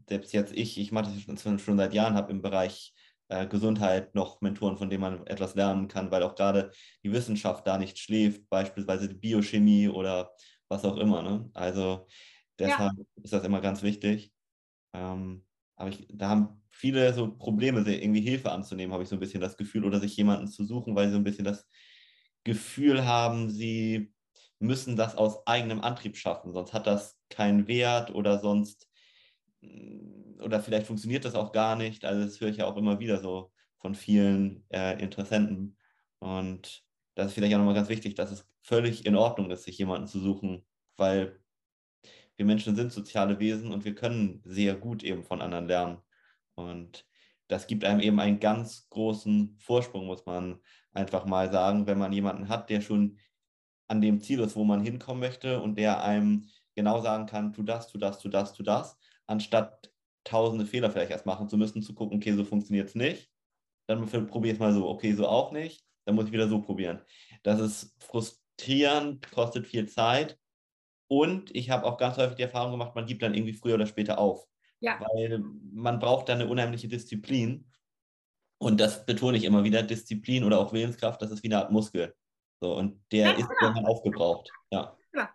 selbst 0.10 0.34
jetzt 0.34 0.53
ich, 0.53 0.77
ich 0.77 0.91
mache 0.91 1.12
das 1.12 1.41
schon, 1.41 1.60
schon 1.60 1.77
seit 1.77 1.94
Jahren, 1.94 2.15
habe 2.15 2.32
im 2.32 2.41
Bereich 2.41 2.94
äh, 3.29 3.46
Gesundheit 3.46 4.15
noch 4.15 4.41
Mentoren, 4.41 4.77
von 4.77 4.89
denen 4.89 5.01
man 5.01 5.27
etwas 5.27 5.56
lernen 5.56 5.88
kann, 5.88 6.12
weil 6.12 6.24
auch 6.24 6.36
gerade 6.36 6.72
die 7.03 7.12
Wissenschaft 7.12 7.67
da 7.67 7.77
nicht 7.77 8.00
schläft, 8.00 8.50
beispielsweise 8.50 9.08
die 9.08 9.15
Biochemie 9.15 9.89
oder 9.89 10.32
was 10.67 10.86
auch 10.86 10.98
immer. 10.98 11.22
Ne? 11.22 11.50
Also 11.53 12.08
deshalb 12.58 12.94
ja. 12.98 13.03
ist 13.24 13.34
das 13.34 13.44
immer 13.44 13.62
ganz 13.62 13.84
wichtig. 13.84 14.32
Ähm, 14.94 15.46
aber 15.77 15.89
ich, 15.89 16.07
da 16.12 16.29
haben 16.29 16.62
viele 16.72 17.13
so 17.13 17.36
Probleme, 17.38 17.79
irgendwie 17.89 18.22
Hilfe 18.22 18.51
anzunehmen, 18.51 18.93
habe 18.93 19.03
ich 19.03 19.10
so 19.10 19.15
ein 19.15 19.19
bisschen 19.19 19.41
das 19.41 19.57
Gefühl, 19.57 19.86
oder 19.86 20.00
sich 20.00 20.17
jemanden 20.17 20.48
zu 20.48 20.65
suchen, 20.65 20.96
weil 20.96 21.07
sie 21.07 21.13
so 21.13 21.19
ein 21.19 21.24
bisschen 21.24 21.46
das 21.46 21.67
Gefühl 22.43 23.05
haben, 23.05 23.50
sie 23.50 24.13
müssen 24.60 24.96
das 24.96 25.15
aus 25.15 25.46
eigenem 25.48 25.81
Antrieb 25.81 26.17
schaffen, 26.17 26.53
sonst 26.53 26.74
hat 26.74 26.88
das 26.88 27.19
keinen 27.29 27.67
Wert 27.67 28.13
oder 28.13 28.39
sonst, 28.39 28.89
mm, 29.62 30.41
oder 30.41 30.62
vielleicht 30.62 30.88
funktioniert 30.88 31.25
das 31.25 31.36
auch 31.36 31.51
gar 31.51 31.75
nicht. 31.75 32.05
Also 32.05 32.24
das 32.24 32.39
höre 32.41 32.50
ich 32.50 32.57
ja 32.57 32.65
auch 32.65 32.77
immer 32.77 33.00
wieder 33.00 33.19
so 33.22 33.51
von 33.77 33.96
vielen 33.96 34.65
äh, 34.69 35.01
Interessenten. 35.01 35.77
Und 36.19 36.84
das 37.15 37.27
ist 37.27 37.34
vielleicht 37.34 37.53
auch 37.55 37.60
nochmal 37.60 37.74
ganz 37.75 37.89
wichtig, 37.89 38.15
dass 38.15 38.31
es 38.31 38.48
völlig 38.62 39.05
in 39.05 39.15
Ordnung 39.15 39.51
ist, 39.51 39.63
sich 39.63 39.77
jemanden 39.77 40.07
zu 40.07 40.19
suchen, 40.19 40.65
weil 40.96 41.39
wir 42.38 42.46
Menschen 42.46 42.75
sind 42.75 42.94
soziale 42.94 43.39
Wesen 43.39 43.72
und 43.72 43.84
wir 43.84 43.96
können 43.96 44.41
sehr 44.46 44.75
gut 44.75 45.03
eben 45.03 45.24
von 45.24 45.41
anderen 45.41 45.67
lernen. 45.67 45.98
Und 46.56 47.06
das 47.48 47.67
gibt 47.67 47.84
einem 47.84 48.00
eben 48.00 48.20
einen 48.20 48.39
ganz 48.39 48.88
großen 48.89 49.58
Vorsprung, 49.60 50.06
muss 50.06 50.25
man 50.25 50.60
einfach 50.94 51.25
mal 51.25 51.51
sagen, 51.51 51.88
wenn 51.88 51.98
man 51.98 52.13
jemanden 52.13 52.48
hat, 52.48 52.70
der 52.70 52.82
schon 52.82 53.17
an 53.88 54.01
dem 54.01 54.22
Ziel 54.22 54.39
ist, 54.39 54.56
wo 54.56 54.63
man 54.63 54.82
hinkommen 54.82 55.20
möchte 55.20 55.62
und 55.62 55.77
der 55.77 56.03
einem 56.03 56.48
genau 56.75 57.01
sagen 57.01 57.25
kann, 57.25 57.53
tu 57.53 57.63
das, 57.63 57.88
tu 57.88 57.98
das, 57.98 58.20
tu 58.20 58.29
das, 58.29 58.53
tu 58.53 58.63
das, 58.63 58.98
anstatt 59.25 59.91
tausende 60.24 60.65
Fehler 60.65 60.91
vielleicht 60.91 61.12
erst 61.12 61.25
machen 61.25 61.48
zu 61.48 61.58
müssen, 61.58 61.82
zu 61.82 61.96
gucken, 61.96 62.17
okay, 62.17 62.34
so 62.34 62.44
funktioniert 62.44 62.89
es 62.89 62.96
nicht. 62.96 63.32
Dann 63.88 64.06
probiere 64.06 64.53
es 64.53 64.60
mal 64.60 64.74
so, 64.74 64.88
okay, 64.88 65.13
so 65.13 65.27
auch 65.27 65.51
nicht, 65.53 65.84
dann 66.06 66.15
muss 66.15 66.25
ich 66.25 66.34
wieder 66.34 66.50
so 66.50 66.62
probieren. 66.62 67.01
Das 67.44 67.62
ist 67.62 67.96
frustrierend, 68.03 69.32
kostet 69.32 69.65
viel 69.65 69.88
Zeit 69.88 70.38
und 71.08 71.56
ich 71.56 71.70
habe 71.70 71.86
auch 71.86 71.98
ganz 71.98 72.18
häufig 72.18 72.36
die 72.36 72.44
Erfahrung 72.44 72.72
gemacht, 72.72 72.96
man 72.96 73.06
gibt 73.06 73.22
dann 73.22 73.34
irgendwie 73.34 73.54
früher 73.54 73.76
oder 73.76 73.86
später 73.86 74.18
auf. 74.18 74.46
Ja. 74.80 75.00
Weil 75.00 75.40
man 75.74 76.00
braucht 76.00 76.30
dann 76.30 76.42
eine 76.42 76.50
unheimliche 76.50 76.88
Disziplin. 76.88 77.66
Und 78.60 78.80
das 78.80 79.06
betone 79.06 79.38
ich 79.38 79.44
immer 79.44 79.64
wieder, 79.64 79.84
Disziplin 79.84 80.44
oder 80.44 80.60
auch 80.60 80.74
Willenskraft, 80.74 81.22
das 81.22 81.32
ist 81.32 81.44
wie 81.44 81.48
eine 81.48 81.60
Art 81.60 81.72
Muskel. 81.72 82.16
So, 82.60 82.76
und 82.76 83.00
der 83.12 83.28
ja, 83.28 83.32
ist 83.34 83.48
genau. 83.48 83.62
irgendwann 83.62 83.86
aufgebraucht. 83.86 84.50
Ja. 84.72 84.98
ja. 85.14 85.30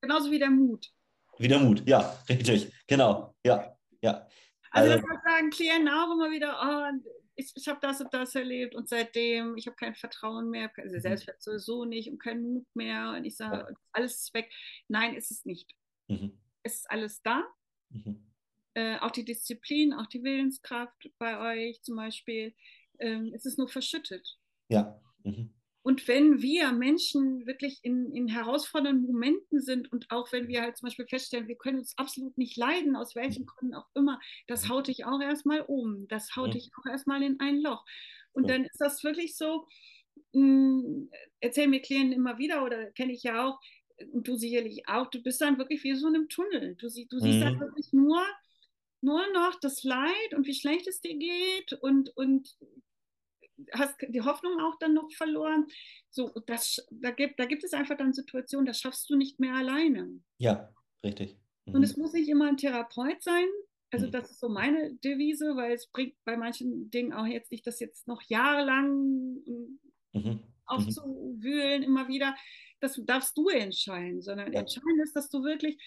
Genauso 0.00 0.30
wie 0.30 0.38
der 0.38 0.50
Mut. 0.50 0.90
Wie 1.38 1.48
der 1.48 1.58
Mut, 1.58 1.86
ja, 1.86 2.18
richtig. 2.28 2.72
Genau. 2.86 3.34
Ja. 3.44 3.76
Ja. 4.02 4.26
Also, 4.70 4.92
also 4.92 5.06
das 5.06 5.22
sagen 5.24 5.50
Klienten 5.50 5.88
auch 5.88 6.12
immer 6.12 6.30
wieder, 6.30 6.54
oh, 6.62 7.08
ich, 7.36 7.52
ich 7.54 7.68
habe 7.68 7.78
das 7.80 8.00
und 8.00 8.12
das 8.12 8.34
erlebt 8.34 8.74
und 8.74 8.88
seitdem, 8.88 9.56
ich 9.56 9.66
habe 9.66 9.76
kein 9.76 9.94
Vertrauen 9.94 10.50
mehr, 10.50 10.70
also 10.76 10.96
mhm. 10.96 11.00
Selbstwert 11.00 11.42
sowieso 11.42 11.84
nicht 11.84 12.10
und 12.10 12.18
keinen 12.18 12.42
Mut 12.42 12.66
mehr 12.74 13.14
und 13.16 13.24
ich 13.24 13.36
sage, 13.36 13.58
ja. 13.58 13.76
alles 13.92 14.22
ist 14.22 14.34
weg. 14.34 14.50
Nein, 14.88 15.14
ist 15.14 15.30
es 15.30 15.44
nicht. 15.44 15.70
Mhm. 16.08 16.38
Es 16.62 16.76
ist 16.76 16.90
alles 16.90 17.22
da. 17.22 17.44
Mhm. 17.90 18.32
Äh, 18.74 18.98
auch 18.98 19.10
die 19.10 19.24
Disziplin, 19.24 19.92
auch 19.92 20.06
die 20.06 20.22
Willenskraft 20.22 21.10
bei 21.18 21.38
euch 21.38 21.82
zum 21.82 21.96
Beispiel. 21.96 22.54
Ähm, 22.98 23.32
es 23.34 23.44
ist 23.44 23.58
nur 23.58 23.68
verschüttet. 23.68 24.38
Ja. 24.68 25.00
Mhm. 25.22 25.55
Und 25.86 26.08
wenn 26.08 26.42
wir 26.42 26.72
Menschen 26.72 27.46
wirklich 27.46 27.78
in, 27.82 28.12
in 28.12 28.26
herausfordernden 28.26 29.06
Momenten 29.06 29.60
sind 29.60 29.92
und 29.92 30.10
auch 30.10 30.32
wenn 30.32 30.48
wir 30.48 30.62
halt 30.62 30.76
zum 30.76 30.88
Beispiel 30.88 31.06
feststellen, 31.06 31.46
wir 31.46 31.54
können 31.54 31.78
uns 31.78 31.96
absolut 31.96 32.36
nicht 32.36 32.56
leiden, 32.56 32.96
aus 32.96 33.14
welchen 33.14 33.42
mhm. 33.42 33.46
Gründen 33.46 33.74
auch 33.76 33.86
immer, 33.94 34.18
das 34.48 34.64
mhm. 34.64 34.70
haut 34.70 34.88
dich 34.88 35.04
auch 35.04 35.20
erstmal 35.20 35.60
um. 35.60 36.08
Das 36.08 36.34
haut 36.34 36.48
mhm. 36.48 36.52
dich 36.54 36.70
auch 36.76 36.90
erstmal 36.90 37.22
in 37.22 37.38
ein 37.38 37.60
Loch. 37.60 37.84
Und 38.32 38.50
dann 38.50 38.64
ist 38.64 38.80
das 38.80 39.04
wirklich 39.04 39.36
so, 39.36 39.68
mh, 40.32 40.42
hm, 40.42 41.10
erzählen 41.38 41.70
mir 41.70 41.82
Klienten 41.82 42.14
immer 42.14 42.36
wieder 42.36 42.64
oder 42.64 42.90
kenne 42.90 43.12
ich 43.12 43.22
ja 43.22 43.46
auch, 43.46 43.60
und 44.10 44.26
du 44.26 44.34
sicherlich 44.34 44.88
auch, 44.88 45.06
du 45.06 45.22
bist 45.22 45.40
dann 45.40 45.56
wirklich 45.56 45.84
wie 45.84 45.94
so 45.94 46.08
in 46.08 46.16
einem 46.16 46.28
Tunnel. 46.28 46.74
Du, 46.74 46.88
sie, 46.88 47.06
du 47.06 47.20
siehst 47.20 47.44
dann 47.44 47.60
wirklich 47.60 47.92
nur, 47.92 48.20
nur 49.02 49.22
noch 49.32 49.54
das 49.60 49.84
Leid 49.84 50.34
und 50.34 50.48
wie 50.48 50.54
schlecht 50.54 50.88
es 50.88 51.00
dir 51.00 51.16
geht 51.16 51.74
und, 51.74 52.10
und 52.16 52.56
hast 53.72 53.96
die 54.08 54.22
Hoffnung 54.22 54.60
auch 54.60 54.78
dann 54.78 54.94
noch 54.94 55.10
verloren. 55.12 55.66
So, 56.10 56.30
das, 56.46 56.86
da, 56.90 57.10
gibt, 57.10 57.38
da 57.38 57.46
gibt 57.46 57.64
es 57.64 57.72
einfach 57.72 57.96
dann 57.96 58.12
Situationen, 58.12 58.66
das 58.66 58.80
schaffst 58.80 59.08
du 59.10 59.16
nicht 59.16 59.40
mehr 59.40 59.54
alleine. 59.54 60.20
Ja, 60.38 60.72
richtig. 61.04 61.38
Mhm. 61.66 61.74
Und 61.74 61.82
es 61.82 61.96
muss 61.96 62.12
nicht 62.12 62.28
immer 62.28 62.48
ein 62.48 62.56
Therapeut 62.56 63.22
sein. 63.22 63.46
Also 63.90 64.06
mhm. 64.06 64.10
das 64.12 64.30
ist 64.30 64.40
so 64.40 64.48
meine 64.48 64.94
Devise, 64.96 65.56
weil 65.56 65.72
es 65.72 65.88
bringt 65.88 66.14
bei 66.24 66.36
manchen 66.36 66.90
Dingen 66.90 67.12
auch 67.12 67.26
jetzt 67.26 67.50
nicht, 67.50 67.66
das 67.66 67.80
jetzt 67.80 68.06
noch 68.08 68.22
jahrelang 68.22 69.42
mhm. 70.12 70.40
aufzuwühlen 70.66 71.82
immer 71.82 72.08
wieder. 72.08 72.34
Das 72.80 73.00
darfst 73.04 73.36
du 73.38 73.48
entscheiden, 73.48 74.20
sondern 74.20 74.52
ja. 74.52 74.60
entscheidend 74.60 75.02
ist, 75.02 75.16
dass 75.16 75.30
du 75.30 75.42
wirklich 75.42 75.78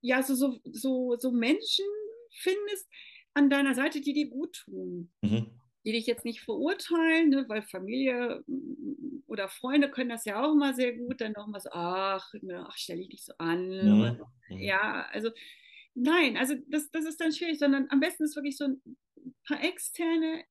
ja 0.00 0.22
so, 0.22 0.34
so, 0.34 0.58
so, 0.64 1.16
so 1.18 1.30
Menschen 1.30 1.84
findest 2.30 2.88
an 3.34 3.50
deiner 3.50 3.74
Seite, 3.74 4.00
die 4.00 4.12
dir 4.12 4.30
gut 4.30 4.62
tun. 4.64 5.12
Mhm 5.20 5.61
die 5.84 5.92
dich 5.92 6.06
jetzt 6.06 6.24
nicht 6.24 6.42
verurteilen, 6.42 7.30
ne, 7.30 7.44
weil 7.48 7.62
Familie 7.62 8.44
mm, 8.46 9.24
oder 9.26 9.48
Freunde 9.48 9.90
können 9.90 10.10
das 10.10 10.24
ja 10.24 10.42
auch 10.42 10.52
immer 10.52 10.74
sehr 10.74 10.96
gut, 10.96 11.20
dann 11.20 11.32
nochmal 11.32 11.60
so, 11.60 11.70
ach, 11.72 12.32
ne, 12.40 12.64
ach 12.68 12.76
stell 12.76 12.98
dich 12.98 13.08
nicht 13.08 13.24
so 13.24 13.32
an. 13.38 13.70
Und, 13.70 14.20
ja, 14.48 15.06
also 15.12 15.30
nein, 15.94 16.36
also 16.36 16.54
das, 16.68 16.90
das 16.90 17.04
ist 17.04 17.20
dann 17.20 17.32
schwierig, 17.32 17.58
sondern 17.58 17.86
am 17.90 18.00
besten 18.00 18.24
ist 18.24 18.36
wirklich 18.36 18.56
so 18.56 18.64
ein 18.64 18.82
paar 19.46 19.62
externe, 19.62 20.44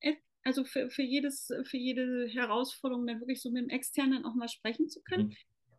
also 0.43 0.63
für, 0.63 0.89
für, 0.89 1.03
jedes, 1.03 1.51
für 1.63 1.77
jede 1.77 2.27
Herausforderung 2.27 3.05
dann 3.07 3.19
wirklich 3.19 3.41
so 3.41 3.51
mit 3.51 3.63
dem 3.63 3.69
Externen 3.69 4.25
auch 4.25 4.35
mal 4.35 4.49
sprechen 4.49 4.89
zu 4.89 5.01
können. 5.01 5.27
Mhm. 5.27 5.35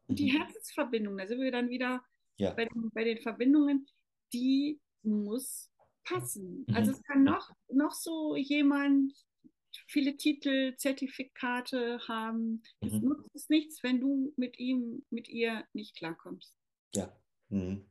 Und 0.09 0.19
die 0.19 0.33
mhm. 0.33 0.39
Herzensverbindung, 0.39 1.17
da 1.17 1.27
sind 1.27 1.41
wir 1.41 1.53
dann 1.53 1.71
wieder 1.71 2.03
ja. 2.37 2.53
bei, 2.53 2.65
den, 2.65 2.91
bei 2.93 3.05
den 3.05 3.19
Verbindungen, 3.19 3.87
die 4.33 4.81
muss 5.03 5.71
passen. 6.05 6.67
Also 6.73 6.91
mhm. 6.91 6.97
es 6.97 7.03
kann 7.03 7.25
noch, 7.25 7.51
noch 7.73 7.93
so 7.93 8.37
jemand 8.37 9.13
viele 9.87 10.17
Titel, 10.17 10.77
Zertifikate 10.77 12.01
haben. 12.09 12.63
Es 12.81 12.93
mhm. 12.93 13.09
nutzt 13.09 13.31
es 13.35 13.49
nichts, 13.49 13.83
wenn 13.83 14.01
du 14.01 14.33
mit 14.37 14.59
ihm, 14.59 15.05
mit 15.11 15.29
ihr 15.29 15.65
nicht 15.73 15.97
klarkommst. 15.97 16.55
Ja, 16.95 17.13
mhm. 17.49 17.87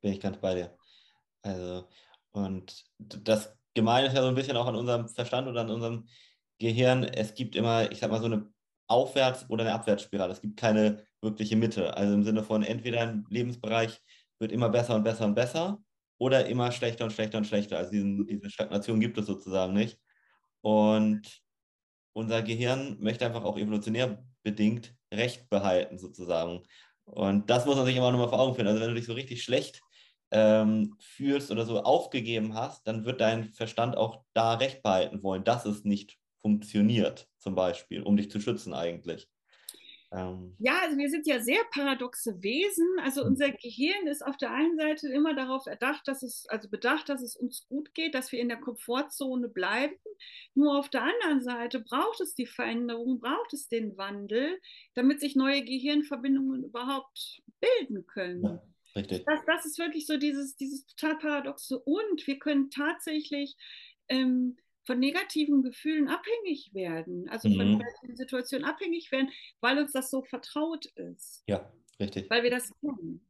bin 0.00 0.12
ich 0.12 0.20
ganz 0.20 0.38
bei 0.38 0.54
dir. 0.54 0.76
Also, 1.42 1.88
und 2.32 2.84
das 2.98 3.56
Gemeine 3.74 4.08
ist 4.08 4.14
ja 4.14 4.22
so 4.22 4.28
ein 4.28 4.34
bisschen 4.34 4.56
auch 4.56 4.66
an 4.66 4.76
unserem 4.76 5.08
Verstand 5.08 5.48
oder 5.48 5.62
an 5.62 5.70
unserem 5.70 6.08
Gehirn. 6.58 7.04
Es 7.04 7.34
gibt 7.34 7.56
immer, 7.56 7.90
ich 7.90 7.98
sag 7.98 8.10
mal, 8.10 8.20
so 8.20 8.26
eine 8.26 8.52
Aufwärts- 8.88 9.48
oder 9.48 9.64
eine 9.64 9.74
Abwärtsspirale. 9.74 10.32
Es 10.32 10.40
gibt 10.40 10.58
keine 10.58 11.06
wirkliche 11.22 11.56
Mitte. 11.56 11.96
Also 11.96 12.14
im 12.14 12.24
Sinne 12.24 12.42
von 12.42 12.62
entweder 12.62 13.00
ein 13.02 13.24
Lebensbereich 13.30 14.00
wird 14.38 14.52
immer 14.52 14.68
besser 14.68 14.96
und 14.96 15.04
besser 15.04 15.24
und 15.24 15.34
besser 15.34 15.82
oder 16.18 16.46
immer 16.46 16.72
schlechter 16.72 17.04
und 17.04 17.12
schlechter 17.12 17.38
und 17.38 17.46
schlechter. 17.46 17.78
Also 17.78 17.92
diesen, 17.92 18.26
diese 18.26 18.50
Stagnation 18.50 19.00
gibt 19.00 19.16
es 19.18 19.26
sozusagen 19.26 19.72
nicht. 19.74 19.98
Und 20.62 21.42
unser 22.12 22.42
Gehirn 22.42 22.98
möchte 23.00 23.26
einfach 23.26 23.44
auch 23.44 23.56
evolutionär 23.56 24.22
bedingt 24.42 24.94
Recht 25.12 25.48
behalten, 25.48 25.98
sozusagen. 25.98 26.62
Und 27.04 27.50
das 27.50 27.66
muss 27.66 27.76
man 27.76 27.86
sich 27.86 27.96
immer 27.96 28.10
nochmal 28.10 28.28
vor 28.28 28.40
Augen 28.40 28.54
führen. 28.54 28.68
Also 28.68 28.80
wenn 28.80 28.90
du 28.90 28.94
dich 28.94 29.06
so 29.06 29.14
richtig 29.14 29.42
schlecht 29.42 29.80
ähm, 30.30 30.96
fühlst 31.00 31.50
oder 31.50 31.64
so 31.66 31.82
aufgegeben 31.82 32.54
hast, 32.54 32.86
dann 32.86 33.04
wird 33.04 33.20
dein 33.20 33.44
Verstand 33.44 33.96
auch 33.96 34.24
da 34.32 34.54
Recht 34.54 34.82
behalten 34.82 35.22
wollen, 35.22 35.44
dass 35.44 35.64
es 35.64 35.84
nicht 35.84 36.18
funktioniert, 36.40 37.28
zum 37.38 37.54
Beispiel, 37.54 38.02
um 38.02 38.16
dich 38.16 38.30
zu 38.30 38.40
schützen 38.40 38.72
eigentlich. 38.72 39.28
Ähm, 40.12 40.56
ja, 40.58 40.80
also 40.82 40.98
wir 40.98 41.08
sind 41.08 41.26
ja 41.26 41.38
sehr 41.40 41.62
paradoxe 41.70 42.42
Wesen. 42.42 42.86
Also 43.02 43.22
hm. 43.22 43.28
unser 43.28 43.50
Gehirn 43.50 44.06
ist 44.06 44.24
auf 44.26 44.36
der 44.36 44.50
einen 44.50 44.76
Seite 44.76 45.08
immer 45.08 45.34
darauf 45.34 45.66
erdacht, 45.66 46.08
dass 46.08 46.22
es, 46.22 46.46
also 46.48 46.68
bedacht, 46.68 47.08
dass 47.08 47.22
es 47.22 47.36
uns 47.36 47.66
gut 47.68 47.94
geht, 47.94 48.14
dass 48.14 48.32
wir 48.32 48.40
in 48.40 48.48
der 48.48 48.58
Komfortzone 48.58 49.48
bleiben. 49.48 49.94
Nur 50.54 50.78
auf 50.78 50.88
der 50.88 51.02
anderen 51.02 51.42
Seite 51.42 51.80
braucht 51.80 52.20
es 52.20 52.34
die 52.34 52.46
Veränderung, 52.46 53.20
braucht 53.20 53.52
es 53.52 53.68
den 53.68 53.96
Wandel, 53.96 54.60
damit 54.94 55.20
sich 55.20 55.36
neue 55.36 55.64
Gehirnverbindungen 55.64 56.64
überhaupt 56.64 57.42
bilden 57.60 58.06
können. 58.06 58.42
Ja, 58.42 58.62
richtig. 58.96 59.24
Das, 59.26 59.40
das 59.46 59.64
ist 59.64 59.78
wirklich 59.78 60.06
so 60.06 60.16
dieses, 60.16 60.56
dieses 60.56 60.86
total 60.86 61.18
paradoxe. 61.18 61.78
Und 61.78 62.26
wir 62.26 62.38
können 62.40 62.70
tatsächlich 62.70 63.56
ähm, 64.08 64.56
von 64.84 64.98
negativen 64.98 65.62
Gefühlen 65.62 66.08
abhängig 66.08 66.70
werden, 66.72 67.28
also 67.28 67.48
mhm. 67.48 67.56
von 67.56 67.70
negativen 67.78 68.16
Situationen 68.16 68.66
abhängig 68.66 69.10
werden, 69.12 69.30
weil 69.60 69.78
uns 69.78 69.92
das 69.92 70.10
so 70.10 70.22
vertraut 70.22 70.86
ist. 70.96 71.42
Ja, 71.46 71.72
richtig. 71.98 72.28
Weil 72.30 72.42
wir 72.42 72.50
das 72.50 72.70
kennen. 72.80 73.20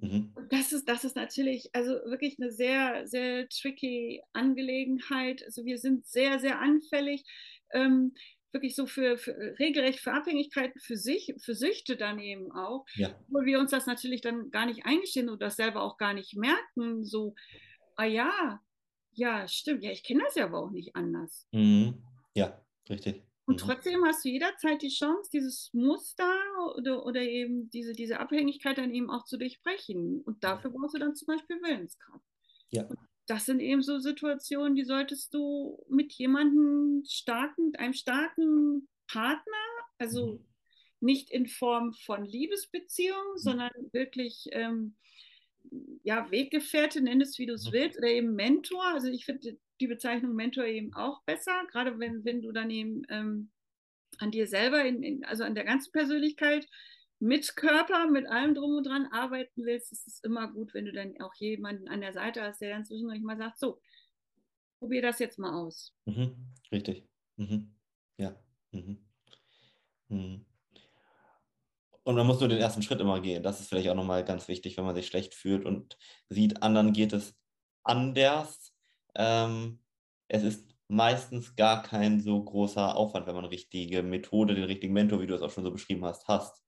Mhm. 0.00 0.32
Das 0.50 0.72
ist, 0.72 0.88
das 0.88 1.04
ist 1.04 1.16
natürlich 1.16 1.70
also 1.72 1.92
wirklich 2.06 2.36
eine 2.40 2.50
sehr, 2.50 3.06
sehr 3.06 3.48
tricky 3.48 4.22
Angelegenheit. 4.32 5.42
Also 5.44 5.64
wir 5.64 5.78
sind 5.78 6.06
sehr, 6.06 6.38
sehr 6.38 6.60
anfällig. 6.60 7.24
Ähm, 7.72 8.14
wirklich 8.52 8.74
so 8.74 8.86
für, 8.86 9.18
für, 9.18 9.32
regelrecht 9.58 10.00
für 10.00 10.12
Abhängigkeiten 10.12 10.80
für 10.80 10.96
sich, 10.96 11.34
für 11.38 11.54
Süchte 11.54 11.96
dann 11.96 12.18
eben 12.18 12.50
auch, 12.52 12.86
ja. 12.94 13.14
wo 13.28 13.44
wir 13.44 13.58
uns 13.58 13.72
das 13.72 13.86
natürlich 13.86 14.20
dann 14.22 14.50
gar 14.50 14.66
nicht 14.66 14.86
eingestehen 14.86 15.28
oder 15.28 15.46
das 15.46 15.56
selber 15.56 15.82
auch 15.82 15.98
gar 15.98 16.14
nicht 16.14 16.34
merken, 16.34 17.04
so, 17.04 17.34
ah 17.96 18.06
ja, 18.06 18.60
ja, 19.18 19.48
stimmt. 19.48 19.82
Ja, 19.82 19.90
ich 19.90 20.04
kenne 20.04 20.22
das 20.24 20.36
ja 20.36 20.44
aber 20.44 20.60
auch 20.60 20.70
nicht 20.70 20.94
anders. 20.94 21.46
Mhm. 21.52 22.02
Ja, 22.34 22.60
richtig. 22.88 23.22
Und 23.46 23.62
mhm. 23.62 23.66
trotzdem 23.66 24.04
hast 24.04 24.24
du 24.24 24.28
jederzeit 24.28 24.80
die 24.82 24.88
Chance, 24.88 25.30
dieses 25.32 25.70
Muster 25.72 26.32
oder, 26.76 27.04
oder 27.04 27.22
eben 27.22 27.68
diese, 27.70 27.92
diese 27.92 28.20
Abhängigkeit 28.20 28.78
dann 28.78 28.94
eben 28.94 29.10
auch 29.10 29.24
zu 29.24 29.38
durchbrechen. 29.38 30.20
Und 30.22 30.44
dafür 30.44 30.70
brauchst 30.70 30.94
du 30.94 30.98
dann 30.98 31.16
zum 31.16 31.26
Beispiel 31.26 31.60
Willenskraft. 31.62 32.24
Ja. 32.70 32.84
Und 32.84 32.98
das 33.26 33.46
sind 33.46 33.60
eben 33.60 33.82
so 33.82 33.98
Situationen, 33.98 34.76
die 34.76 34.84
solltest 34.84 35.34
du 35.34 35.84
mit 35.88 36.12
jemandem 36.12 37.02
starken, 37.06 37.74
einem 37.76 37.92
starken 37.92 38.88
Partner, 39.10 39.64
also 39.98 40.34
mhm. 40.34 40.44
nicht 41.00 41.30
in 41.30 41.46
Form 41.46 41.92
von 41.92 42.24
Liebesbeziehung, 42.24 43.32
mhm. 43.32 43.38
sondern 43.38 43.72
wirklich 43.92 44.46
ähm, 44.52 44.96
ja, 46.02 46.30
Weggefährte, 46.30 47.00
nenn 47.00 47.20
es 47.20 47.38
wie 47.38 47.46
du 47.46 47.54
es 47.54 47.70
willst, 47.72 47.98
oder 47.98 48.08
eben 48.08 48.34
Mentor. 48.34 48.84
Also 48.84 49.08
ich 49.08 49.24
finde 49.24 49.58
die 49.80 49.86
Bezeichnung 49.86 50.34
Mentor 50.34 50.64
eben 50.64 50.94
auch 50.94 51.22
besser, 51.24 51.64
gerade 51.70 51.98
wenn, 51.98 52.24
wenn 52.24 52.42
du 52.42 52.52
dann 52.52 52.70
eben 52.70 53.02
ähm, 53.08 53.50
an 54.18 54.30
dir 54.30 54.46
selber, 54.46 54.84
in, 54.84 55.02
in, 55.02 55.24
also 55.24 55.44
an 55.44 55.54
der 55.54 55.64
ganzen 55.64 55.92
Persönlichkeit 55.92 56.66
mit 57.20 57.56
Körper, 57.56 58.08
mit 58.08 58.26
allem 58.26 58.54
drum 58.54 58.76
und 58.76 58.86
dran 58.86 59.06
arbeiten 59.06 59.64
willst, 59.64 59.92
ist 59.92 60.06
es 60.06 60.20
immer 60.22 60.52
gut, 60.52 60.72
wenn 60.74 60.84
du 60.84 60.92
dann 60.92 61.20
auch 61.20 61.34
jemanden 61.34 61.88
an 61.88 62.00
der 62.00 62.12
Seite 62.12 62.42
hast, 62.42 62.60
der 62.60 62.70
dann 62.70 62.84
zwischendurch 62.84 63.20
mal 63.20 63.36
sagt, 63.36 63.58
so, 63.58 63.80
probier 64.78 65.02
das 65.02 65.18
jetzt 65.18 65.38
mal 65.38 65.52
aus. 65.52 65.92
Mhm, 66.06 66.52
richtig. 66.70 67.08
Mhm. 67.36 67.74
Ja. 68.18 68.36
Mhm. 68.72 70.44
Und 72.08 72.14
man 72.14 72.26
muss 72.26 72.40
nur 72.40 72.48
den 72.48 72.56
ersten 72.56 72.80
Schritt 72.80 73.02
immer 73.02 73.20
gehen. 73.20 73.42
Das 73.42 73.60
ist 73.60 73.68
vielleicht 73.68 73.90
auch 73.90 73.94
nochmal 73.94 74.24
ganz 74.24 74.48
wichtig, 74.48 74.78
wenn 74.78 74.86
man 74.86 74.94
sich 74.94 75.06
schlecht 75.06 75.34
fühlt 75.34 75.66
und 75.66 75.98
sieht, 76.30 76.62
anderen 76.62 76.94
geht 76.94 77.12
es 77.12 77.36
anders. 77.82 78.72
Ähm, 79.14 79.80
es 80.26 80.42
ist 80.42 80.74
meistens 80.88 81.54
gar 81.54 81.82
kein 81.82 82.18
so 82.22 82.42
großer 82.42 82.96
Aufwand, 82.96 83.26
wenn 83.26 83.34
man 83.34 83.44
richtige 83.44 84.02
Methode, 84.02 84.54
den 84.54 84.64
richtigen 84.64 84.94
Mentor, 84.94 85.20
wie 85.20 85.26
du 85.26 85.34
es 85.34 85.42
auch 85.42 85.50
schon 85.50 85.64
so 85.64 85.70
beschrieben 85.70 86.02
hast, 86.06 86.26
hast, 86.28 86.64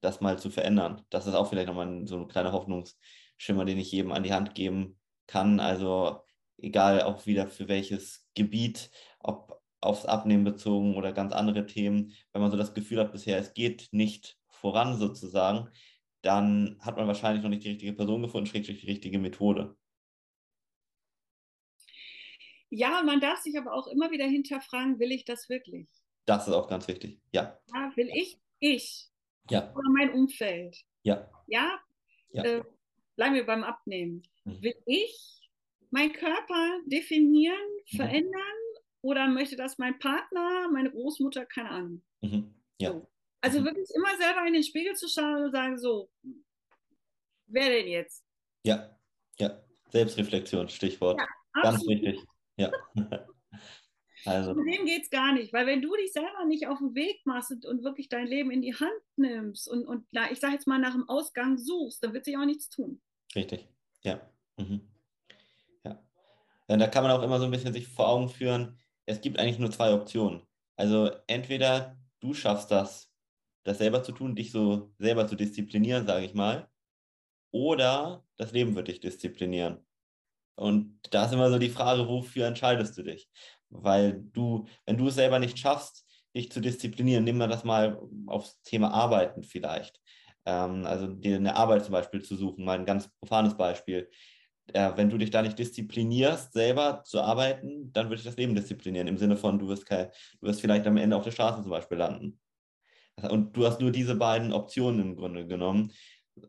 das 0.00 0.20
mal 0.20 0.36
zu 0.40 0.50
verändern. 0.50 1.06
Das 1.10 1.28
ist 1.28 1.34
auch 1.34 1.48
vielleicht 1.48 1.68
nochmal 1.68 2.04
so 2.08 2.16
ein 2.16 2.26
kleiner 2.26 2.50
Hoffnungsschimmer, 2.50 3.64
den 3.64 3.78
ich 3.78 3.92
jedem 3.92 4.10
an 4.10 4.24
die 4.24 4.32
Hand 4.32 4.56
geben 4.56 4.98
kann. 5.28 5.60
Also 5.60 6.24
egal 6.58 7.02
auch 7.02 7.24
wieder 7.24 7.46
für 7.46 7.68
welches 7.68 8.26
Gebiet, 8.34 8.90
ob 9.20 9.62
aufs 9.80 10.06
Abnehmen 10.06 10.42
bezogen 10.42 10.96
oder 10.96 11.12
ganz 11.12 11.32
andere 11.32 11.66
Themen, 11.66 12.14
wenn 12.32 12.42
man 12.42 12.50
so 12.50 12.56
das 12.56 12.74
Gefühl 12.74 12.98
hat, 12.98 13.12
bisher 13.12 13.38
es 13.38 13.54
geht 13.54 13.88
nicht 13.92 14.41
voran 14.62 14.96
sozusagen, 14.96 15.68
dann 16.22 16.78
hat 16.80 16.96
man 16.96 17.08
wahrscheinlich 17.08 17.42
noch 17.42 17.50
nicht 17.50 17.64
die 17.64 17.70
richtige 17.70 17.92
Person 17.92 18.22
gefunden, 18.22 18.46
schrägstrich 18.46 18.80
die 18.80 18.90
richtige 18.90 19.18
Methode. 19.18 19.76
Ja, 22.70 23.02
man 23.02 23.20
darf 23.20 23.40
sich 23.40 23.58
aber 23.58 23.74
auch 23.74 23.86
immer 23.88 24.10
wieder 24.12 24.24
hinterfragen, 24.24 24.98
will 24.98 25.12
ich 25.12 25.26
das 25.26 25.50
wirklich? 25.50 25.88
Das 26.24 26.48
ist 26.48 26.54
auch 26.54 26.68
ganz 26.68 26.88
wichtig, 26.88 27.20
ja. 27.32 27.58
ja 27.74 27.92
will 27.96 28.08
ich? 28.14 28.38
Ich. 28.60 29.10
Ja. 29.50 29.74
Oder 29.74 29.90
mein 29.90 30.12
Umfeld. 30.12 30.78
Ja. 31.02 31.28
Ja. 31.48 31.80
ja. 32.30 32.44
Äh, 32.44 32.62
bleiben 33.16 33.34
wir 33.34 33.44
beim 33.44 33.64
Abnehmen. 33.64 34.22
Mhm. 34.44 34.62
Will 34.62 34.74
ich 34.86 35.50
meinen 35.90 36.12
Körper 36.12 36.78
definieren, 36.86 37.58
mhm. 37.90 37.96
verändern 37.96 38.58
oder 39.02 39.26
möchte 39.26 39.56
das 39.56 39.78
mein 39.78 39.98
Partner, 39.98 40.70
meine 40.72 40.92
Großmutter, 40.92 41.44
keine 41.44 41.70
Ahnung. 41.70 42.02
Mhm. 42.20 42.54
Ja. 42.78 42.92
So. 42.92 43.11
Also 43.42 43.60
mhm. 43.60 43.64
wirklich 43.66 43.88
immer 43.94 44.16
selber 44.16 44.46
in 44.46 44.54
den 44.54 44.62
Spiegel 44.62 44.94
zu 44.94 45.08
schauen 45.08 45.44
und 45.44 45.52
sagen, 45.52 45.76
so, 45.76 46.08
wer 47.46 47.68
denn 47.68 47.88
jetzt? 47.88 48.24
Ja, 48.64 48.96
ja. 49.38 49.62
Selbstreflexion, 49.90 50.68
Stichwort. 50.68 51.20
Ja, 51.20 51.62
Ganz 51.62 51.86
wichtig. 51.86 52.18
Ja. 52.56 52.70
also. 54.24 54.54
Mit 54.54 54.78
dem 54.78 54.86
geht 54.86 55.02
es 55.02 55.10
gar 55.10 55.34
nicht, 55.34 55.52
weil 55.52 55.66
wenn 55.66 55.82
du 55.82 55.94
dich 55.96 56.12
selber 56.12 56.44
nicht 56.46 56.68
auf 56.68 56.78
den 56.78 56.94
Weg 56.94 57.20
machst 57.26 57.50
und, 57.50 57.66
und 57.66 57.82
wirklich 57.82 58.08
dein 58.08 58.26
Leben 58.26 58.50
in 58.50 58.62
die 58.62 58.74
Hand 58.74 59.02
nimmst 59.16 59.68
und, 59.68 59.86
und 59.86 60.06
na, 60.12 60.30
ich 60.30 60.38
sage 60.38 60.54
jetzt 60.54 60.68
mal 60.68 60.78
nach 60.78 60.92
dem 60.92 61.08
Ausgang 61.08 61.58
suchst, 61.58 62.02
dann 62.02 62.14
wird 62.14 62.24
sich 62.24 62.38
auch 62.38 62.46
nichts 62.46 62.70
tun. 62.70 63.02
Richtig, 63.34 63.68
ja. 64.02 64.20
Mhm. 64.56 64.88
ja. 65.84 66.02
ja. 66.68 66.76
Da 66.76 66.86
kann 66.86 67.02
man 67.02 67.12
auch 67.12 67.22
immer 67.22 67.40
so 67.40 67.44
ein 67.46 67.50
bisschen 67.50 67.72
sich 67.72 67.88
vor 67.88 68.08
Augen 68.08 68.28
führen, 68.28 68.78
es 69.04 69.20
gibt 69.20 69.38
eigentlich 69.38 69.58
nur 69.58 69.72
zwei 69.72 69.92
Optionen. 69.92 70.42
Also 70.76 71.10
entweder 71.26 71.98
du 72.20 72.34
schaffst 72.34 72.70
das 72.70 73.11
das 73.64 73.78
selber 73.78 74.02
zu 74.02 74.12
tun, 74.12 74.34
dich 74.34 74.50
so 74.50 74.92
selber 74.98 75.26
zu 75.26 75.36
disziplinieren, 75.36 76.06
sage 76.06 76.24
ich 76.24 76.34
mal, 76.34 76.68
oder 77.52 78.24
das 78.36 78.52
Leben 78.52 78.74
wird 78.74 78.88
dich 78.88 79.00
disziplinieren. 79.00 79.84
Und 80.56 80.98
da 81.10 81.26
ist 81.26 81.32
immer 81.32 81.50
so 81.50 81.58
die 81.58 81.70
Frage, 81.70 82.08
wofür 82.08 82.46
entscheidest 82.46 82.96
du 82.98 83.02
dich? 83.02 83.28
Weil 83.70 84.20
du, 84.32 84.66
wenn 84.86 84.98
du 84.98 85.08
es 85.08 85.14
selber 85.14 85.38
nicht 85.38 85.58
schaffst, 85.58 86.06
dich 86.36 86.50
zu 86.50 86.60
disziplinieren, 86.60 87.24
nehmen 87.24 87.38
wir 87.38 87.48
das 87.48 87.64
mal 87.64 88.00
aufs 88.26 88.60
Thema 88.62 88.92
Arbeiten 88.92 89.42
vielleicht. 89.42 90.00
Ähm, 90.44 90.86
also 90.86 91.06
dir 91.06 91.36
eine 91.36 91.56
Arbeit 91.56 91.84
zum 91.84 91.92
Beispiel 91.92 92.22
zu 92.22 92.36
suchen, 92.36 92.64
mal 92.64 92.78
ein 92.78 92.86
ganz 92.86 93.08
profanes 93.20 93.56
Beispiel. 93.56 94.10
Äh, 94.72 94.92
wenn 94.96 95.10
du 95.10 95.18
dich 95.18 95.30
da 95.30 95.42
nicht 95.42 95.58
disziplinierst, 95.58 96.52
selber 96.52 97.02
zu 97.04 97.20
arbeiten, 97.20 97.92
dann 97.92 98.08
wird 98.08 98.20
dich 98.20 98.26
das 98.26 98.36
Leben 98.36 98.54
disziplinieren. 98.54 99.08
Im 99.08 99.18
Sinne 99.18 99.36
von, 99.36 99.58
du 99.58 99.68
wirst, 99.68 99.86
kein, 99.86 100.08
du 100.40 100.46
wirst 100.46 100.60
vielleicht 100.60 100.86
am 100.86 100.96
Ende 100.96 101.16
auf 101.16 101.24
der 101.24 101.32
Straße 101.32 101.62
zum 101.62 101.70
Beispiel 101.70 101.98
landen. 101.98 102.40
Und 103.20 103.56
du 103.56 103.66
hast 103.66 103.80
nur 103.80 103.90
diese 103.90 104.14
beiden 104.14 104.52
Optionen 104.52 105.00
im 105.00 105.16
Grunde 105.16 105.46
genommen, 105.46 105.92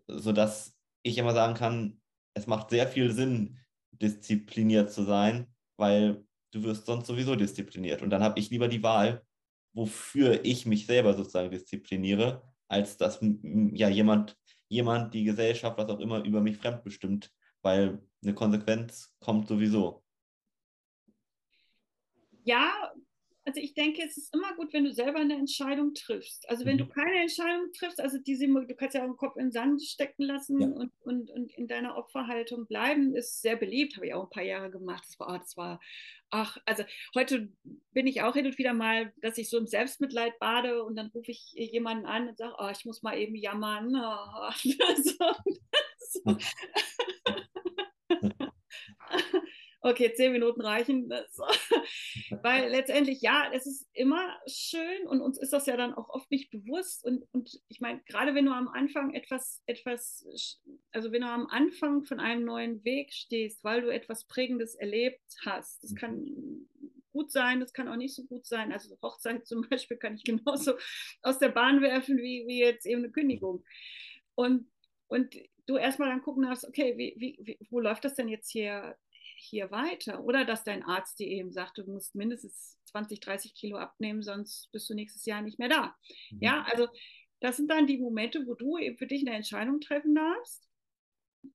sodass 0.07 0.77
ich 1.03 1.17
immer 1.17 1.33
sagen 1.33 1.53
kann, 1.55 2.01
es 2.33 2.47
macht 2.47 2.69
sehr 2.69 2.87
viel 2.87 3.11
Sinn, 3.11 3.59
diszipliniert 3.91 4.91
zu 4.91 5.03
sein, 5.03 5.53
weil 5.77 6.25
du 6.51 6.63
wirst 6.63 6.85
sonst 6.85 7.07
sowieso 7.07 7.35
diszipliniert. 7.35 8.01
Und 8.01 8.09
dann 8.09 8.23
habe 8.23 8.39
ich 8.39 8.49
lieber 8.49 8.67
die 8.67 8.83
Wahl, 8.83 9.23
wofür 9.73 10.45
ich 10.45 10.65
mich 10.65 10.85
selber 10.85 11.13
sozusagen 11.13 11.51
diszipliniere, 11.51 12.43
als 12.67 12.97
dass 12.97 13.19
ja 13.21 13.89
jemand, 13.89 14.37
jemand, 14.69 15.13
die 15.13 15.23
Gesellschaft, 15.23 15.77
was 15.77 15.89
auch 15.89 15.99
immer, 15.99 16.23
über 16.23 16.41
mich 16.41 16.57
fremdbestimmt, 16.57 17.31
weil 17.61 18.01
eine 18.23 18.33
Konsequenz 18.33 19.13
kommt 19.19 19.47
sowieso. 19.47 20.03
Ja, 22.43 22.91
also 23.45 23.59
ich 23.59 23.73
denke, 23.73 24.01
es 24.05 24.17
ist 24.17 24.33
immer 24.33 24.55
gut, 24.55 24.73
wenn 24.73 24.85
du 24.85 24.93
selber 24.93 25.19
eine 25.19 25.35
Entscheidung 25.35 25.93
triffst. 25.93 26.49
Also 26.49 26.65
wenn 26.65 26.75
mhm. 26.75 26.79
du 26.79 26.87
keine 26.87 27.21
Entscheidung 27.21 27.71
triffst, 27.77 27.99
also 27.99 28.17
diese, 28.17 28.47
du 28.47 28.75
kannst 28.75 28.95
ja 28.95 29.01
auch 29.01 29.07
den 29.07 29.17
Kopf 29.17 29.35
in 29.35 29.47
den 29.47 29.51
Sand 29.51 29.81
stecken 29.81 30.23
lassen 30.23 30.61
ja. 30.61 30.67
und, 30.67 30.91
und, 31.01 31.29
und 31.29 31.53
in 31.53 31.67
deiner 31.67 31.97
Opferhaltung 31.97 32.65
bleiben, 32.67 33.15
ist 33.15 33.41
sehr 33.41 33.55
beliebt, 33.55 33.95
habe 33.95 34.07
ich 34.07 34.13
auch 34.13 34.23
ein 34.23 34.29
paar 34.29 34.43
Jahre 34.43 34.71
gemacht. 34.71 35.03
Das 35.07 35.19
war, 35.19 35.39
das 35.39 35.57
war, 35.57 35.79
ach, 36.29 36.57
also 36.65 36.83
heute 37.15 37.49
bin 37.91 38.07
ich 38.07 38.21
auch 38.21 38.33
hin 38.33 38.45
und 38.45 38.57
wieder 38.57 38.73
mal, 38.73 39.11
dass 39.21 39.37
ich 39.37 39.49
so 39.49 39.57
im 39.57 39.67
Selbstmitleid 39.67 40.39
bade 40.39 40.83
und 40.83 40.95
dann 40.95 41.07
rufe 41.07 41.31
ich 41.31 41.51
jemanden 41.53 42.05
an 42.05 42.29
und 42.29 42.37
sage, 42.37 42.55
oh, 42.57 42.69
ich 42.71 42.85
muss 42.85 43.03
mal 43.03 43.17
eben 43.17 43.35
jammern. 43.35 43.93
Oh, 43.95 44.51
so, 44.63 45.35
so. 45.99 46.21
okay, 49.83 50.13
zehn 50.13 50.31
Minuten 50.31 50.61
reichen. 50.61 51.09
Weil 52.41 52.69
letztendlich, 52.69 53.21
ja, 53.21 53.51
es 53.53 53.67
ist 53.67 53.87
immer 53.93 54.39
schön 54.47 55.05
und 55.07 55.21
uns 55.21 55.37
ist 55.37 55.53
das 55.53 55.65
ja 55.65 55.77
dann 55.77 55.93
auch 55.93 56.09
oft 56.09 56.31
nicht 56.31 56.49
bewusst. 56.49 57.05
Und, 57.05 57.27
und 57.33 57.61
ich 57.67 57.81
meine, 57.81 58.01
gerade 58.05 58.33
wenn 58.33 58.45
du 58.45 58.53
am 58.53 58.69
Anfang 58.69 59.13
etwas, 59.13 59.61
etwas, 59.65 60.25
also 60.91 61.11
wenn 61.11 61.21
du 61.21 61.27
am 61.27 61.47
Anfang 61.47 62.03
von 62.03 62.19
einem 62.19 62.45
neuen 62.45 62.83
Weg 62.83 63.13
stehst, 63.13 63.63
weil 63.63 63.81
du 63.81 63.89
etwas 63.89 64.25
Prägendes 64.25 64.75
erlebt 64.75 65.21
hast, 65.45 65.83
das 65.83 65.93
kann 65.95 66.67
gut 67.11 67.31
sein, 67.31 67.59
das 67.59 67.73
kann 67.73 67.89
auch 67.89 67.97
nicht 67.97 68.15
so 68.15 68.23
gut 68.23 68.45
sein. 68.45 68.71
Also 68.71 68.97
Hochzeit 69.01 69.45
zum 69.47 69.67
Beispiel 69.69 69.97
kann 69.97 70.15
ich 70.15 70.23
genauso 70.23 70.73
aus 71.21 71.39
der 71.39 71.49
Bahn 71.49 71.81
werfen 71.81 72.17
wie, 72.17 72.45
wie 72.47 72.59
jetzt 72.59 72.85
eben 72.85 73.03
eine 73.03 73.11
Kündigung. 73.11 73.63
Und, 74.35 74.71
und 75.07 75.35
du 75.65 75.75
erstmal 75.77 76.09
dann 76.09 76.21
gucken 76.21 76.43
darfst, 76.43 76.65
okay, 76.65 76.97
wie, 76.97 77.15
wie, 77.17 77.57
wo 77.69 77.79
läuft 77.81 78.05
das 78.05 78.15
denn 78.15 78.29
jetzt 78.29 78.49
hier 78.49 78.97
hier 79.43 79.71
weiter? 79.71 80.23
Oder 80.23 80.45
dass 80.45 80.63
dein 80.63 80.83
Arzt 80.83 81.19
dir 81.19 81.27
eben 81.27 81.51
sagt, 81.51 81.77
du 81.77 81.83
musst 81.85 82.15
mindestens 82.15 82.79
20, 82.85 83.19
30 83.19 83.55
Kilo 83.55 83.77
abnehmen, 83.77 84.21
sonst 84.21 84.71
bist 84.71 84.89
du 84.89 84.93
nächstes 84.93 85.25
Jahr 85.25 85.41
nicht 85.41 85.59
mehr 85.59 85.69
da. 85.69 85.95
Mhm. 86.31 86.39
Ja, 86.41 86.65
also 86.71 86.87
das 87.39 87.57
sind 87.57 87.69
dann 87.69 87.87
die 87.87 87.97
Momente, 87.97 88.45
wo 88.45 88.55
du 88.55 88.77
eben 88.77 88.97
für 88.97 89.07
dich 89.07 89.21
eine 89.21 89.35
Entscheidung 89.35 89.81
treffen 89.81 90.15
darfst. 90.15 90.69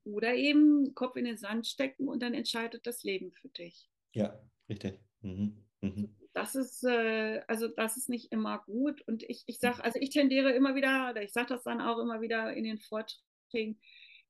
Oder 0.05 0.35
eben 0.35 0.95
Kopf 0.95 1.17
in 1.17 1.25
den 1.25 1.39
Sand 1.39 1.67
stecken 1.67 2.09
und 2.09 2.23
dann 2.23 2.35
entscheidet 2.35 2.87
das 2.87 3.05
Leben 3.05 3.33
für 3.33 3.49
dich. 3.49 3.89
Ja, 4.13 4.39
richtig. 4.69 5.01
Mhm. 5.23 5.65
Mhm. 5.81 6.15
Das 6.35 6.55
ist, 6.55 6.85
äh, 6.85 7.43
also 7.49 7.69
das 7.69 7.97
ist 7.97 8.09
nicht 8.09 8.31
immer 8.33 8.59
gut. 8.67 9.01
Und 9.07 9.23
ich, 9.23 9.45
ich 9.47 9.59
sage, 9.59 9.83
also 9.83 9.99
ich 9.99 10.11
tendiere 10.11 10.53
immer 10.53 10.75
wieder, 10.75 11.11
oder 11.11 11.23
ich 11.23 11.33
sage 11.33 11.49
das 11.49 11.63
dann 11.63 11.81
auch 11.81 11.99
immer 11.99 12.21
wieder 12.21 12.53
in 12.53 12.65
den 12.65 12.79
Vorträgen, 12.79 13.81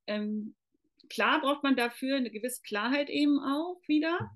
ähm, 0.07 0.55
klar 1.09 1.41
braucht 1.41 1.63
man 1.63 1.77
dafür 1.77 2.17
eine 2.17 2.31
gewisse 2.31 2.63
Klarheit 2.63 3.11
eben 3.11 3.39
auch 3.39 3.81
wieder. 3.87 4.31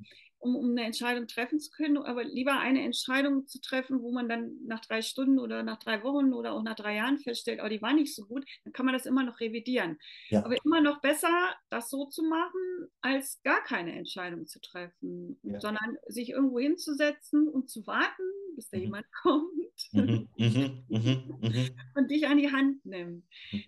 Um, 0.44 0.56
um 0.56 0.70
eine 0.72 0.82
Entscheidung 0.82 1.28
treffen 1.28 1.60
zu 1.60 1.70
können, 1.70 1.98
aber 1.98 2.24
lieber 2.24 2.58
eine 2.58 2.82
Entscheidung 2.82 3.46
zu 3.46 3.60
treffen, 3.60 4.02
wo 4.02 4.10
man 4.10 4.28
dann 4.28 4.56
nach 4.66 4.80
drei 4.80 5.00
Stunden 5.00 5.38
oder 5.38 5.62
nach 5.62 5.78
drei 5.78 6.02
Wochen 6.02 6.32
oder 6.32 6.50
auch 6.54 6.64
nach 6.64 6.74
drei 6.74 6.96
Jahren 6.96 7.18
feststellt, 7.18 7.60
oh, 7.64 7.68
die 7.68 7.80
war 7.80 7.92
nicht 7.92 8.12
so 8.12 8.26
gut, 8.26 8.44
dann 8.64 8.72
kann 8.72 8.84
man 8.84 8.92
das 8.92 9.06
immer 9.06 9.22
noch 9.22 9.38
revidieren. 9.38 10.00
Ja. 10.30 10.44
Aber 10.44 10.56
immer 10.64 10.80
noch 10.80 11.00
besser, 11.00 11.54
das 11.70 11.90
so 11.90 12.06
zu 12.06 12.24
machen, 12.24 12.90
als 13.02 13.40
gar 13.44 13.62
keine 13.62 13.92
Entscheidung 13.92 14.48
zu 14.48 14.60
treffen, 14.60 15.38
ja. 15.44 15.60
sondern 15.60 15.96
sich 16.08 16.30
irgendwo 16.30 16.58
hinzusetzen 16.58 17.46
und 17.46 17.70
zu 17.70 17.86
warten, 17.86 18.24
bis 18.54 18.68
da 18.68 18.76
mhm. 18.76 18.82
jemand 18.84 19.06
kommt 19.22 19.52
mhm. 19.92 20.28
Mhm. 20.36 20.84
mhm. 20.88 21.38
mhm. 21.40 21.70
und 21.94 22.10
dich 22.10 22.26
an 22.26 22.38
die 22.38 22.52
Hand 22.52 22.84
nimmt. 22.84 23.24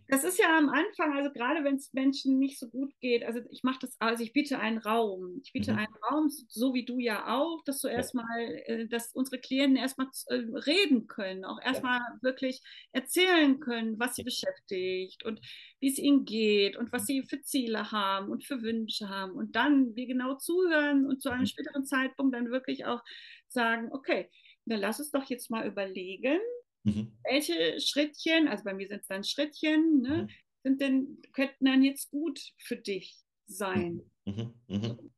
Das 0.09 0.25
ist 0.25 0.39
ja 0.39 0.57
am 0.57 0.69
Anfang, 0.69 1.13
also 1.17 1.31
gerade 1.33 1.65
wenn 1.65 1.77
es 1.77 1.93
Menschen 1.93 2.39
nicht 2.39 2.59
so 2.59 2.69
gut 2.69 2.93
geht, 3.01 3.25
also 3.25 3.41
ich 3.51 3.63
mache 3.63 3.79
das, 3.81 3.97
also 4.01 4.23
ich 4.23 4.33
biete 4.33 4.59
einen 4.59 4.79
Raum, 4.79 5.41
ich 5.43 5.53
biete 5.53 5.75
einen 5.75 5.95
Raum 6.11 6.29
so 6.29 6.75
wie 6.75 6.85
du 6.85 6.99
ja 6.99 7.35
auch, 7.35 7.63
dass 7.65 7.81
du 7.81 7.89
erstmal, 7.89 8.63
äh, 8.67 8.89
dass 8.89 9.13
unsere 9.13 9.41
Klienten 9.41 9.77
erstmal 9.77 10.09
äh, 10.27 10.35
reden 10.35 11.07
können, 11.07 11.45
auch 11.45 11.61
erstmal 11.61 12.01
wirklich 12.23 12.63
erzählen 12.93 13.61
können, 13.61 13.99
was 13.99 14.17
sie 14.17 14.25
beschäftigt 14.25 15.25
und 15.25 15.41
wie 15.81 15.91
es 15.91 15.99
ihnen 15.99 16.25
geht 16.25 16.77
und 16.77 16.93
was 16.93 17.07
sie 17.07 17.23
für 17.23 17.41
Ziele 17.43 17.93
haben 17.93 18.31
und 18.31 18.45
für 18.45 18.63
Wünsche 18.63 19.09
haben. 19.09 19.33
Und 19.33 19.57
dann 19.57 19.95
wir 19.95 20.07
genau 20.07 20.37
zuhören 20.37 21.07
und 21.07 21.21
zu 21.21 21.31
einem 21.31 21.47
späteren 21.47 21.85
Zeitpunkt 21.85 22.35
dann 22.35 22.51
wirklich 22.51 22.87
auch 22.87 23.03
sagen, 23.49 23.91
okay, 23.93 24.31
dann 24.67 24.81
lass 24.81 24.99
uns 24.99 25.11
doch 25.11 25.25
jetzt 25.25 25.51
mal 25.51 25.67
überlegen, 25.67 26.39
mhm. 26.85 27.13
welche 27.25 27.81
Schrittchen, 27.81 28.49
also 28.49 28.65
bei 28.65 28.75
mir 28.75 28.89
sind 28.89 29.01
es 29.01 29.07
dann 29.07 29.25
Schrittchen, 29.25 30.01
ne, 30.01 30.23
mhm. 30.23 30.29
sind 30.63 30.81
denn, 30.81 31.23
könnten 31.33 31.65
dann 31.65 31.83
jetzt 31.83 32.11
gut 32.11 32.41
für 32.59 32.77
dich 32.77 33.17
sein. 33.47 34.03
Mhm. 34.25 34.55
mhm. 34.69 34.77
mhm. 34.77 35.11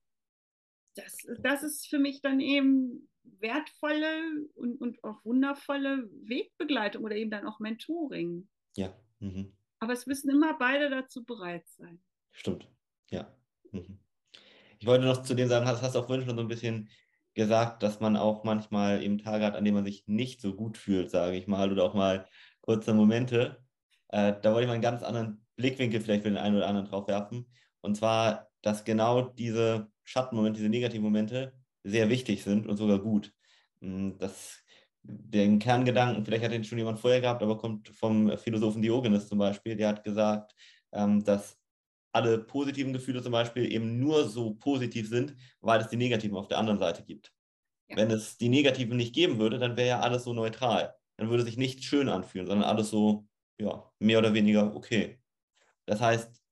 Das, 0.94 1.18
das 1.42 1.62
ist 1.62 1.88
für 1.88 1.98
mich 1.98 2.22
dann 2.22 2.40
eben 2.40 3.10
wertvolle 3.22 4.46
und, 4.54 4.80
und 4.80 5.04
auch 5.04 5.22
wundervolle 5.26 6.08
Wegbegleitung 6.22 7.04
oder 7.04 7.16
eben 7.16 7.30
dann 7.30 7.46
auch 7.46 7.60
Mentoring. 7.60 8.48
Ja. 8.76 8.98
Mhm. 9.20 9.54
Aber 9.78 9.92
es 9.92 10.06
müssen 10.06 10.30
immer 10.30 10.56
beide 10.58 10.88
dazu 10.88 11.22
bereit 11.22 11.68
sein. 11.68 12.02
Stimmt, 12.32 12.66
ja. 13.10 13.30
Ich 14.78 14.86
wollte 14.86 15.04
noch 15.04 15.22
zu 15.22 15.34
dem 15.34 15.48
sagen, 15.48 15.66
hast 15.66 15.94
du 15.94 15.98
auch 15.98 16.06
vorhin 16.06 16.26
schon 16.26 16.36
so 16.36 16.42
ein 16.42 16.48
bisschen 16.48 16.88
gesagt, 17.36 17.82
dass 17.84 18.00
man 18.00 18.16
auch 18.16 18.42
manchmal 18.44 19.02
eben 19.02 19.18
Tage 19.18 19.44
hat, 19.44 19.54
an 19.54 19.64
denen 19.64 19.76
man 19.76 19.84
sich 19.84 20.04
nicht 20.08 20.40
so 20.40 20.54
gut 20.54 20.78
fühlt, 20.78 21.10
sage 21.10 21.36
ich 21.36 21.46
mal, 21.46 21.70
oder 21.70 21.84
auch 21.84 21.94
mal 21.94 22.26
kurze 22.62 22.94
Momente. 22.94 23.62
Äh, 24.08 24.34
da 24.42 24.50
wollte 24.52 24.62
ich 24.62 24.66
mal 24.68 24.72
einen 24.74 24.82
ganz 24.82 25.02
anderen 25.02 25.46
Blickwinkel 25.56 26.00
vielleicht 26.00 26.22
für 26.24 26.30
den 26.30 26.38
einen 26.38 26.56
oder 26.56 26.66
anderen 26.66 26.88
drauf 26.88 27.06
werfen. 27.08 27.46
Und 27.82 27.96
zwar, 27.96 28.48
dass 28.62 28.84
genau 28.84 29.22
diese 29.22 29.88
Schattenmomente, 30.04 30.58
diese 30.58 30.70
negativen 30.70 31.04
Momente 31.04 31.52
sehr 31.84 32.08
wichtig 32.08 32.42
sind 32.42 32.66
und 32.66 32.76
sogar 32.76 32.98
gut. 32.98 33.32
Hm, 33.80 34.18
das, 34.18 34.58
den 35.02 35.58
Kerngedanken, 35.58 36.24
vielleicht 36.24 36.44
hat 36.44 36.52
den 36.52 36.64
schon 36.64 36.78
jemand 36.78 36.98
vorher 36.98 37.20
gehabt, 37.20 37.42
aber 37.42 37.58
kommt 37.58 37.88
vom 37.90 38.36
Philosophen 38.38 38.82
Diogenes 38.82 39.28
zum 39.28 39.38
Beispiel, 39.38 39.76
der 39.76 39.88
hat 39.88 40.04
gesagt, 40.04 40.54
ähm, 40.92 41.22
dass 41.24 41.55
alle 42.16 42.38
positiven 42.38 42.92
Gefühle 42.92 43.22
zum 43.22 43.32
Beispiel 43.32 43.70
eben 43.70 44.00
nur 44.00 44.28
so 44.28 44.54
positiv 44.54 45.08
sind, 45.08 45.36
weil 45.60 45.80
es 45.80 45.88
die 45.88 45.96
negativen 45.96 46.36
auf 46.36 46.48
der 46.48 46.58
anderen 46.58 46.78
Seite 46.78 47.04
gibt. 47.04 47.32
Ja. 47.88 47.96
Wenn 47.98 48.10
es 48.10 48.38
die 48.38 48.48
negativen 48.48 48.96
nicht 48.96 49.14
geben 49.14 49.38
würde, 49.38 49.58
dann 49.58 49.76
wäre 49.76 49.88
ja 49.88 50.00
alles 50.00 50.24
so 50.24 50.32
neutral. 50.32 50.94
Dann 51.16 51.30
würde 51.30 51.44
sich 51.44 51.56
nicht 51.56 51.84
schön 51.84 52.08
anfühlen, 52.08 52.46
sondern 52.46 52.68
alles 52.68 52.90
so, 52.90 53.26
ja, 53.58 53.90
mehr 53.98 54.18
oder 54.18 54.34
weniger 54.34 54.74
okay. 54.74 55.20
Das 55.86 56.00
heißt, 56.00 56.42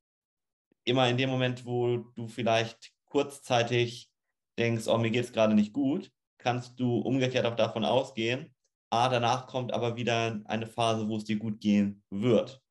immer 0.85 1.09
in 1.09 1.17
dem 1.17 1.31
Moment, 1.31 1.65
wo 1.67 1.97
du 2.15 2.29
vielleicht 2.29 2.93
kurzzeitig 3.07 4.11
denkst, 4.59 4.87
oh, 4.87 4.99
mir 4.99 5.11
geht 5.11 5.25
es 5.25 5.33
gerade 5.33 5.55
nicht 5.55 5.73
gut, 5.73 6.13
kannst 6.39 6.79
du 6.79 6.99
umgekehrt 6.99 7.47
auch 7.47 7.57
davon 7.57 7.85
ausgehen, 7.85 8.55
ah, 8.91 9.09
danach 9.09 9.47
kommt 9.47 9.73
aber 9.73 9.97
wieder 9.97 10.41
eine 10.45 10.67
Phase, 10.67 11.09
wo 11.09 11.17
es 11.17 11.25
dir 11.25 11.37
gut 11.37 11.61
gehen 11.61 12.03
wird. 12.11 12.63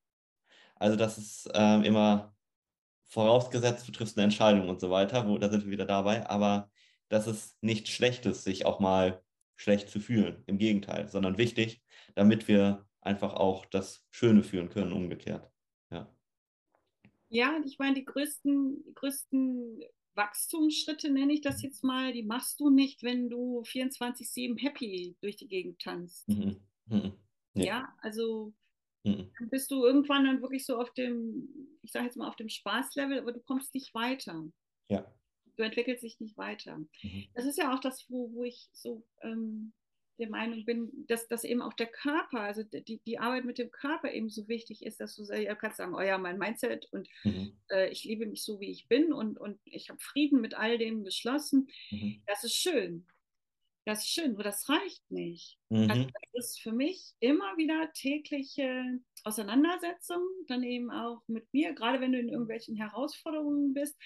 Also 0.75 0.95
das 0.95 1.17
ist 1.17 1.49
ähm, 1.53 1.83
immer 1.83 2.32
vorausgesetzt, 3.13 3.87
du 3.87 3.91
triffst 3.91 4.17
eine 4.17 4.25
Entscheidung 4.25 4.69
und 4.69 4.81
so 4.81 4.89
weiter, 4.89 5.27
wo, 5.27 5.37
da 5.37 5.47
sind 5.49 5.65
wir 5.65 5.71
wieder 5.71 5.85
dabei, 5.85 6.27
aber 6.27 6.71
das 7.09 7.27
ist 7.27 7.55
nichts 7.61 7.91
Schlechtes, 7.91 8.43
sich 8.43 8.65
auch 8.65 8.79
mal 8.79 9.21
schlecht 9.55 9.89
zu 9.89 9.99
fühlen, 9.99 10.43
im 10.47 10.57
Gegenteil, 10.57 11.07
sondern 11.07 11.37
wichtig, 11.37 11.83
damit 12.15 12.47
wir 12.47 12.87
einfach 13.01 13.35
auch 13.35 13.65
das 13.67 14.03
Schöne 14.09 14.43
fühlen 14.43 14.69
können, 14.69 14.91
umgekehrt. 14.91 15.47
Ja, 15.91 16.11
ja 17.29 17.61
ich 17.63 17.77
meine, 17.77 17.93
die 17.93 18.05
größten, 18.05 18.83
die 18.83 18.95
größten 18.95 19.83
Wachstumsschritte, 20.15 21.11
nenne 21.11 21.33
ich 21.33 21.41
das 21.41 21.61
jetzt 21.61 21.83
mal, 21.83 22.13
die 22.13 22.23
machst 22.23 22.59
du 22.59 22.71
nicht, 22.71 23.03
wenn 23.03 23.29
du 23.29 23.61
24-7 23.61 24.59
happy 24.59 25.15
durch 25.21 25.35
die 25.35 25.47
Gegend 25.47 25.79
tanzt. 25.79 26.27
Mhm. 26.29 26.59
Mhm. 26.87 27.13
Ja. 27.53 27.63
ja. 27.63 27.93
also 27.99 28.53
mhm. 29.03 29.31
dann 29.37 29.49
bist 29.49 29.71
du 29.71 29.85
irgendwann 29.85 30.25
dann 30.25 30.41
wirklich 30.41 30.65
so 30.65 30.79
auf 30.79 30.93
dem, 30.93 31.77
ich 31.81 31.91
sage 31.91 32.05
jetzt 32.05 32.17
mal 32.17 32.27
auf 32.27 32.35
dem 32.35 32.49
Spaßlevel, 32.49 33.19
aber 33.19 33.31
du 33.31 33.39
kommst 33.41 33.73
nicht 33.73 33.93
weiter. 33.93 34.43
Ja. 34.89 35.05
Du 35.55 35.63
entwickelst 35.63 36.03
dich 36.03 36.19
nicht 36.19 36.37
weiter. 36.37 36.77
Mhm. 36.77 37.27
Das 37.35 37.45
ist 37.45 37.57
ja 37.57 37.73
auch 37.73 37.79
das, 37.79 38.05
wo, 38.09 38.33
wo 38.33 38.43
ich 38.43 38.69
so 38.73 39.05
ähm, 39.21 39.73
der 40.19 40.29
Meinung 40.29 40.65
bin, 40.65 41.05
dass, 41.07 41.27
dass 41.27 41.43
eben 41.43 41.61
auch 41.61 41.73
der 41.73 41.87
Körper, 41.87 42.41
also 42.41 42.63
die, 42.63 43.01
die 43.05 43.19
Arbeit 43.19 43.45
mit 43.45 43.57
dem 43.57 43.71
Körper 43.71 44.11
eben 44.11 44.29
so 44.29 44.47
wichtig 44.47 44.85
ist, 44.85 44.99
dass 44.99 45.15
du 45.15 45.23
ja, 45.23 45.55
kannst 45.55 45.77
sagen, 45.77 45.95
oh 45.95 46.01
ja, 46.01 46.17
mein 46.17 46.37
Mindset 46.37 46.87
und 46.91 47.07
mhm. 47.23 47.57
äh, 47.71 47.89
ich 47.89 48.03
liebe 48.03 48.25
mich 48.25 48.43
so, 48.43 48.59
wie 48.59 48.71
ich 48.71 48.87
bin 48.87 49.11
und, 49.11 49.39
und 49.39 49.59
ich 49.65 49.89
habe 49.89 49.99
Frieden 49.99 50.41
mit 50.41 50.53
all 50.53 50.77
dem 50.77 51.03
geschlossen. 51.03 51.67
Mhm. 51.89 52.21
Das 52.27 52.43
ist 52.43 52.55
schön. 52.55 53.07
Das 53.85 53.99
ist 53.99 54.09
schön, 54.09 54.33
aber 54.33 54.43
das 54.43 54.67
reicht 54.69 55.03
nicht. 55.11 55.57
Mhm. 55.69 55.89
Also 55.89 56.07
das 56.33 56.45
ist 56.45 56.61
für 56.61 56.71
mich 56.71 57.13
immer 57.19 57.57
wieder 57.57 57.91
tägliche 57.93 58.99
Auseinandersetzung, 59.23 60.21
dann 60.47 60.63
eben 60.63 60.89
auch 60.89 61.21
mit 61.27 61.51
mir, 61.53 61.73
gerade 61.73 61.99
wenn 61.99 62.13
du 62.13 62.19
in 62.19 62.29
irgendwelchen 62.29 62.75
Herausforderungen 62.75 63.73
bist 63.73 63.97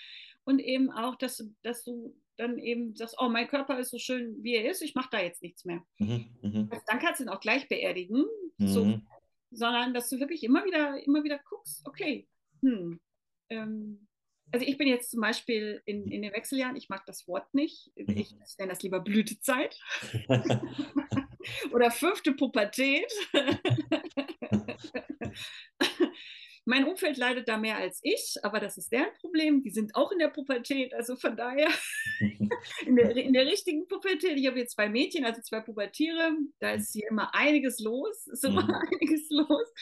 und 0.45 0.59
eben 0.59 0.91
auch, 0.91 1.15
dass, 1.15 1.47
dass 1.61 1.83
du 1.83 2.15
dann 2.37 2.57
eben 2.57 2.95
sagst, 2.95 3.15
oh, 3.19 3.29
mein 3.29 3.47
Körper 3.47 3.79
ist 3.79 3.91
so 3.91 3.97
schön, 3.97 4.41
wie 4.43 4.55
er 4.55 4.69
ist, 4.69 4.81
ich 4.81 4.95
mache 4.95 5.09
da 5.11 5.21
jetzt 5.21 5.41
nichts 5.43 5.65
mehr. 5.65 5.83
Mhm, 5.97 6.37
mh. 6.41 6.67
also 6.71 6.83
dann 6.87 6.99
kannst 6.99 7.19
du 7.19 7.25
ihn 7.25 7.29
auch 7.29 7.39
gleich 7.39 7.67
beerdigen, 7.67 8.25
mhm. 8.57 8.67
so, 8.67 8.99
sondern 9.51 9.93
dass 9.93 10.09
du 10.09 10.19
wirklich 10.19 10.43
immer 10.43 10.65
wieder, 10.65 11.03
immer 11.03 11.23
wieder 11.23 11.39
guckst, 11.49 11.85
okay, 11.85 12.27
hm, 12.61 12.99
ähm, 13.49 14.06
also 14.51 14.65
ich 14.65 14.77
bin 14.77 14.87
jetzt 14.87 15.11
zum 15.11 15.21
Beispiel 15.21 15.81
in, 15.85 16.09
in 16.09 16.21
den 16.21 16.33
Wechseljahren, 16.33 16.75
ich 16.75 16.89
mag 16.89 17.05
das 17.05 17.27
Wort 17.27 17.53
nicht, 17.53 17.91
mhm. 17.95 18.17
ich 18.17 18.35
nenne 18.57 18.71
das 18.71 18.81
lieber 18.81 18.99
Blütezeit 18.99 19.79
oder 21.71 21.91
fünfte 21.91 22.33
Pubertät. 22.33 23.11
Mein 26.65 26.85
Umfeld 26.85 27.15
leidet 27.15 27.47
da 27.47 27.57
mehr 27.57 27.77
als 27.77 28.01
ich, 28.03 28.35
aber 28.43 28.59
das 28.59 28.77
ist 28.77 28.91
deren 28.91 29.13
Problem. 29.21 29.63
Die 29.63 29.69
sind 29.69 29.95
auch 29.95 30.11
in 30.11 30.19
der 30.19 30.27
Pubertät, 30.27 30.93
also 30.93 31.15
von 31.15 31.37
daher 31.37 31.69
in, 32.85 32.97
der, 32.97 33.15
in 33.15 33.31
der 33.31 33.45
richtigen 33.45 33.87
Pubertät. 33.87 34.37
Ich 34.37 34.47
habe 34.47 34.59
jetzt 34.59 34.75
zwei 34.75 34.89
Mädchen, 34.89 35.23
also 35.23 35.41
zwei 35.41 35.61
Pubertiere. 35.61 36.35
Da 36.59 36.71
ist 36.71 36.91
hier 36.91 37.07
immer 37.09 37.33
einiges 37.33 37.79
los, 37.79 38.27
ist 38.27 38.43
immer 38.43 38.63
mhm. 38.63 38.71
einiges 38.91 39.29
los. 39.29 39.73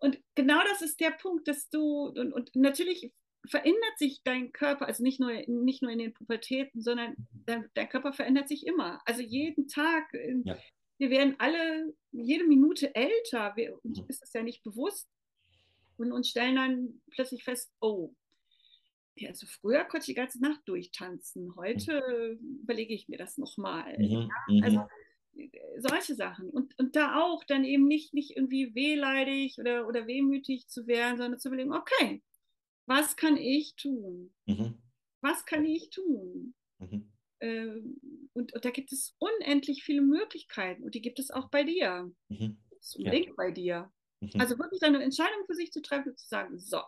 Und 0.00 0.20
genau 0.34 0.60
das 0.70 0.82
ist 0.82 1.00
der 1.00 1.12
Punkt, 1.12 1.48
dass 1.48 1.70
du, 1.70 2.08
und, 2.08 2.34
und 2.34 2.54
natürlich 2.56 3.10
verändert 3.46 3.98
sich 3.98 4.22
dein 4.24 4.52
Körper, 4.52 4.86
also 4.86 5.02
nicht 5.02 5.20
nur, 5.20 5.32
nicht 5.46 5.82
nur 5.82 5.90
in 5.90 5.98
den 5.98 6.14
Pubertäten, 6.14 6.80
sondern 6.80 7.16
dein, 7.46 7.68
dein 7.74 7.88
Körper 7.88 8.12
verändert 8.12 8.48
sich 8.48 8.66
immer. 8.66 9.00
Also 9.04 9.22
jeden 9.22 9.68
Tag. 9.68 10.12
Ja. 10.44 10.56
Wir 10.98 11.10
werden 11.10 11.34
alle 11.38 11.94
jede 12.12 12.44
Minute 12.44 12.94
älter. 12.94 13.52
Wir, 13.56 13.78
uns 13.84 14.00
mhm. 14.00 14.06
ist 14.08 14.22
das 14.22 14.32
ja 14.32 14.42
nicht 14.42 14.62
bewusst 14.62 15.08
und, 15.96 16.12
und 16.12 16.26
stellen 16.26 16.56
dann 16.56 17.00
plötzlich 17.10 17.42
fest, 17.42 17.72
oh, 17.80 18.14
ja, 19.14 19.28
also 19.28 19.46
früher 19.46 19.84
konnte 19.84 20.04
ich 20.04 20.14
die 20.14 20.14
ganze 20.14 20.40
Nacht 20.40 20.60
durchtanzen, 20.66 21.54
heute 21.56 22.38
mhm. 22.40 22.60
überlege 22.62 22.94
ich 22.94 23.08
mir 23.08 23.18
das 23.18 23.38
nochmal. 23.38 23.98
Mhm. 23.98 24.04
Ja? 24.04 24.28
Mhm. 24.48 24.62
Also 24.62 24.88
solche 25.78 26.14
Sachen. 26.14 26.50
Und, 26.50 26.78
und 26.78 26.94
da 26.94 27.20
auch 27.20 27.42
dann 27.44 27.64
eben 27.64 27.86
nicht, 27.86 28.14
nicht 28.14 28.36
irgendwie 28.36 28.74
wehleidig 28.74 29.58
oder, 29.58 29.88
oder 29.88 30.06
wehmütig 30.06 30.68
zu 30.68 30.86
werden, 30.86 31.18
sondern 31.18 31.40
zu 31.40 31.48
überlegen, 31.48 31.72
okay, 31.72 32.22
was 32.86 33.16
kann 33.16 33.36
ich 33.36 33.76
tun? 33.76 34.34
Mhm. 34.46 34.82
Was 35.20 35.44
kann 35.44 35.64
ich 35.64 35.90
tun? 35.90 36.54
Mhm. 36.78 37.12
Ähm, 37.40 38.28
und, 38.32 38.52
und, 38.52 38.64
da 38.64 38.70
gibt 38.70 38.92
es 38.92 39.16
unendlich 39.18 39.82
viele 39.84 40.02
Möglichkeiten 40.02 40.84
und 40.84 40.94
die 40.94 41.02
gibt 41.02 41.18
es 41.18 41.30
auch 41.30 41.48
bei 41.50 41.64
dir. 41.64 42.12
Mhm. 42.28 42.56
Unbedingt 42.96 43.26
ja. 43.26 43.34
bei 43.36 43.50
dir. 43.50 43.92
Mhm. 44.20 44.40
Also 44.40 44.58
wirklich 44.58 44.82
eine 44.82 45.02
Entscheidung 45.02 45.44
für 45.46 45.54
sich 45.54 45.72
zu 45.72 45.82
treffen 45.82 46.10
und 46.10 46.18
zu 46.18 46.28
sagen, 46.28 46.58
so, 46.58 46.80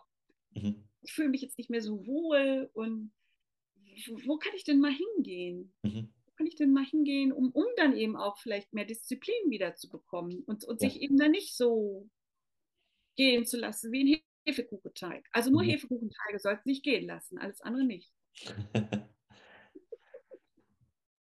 mhm. 0.51 0.87
ich 1.01 1.13
fühle 1.13 1.29
mich 1.29 1.41
jetzt 1.41 1.57
nicht 1.57 1.69
mehr 1.69 1.81
so 1.81 2.05
wohl 2.05 2.69
und 2.73 3.11
wo 4.25 4.37
kann 4.37 4.53
ich 4.55 4.63
denn 4.63 4.79
mal 4.79 4.93
hingehen? 4.93 5.73
Mhm. 5.83 6.13
Wo 6.25 6.31
kann 6.37 6.47
ich 6.47 6.55
denn 6.55 6.73
mal 6.73 6.85
hingehen, 6.85 7.31
um, 7.31 7.51
um 7.51 7.65
dann 7.77 7.95
eben 7.95 8.17
auch 8.17 8.37
vielleicht 8.37 8.73
mehr 8.73 8.85
Disziplin 8.85 9.49
wieder 9.49 9.75
zu 9.75 9.89
bekommen 9.89 10.43
und, 10.45 10.65
und 10.65 10.81
ja. 10.81 10.89
sich 10.89 11.01
eben 11.01 11.17
dann 11.17 11.31
nicht 11.31 11.55
so 11.55 12.09
gehen 13.15 13.45
zu 13.45 13.57
lassen 13.57 13.91
wie 13.91 14.15
ein 14.15 14.21
Hefekuchenteig. 14.45 15.27
Also 15.31 15.49
nur 15.49 15.63
mhm. 15.63 15.69
Hefekuchenteige 15.69 16.39
sollten 16.39 16.69
sich 16.69 16.83
gehen 16.83 17.07
lassen, 17.07 17.37
alles 17.37 17.61
andere 17.61 17.83
nicht. 17.83 18.11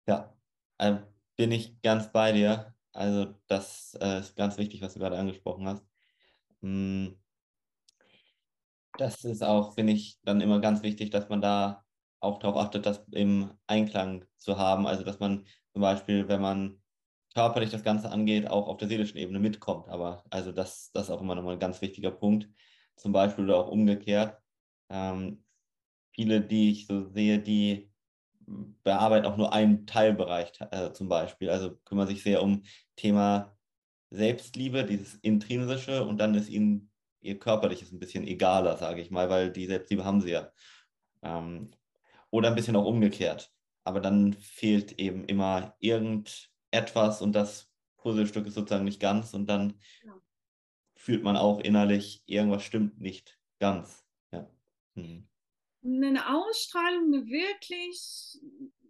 ja, 0.08 0.36
ähm, 0.80 1.00
bin 1.36 1.52
ich 1.52 1.82
ganz 1.82 2.12
bei 2.12 2.32
dir. 2.32 2.74
Also 2.92 3.36
das 3.48 3.98
äh, 4.02 4.20
ist 4.20 4.36
ganz 4.36 4.58
wichtig, 4.58 4.82
was 4.82 4.94
du 4.94 5.00
gerade 5.00 5.18
angesprochen 5.18 5.68
hast. 5.68 5.86
Hm. 6.62 7.16
Das 8.98 9.24
ist 9.24 9.44
auch, 9.44 9.76
finde 9.76 9.94
ich, 9.94 10.20
dann 10.24 10.42
immer 10.42 10.60
ganz 10.60 10.82
wichtig, 10.82 11.12
dass 11.12 11.30
man 11.30 11.40
da 11.42 11.86
auch 12.20 12.40
darauf 12.40 12.58
achtet, 12.58 12.86
das 12.88 13.06
im 13.12 13.52
Einklang 13.68 14.26
zu 14.38 14.58
haben. 14.58 14.88
Also 14.88 15.04
dass 15.04 15.20
man 15.20 15.46
zum 15.72 15.82
Beispiel, 15.82 16.28
wenn 16.28 16.42
man 16.42 16.82
körperlich 17.36 17.70
das 17.70 17.84
Ganze 17.84 18.10
angeht, 18.12 18.50
auch 18.50 18.68
auf 18.68 18.78
der 18.78 18.88
seelischen 18.88 19.18
Ebene 19.18 19.40
mitkommt. 19.40 19.90
Aber 19.90 20.24
also 20.32 20.52
das, 20.52 20.92
das 20.94 21.04
ist 21.04 21.10
auch 21.12 21.22
immer 21.22 21.36
nochmal 21.36 21.54
ein 21.54 21.60
ganz 21.60 21.82
wichtiger 21.82 22.10
Punkt. 22.10 22.50
Zum 22.98 23.12
Beispiel 23.14 23.46
oder 23.46 23.58
auch 23.58 23.70
umgekehrt. 23.70 24.42
Ähm, 24.90 25.46
viele, 26.12 26.42
die 26.42 26.72
ich 26.72 26.88
so 26.88 27.10
sehe, 27.10 27.40
die 27.40 27.92
bearbeiten 28.84 29.26
auch 29.26 29.38
nur 29.38 29.54
einen 29.54 29.86
Teilbereich 29.88 30.54
äh, 30.72 30.92
zum 30.94 31.10
Beispiel. 31.10 31.50
Also 31.50 31.78
kümmern 31.86 32.08
sich 32.08 32.24
sehr 32.24 32.42
um 32.44 32.64
Thema 32.96 33.58
Selbstliebe, 34.12 34.86
dieses 34.86 35.16
intrinsische 35.16 36.06
und 36.06 36.18
dann 36.20 36.36
ist 36.36 36.50
ihnen 36.50 36.92
ihr 37.22 37.40
körperliches 37.40 37.92
ein 37.92 38.00
bisschen 38.00 38.26
egaler, 38.28 38.78
sage 38.78 39.02
ich 39.02 39.12
mal, 39.12 39.30
weil 39.30 39.52
die 39.52 39.66
Selbstliebe 39.68 40.06
haben 40.06 40.22
sie 40.22 40.32
ja. 40.32 40.52
Ähm, 41.24 41.72
oder 42.32 42.50
ein 42.50 42.56
bisschen 42.56 42.76
auch 42.76 42.86
umgekehrt. 42.86 43.54
aber 43.84 44.02
dann 44.02 44.34
fehlt 44.34 45.00
eben 45.00 45.24
immer 45.26 45.76
irgendetwas 45.80 47.22
und 47.22 47.34
das 47.34 47.72
Puzzlestück 47.98 48.46
ist 48.48 48.56
sozusagen 48.56 48.84
nicht 48.86 49.00
ganz 49.00 49.34
und 49.34 49.48
dann 49.48 49.80
ja. 50.04 50.14
Fühlt 51.08 51.24
man 51.24 51.38
auch 51.38 51.62
innerlich, 51.62 52.22
irgendwas 52.26 52.64
stimmt 52.64 53.00
nicht 53.00 53.40
ganz. 53.60 54.06
Ja. 54.34 54.52
Mhm. 54.96 55.26
Eine 55.82 56.36
Ausstrahlung, 56.36 57.14
eine 57.14 57.28
wirklich 57.28 58.42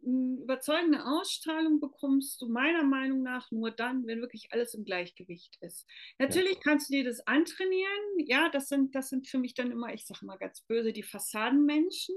überzeugende 0.01 1.06
Ausstrahlung 1.06 1.80
bekommst 1.80 2.41
du 2.41 2.47
meiner 2.47 2.82
Meinung 2.82 3.21
nach 3.21 3.51
nur 3.51 3.69
dann, 3.69 4.08
wenn 4.08 4.21
wirklich 4.21 4.47
alles 4.51 4.73
im 4.73 4.84
Gleichgewicht 4.84 5.60
ist. 5.62 5.86
Natürlich 6.17 6.56
ja. 6.56 6.60
kannst 6.63 6.89
du 6.89 6.93
dir 6.93 7.03
das 7.03 7.19
antrainieren. 7.27 8.25
Ja, 8.25 8.49
das 8.49 8.67
sind, 8.67 8.95
das 8.95 9.10
sind 9.10 9.27
für 9.27 9.38
mich 9.38 9.53
dann 9.53 9.69
immer, 9.69 9.93
ich 9.93 10.08
sage 10.08 10.25
mal 10.25 10.38
ganz 10.38 10.62
böse, 10.62 10.93
die 10.93 11.03
Fassadenmenschen. 11.03 12.15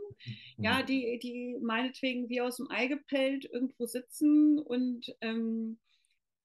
Mhm. 0.57 0.65
Ja, 0.65 0.83
die, 0.83 1.19
die 1.23 1.59
meinetwegen 1.61 2.31
wie 2.31 2.41
aus 2.41 2.57
dem 2.57 2.71
Ei 2.71 2.87
gepellt 2.87 3.45
irgendwo 3.45 3.85
sitzen 3.85 4.59
und 4.61 5.15
ähm, 5.21 5.79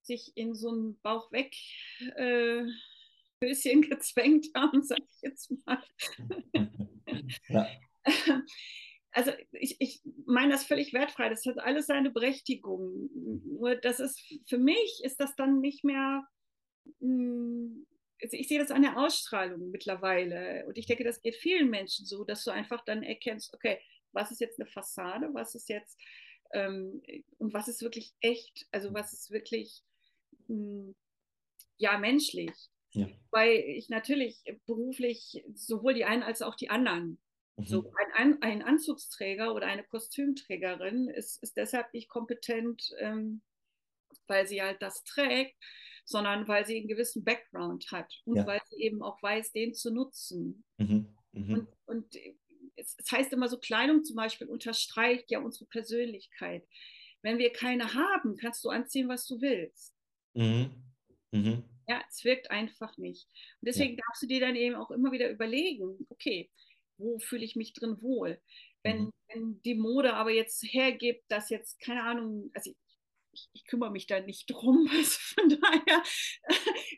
sich 0.01 0.33
in 0.35 0.55
so 0.55 0.73
ein 0.73 0.99
Bauch 1.01 1.31
weg 1.31 1.55
äh, 2.17 2.65
Höschen 3.45 3.81
gezwängt 3.81 4.47
haben, 4.55 4.83
sage 4.83 5.03
ich 5.09 5.21
jetzt 5.21 5.53
mal. 5.65 5.83
Ja. 7.47 7.67
also 9.11 9.31
ich, 9.51 9.77
ich 9.79 10.01
meine 10.25 10.51
das 10.51 10.65
völlig 10.65 10.91
wertfrei, 10.91 11.29
das 11.29 11.45
hat 11.45 11.59
alles 11.59 11.85
seine 11.85 12.09
Berechtigung. 12.11 13.09
Nur 13.45 13.75
das 13.75 13.99
ist, 13.99 14.21
für 14.47 14.57
mich 14.57 15.01
ist 15.03 15.19
das 15.19 15.35
dann 15.35 15.61
nicht 15.61 15.83
mehr, 15.83 16.27
hm, 16.99 17.87
also 18.21 18.37
ich 18.37 18.47
sehe 18.47 18.59
das 18.59 18.71
an 18.71 18.81
der 18.81 18.97
Ausstrahlung 18.97 19.71
mittlerweile 19.71 20.65
und 20.67 20.77
ich 20.77 20.87
denke, 20.87 21.03
das 21.03 21.21
geht 21.21 21.35
vielen 21.35 21.69
Menschen 21.69 22.05
so, 22.05 22.25
dass 22.25 22.43
du 22.43 22.51
einfach 22.51 22.83
dann 22.83 23.03
erkennst, 23.03 23.53
okay, 23.53 23.79
was 24.11 24.31
ist 24.31 24.41
jetzt 24.41 24.59
eine 24.59 24.69
Fassade, 24.69 25.29
was 25.33 25.55
ist 25.55 25.69
jetzt 25.69 25.97
ähm, 26.51 27.01
und 27.37 27.53
was 27.53 27.67
ist 27.67 27.81
wirklich 27.81 28.13
echt, 28.19 28.67
also 28.71 28.93
was 28.93 29.13
ist 29.13 29.31
wirklich, 29.31 29.83
mh, 30.47 30.55
hm, 30.55 30.95
ja, 31.77 31.97
menschlich. 31.97 32.51
Ja. 32.95 33.07
Weil 33.31 33.51
ich 33.51 33.89
natürlich 33.89 34.43
beruflich 34.65 35.43
sowohl 35.53 35.93
die 35.93 36.05
einen 36.05 36.23
als 36.23 36.41
auch 36.41 36.55
die 36.55 36.69
anderen 36.69 37.19
Mhm. 37.57 37.65
So 37.65 37.91
ein, 38.13 38.41
ein, 38.41 38.61
Anzugsträger 38.61 39.53
oder 39.53 39.67
eine 39.67 39.83
Kostümträgerin 39.83 41.07
ist, 41.07 41.41
ist 41.41 41.55
deshalb 41.55 41.93
nicht 41.93 42.09
kompetent, 42.09 42.93
ähm, 42.99 43.41
weil 44.27 44.47
sie 44.47 44.61
halt 44.61 44.81
das 44.81 45.03
trägt, 45.03 45.55
sondern 46.03 46.47
weil 46.47 46.65
sie 46.65 46.77
einen 46.77 46.87
gewissen 46.87 47.23
Background 47.23 47.91
hat 47.91 48.13
und 48.25 48.37
ja. 48.37 48.45
weil 48.45 48.61
sie 48.69 48.81
eben 48.81 49.01
auch 49.01 49.21
weiß, 49.23 49.53
den 49.53 49.73
zu 49.73 49.93
nutzen. 49.93 50.65
Mhm. 50.77 51.15
Mhm. 51.31 51.53
Und, 51.53 51.67
und 51.85 52.15
es, 52.75 52.95
es, 52.97 53.11
heißt 53.11 53.31
immer 53.31 53.47
so, 53.47 53.57
Kleidung 53.57 54.03
zum 54.03 54.17
Beispiel 54.17 54.47
unterstreicht 54.47 55.31
ja 55.31 55.39
unsere 55.39 55.65
Persönlichkeit. 55.65 56.67
Wenn 57.21 57.37
wir 57.37 57.51
keine 57.53 57.93
haben, 57.93 58.35
kannst 58.35 58.63
du 58.65 58.69
anziehen, 58.69 59.07
was 59.07 59.25
du 59.27 59.39
willst. 59.39 59.95
Mhm. 60.33 60.71
mhm. 61.31 61.63
Ja, 61.87 62.03
es 62.09 62.23
wirkt 62.23 62.51
einfach 62.51 62.97
nicht. 62.97 63.27
Und 63.61 63.67
deswegen 63.67 63.95
ja. 63.95 64.03
darfst 64.05 64.23
du 64.23 64.27
dir 64.27 64.39
dann 64.39 64.55
eben 64.55 64.75
auch 64.75 64.91
immer 64.91 65.11
wieder 65.11 65.29
überlegen, 65.29 66.05
okay, 66.09 66.49
wo 66.97 67.19
fühle 67.19 67.45
ich 67.45 67.55
mich 67.55 67.73
drin 67.73 68.01
wohl. 68.01 68.41
Wenn, 68.83 69.05
mhm. 69.05 69.11
wenn 69.27 69.61
die 69.63 69.75
Mode 69.75 70.13
aber 70.13 70.31
jetzt 70.31 70.63
hergibt, 70.63 71.23
dass 71.27 71.49
jetzt, 71.49 71.79
keine 71.79 72.03
Ahnung, 72.03 72.51
also 72.53 72.71
ich, 73.35 73.49
ich, 73.53 73.65
kümmere 73.65 73.91
mich 73.91 74.07
da 74.07 74.19
nicht 74.19 74.47
drum. 74.51 74.89
Also 74.95 75.19
von 75.35 75.49
daher 75.49 76.03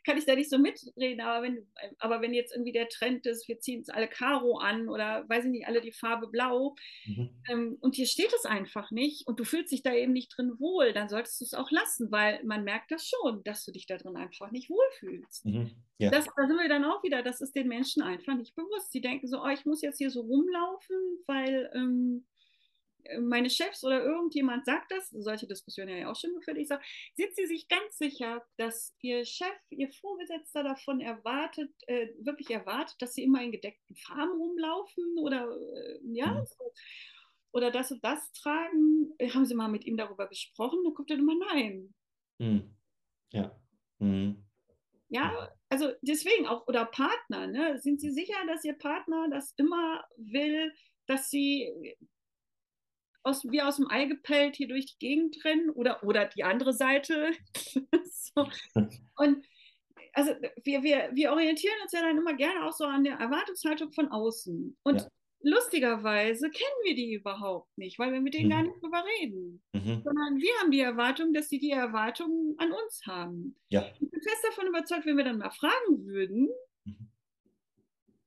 kann 0.05 0.17
ich 0.17 0.25
da 0.25 0.35
nicht 0.35 0.49
so 0.49 0.57
mitreden. 0.57 1.21
Aber 1.21 1.43
wenn, 1.43 1.67
aber 1.99 2.21
wenn 2.21 2.33
jetzt 2.33 2.53
irgendwie 2.53 2.71
der 2.71 2.89
Trend 2.89 3.25
ist, 3.25 3.47
wir 3.47 3.59
ziehen 3.59 3.81
es 3.81 3.89
alle 3.89 4.07
Karo 4.07 4.57
an 4.57 4.87
oder 4.87 5.27
weiß 5.27 5.45
ich 5.45 5.51
nicht, 5.51 5.67
alle 5.67 5.81
die 5.81 5.91
Farbe 5.91 6.27
Blau 6.27 6.75
mhm. 7.05 7.29
ähm, 7.49 7.77
und 7.81 7.95
hier 7.95 8.05
steht 8.05 8.31
es 8.33 8.45
einfach 8.45 8.91
nicht 8.91 9.27
und 9.27 9.39
du 9.39 9.43
fühlst 9.43 9.71
dich 9.71 9.83
da 9.83 9.93
eben 9.93 10.13
nicht 10.13 10.29
drin 10.37 10.53
wohl, 10.59 10.93
dann 10.93 11.09
solltest 11.09 11.41
du 11.41 11.45
es 11.45 11.53
auch 11.53 11.71
lassen, 11.71 12.11
weil 12.11 12.43
man 12.43 12.63
merkt 12.63 12.91
das 12.91 13.07
schon, 13.07 13.43
dass 13.43 13.65
du 13.65 13.71
dich 13.71 13.87
da 13.87 13.97
drin 13.97 14.15
einfach 14.15 14.51
nicht 14.51 14.69
wohlfühlst. 14.69 15.45
Mhm. 15.45 15.71
Ja. 15.97 16.11
Das, 16.11 16.25
da 16.25 16.47
sind 16.47 16.57
wir 16.57 16.69
dann 16.69 16.85
auch 16.85 17.03
wieder, 17.03 17.23
das 17.23 17.41
ist 17.41 17.55
den 17.55 17.67
Menschen 17.67 18.03
einfach 18.03 18.35
nicht 18.35 18.55
bewusst. 18.55 18.91
Sie 18.91 19.01
denken 19.01 19.27
so, 19.27 19.41
oh, 19.41 19.47
ich 19.47 19.65
muss 19.65 19.81
jetzt 19.81 19.97
hier 19.97 20.11
so 20.11 20.21
rumlaufen, 20.21 20.95
weil 21.25 21.71
ähm, 21.73 22.25
meine 23.19 23.49
Chefs 23.49 23.83
oder 23.83 24.03
irgendjemand 24.03 24.65
sagt 24.65 24.91
das, 24.91 25.09
solche 25.09 25.47
Diskussionen 25.47 25.97
ja 25.97 26.11
auch 26.11 26.15
schon 26.15 26.33
geführt, 26.35 26.57
ich 26.57 26.67
sage, 26.67 26.83
sind 27.15 27.35
Sie 27.35 27.45
sich 27.45 27.67
ganz 27.67 27.97
sicher, 27.97 28.45
dass 28.57 28.95
Ihr 29.01 29.25
Chef, 29.25 29.55
Ihr 29.69 29.91
Vorgesetzter 29.91 30.63
davon 30.63 31.01
erwartet, 31.01 31.71
äh, 31.87 32.07
wirklich 32.19 32.49
erwartet, 32.49 32.95
dass 32.99 33.13
Sie 33.13 33.23
immer 33.23 33.41
in 33.41 33.51
gedeckten 33.51 33.95
Farben 33.95 34.31
rumlaufen 34.31 35.17
oder 35.19 35.49
äh, 35.49 35.99
ja, 36.03 36.33
mhm. 36.33 36.45
so, 36.45 36.73
oder 37.51 37.71
das 37.71 37.91
und 37.91 38.03
das 38.03 38.31
tragen? 38.33 39.13
Äh, 39.17 39.29
haben 39.29 39.45
Sie 39.45 39.55
mal 39.55 39.69
mit 39.69 39.85
ihm 39.85 39.97
darüber 39.97 40.27
gesprochen? 40.27 40.79
Dann 40.83 40.93
kommt 40.93 41.09
er 41.11 41.17
immer 41.17 41.35
nein. 41.53 41.93
Mhm. 42.39 42.75
Ja. 43.31 43.59
Mhm. 43.99 44.43
Ja, 45.09 45.49
also 45.69 45.91
deswegen 46.01 46.47
auch, 46.47 46.67
oder 46.67 46.85
Partner, 46.85 47.47
ne? 47.47 47.79
Sind 47.79 48.01
Sie 48.01 48.11
sicher, 48.11 48.35
dass 48.47 48.63
Ihr 48.63 48.77
Partner 48.77 49.27
das 49.29 49.53
immer 49.57 50.03
will, 50.17 50.73
dass 51.05 51.29
Sie 51.29 51.95
aus, 53.27 53.43
wie 53.49 53.61
aus 53.61 53.77
dem 53.77 53.89
Ei 53.89 54.05
gepellt 54.05 54.55
hier 54.55 54.67
durch 54.67 54.85
die 54.85 54.99
Gegend 54.99 55.43
rennen 55.43 55.69
oder, 55.69 56.03
oder 56.03 56.25
die 56.25 56.43
andere 56.43 56.73
Seite. 56.73 57.31
so. 58.33 58.47
Und 59.15 59.45
also 60.13 60.31
wir, 60.63 60.81
wir, 60.81 61.09
wir 61.13 61.31
orientieren 61.31 61.75
uns 61.83 61.91
ja 61.91 62.01
dann 62.01 62.17
immer 62.17 62.33
gerne 62.33 62.65
auch 62.65 62.73
so 62.73 62.85
an 62.85 63.03
der 63.03 63.17
Erwartungshaltung 63.17 63.91
von 63.91 64.07
außen. 64.07 64.75
Und 64.83 65.01
ja. 65.01 65.07
lustigerweise 65.41 66.49
kennen 66.49 66.79
wir 66.85 66.95
die 66.95 67.13
überhaupt 67.13 67.77
nicht, 67.77 67.99
weil 67.99 68.11
wir 68.13 68.21
mit 68.21 68.33
denen 68.33 68.47
mhm. 68.47 68.51
gar 68.51 68.63
nicht 68.63 68.81
drüber 68.81 69.03
reden. 69.19 69.61
Mhm. 69.73 70.01
Sondern 70.03 70.37
wir 70.37 70.51
haben 70.59 70.71
die 70.71 70.79
Erwartung, 70.79 71.33
dass 71.33 71.49
sie 71.49 71.59
die 71.59 71.71
Erwartungen 71.71 72.55
an 72.57 72.71
uns 72.71 73.01
haben. 73.05 73.55
Ja. 73.69 73.85
Ich 73.99 74.09
bin 74.09 74.21
fest 74.21 74.43
davon 74.43 74.67
überzeugt, 74.67 75.05
wenn 75.05 75.17
wir 75.17 75.25
dann 75.25 75.37
mal 75.37 75.51
fragen 75.51 76.05
würden, 76.05 76.49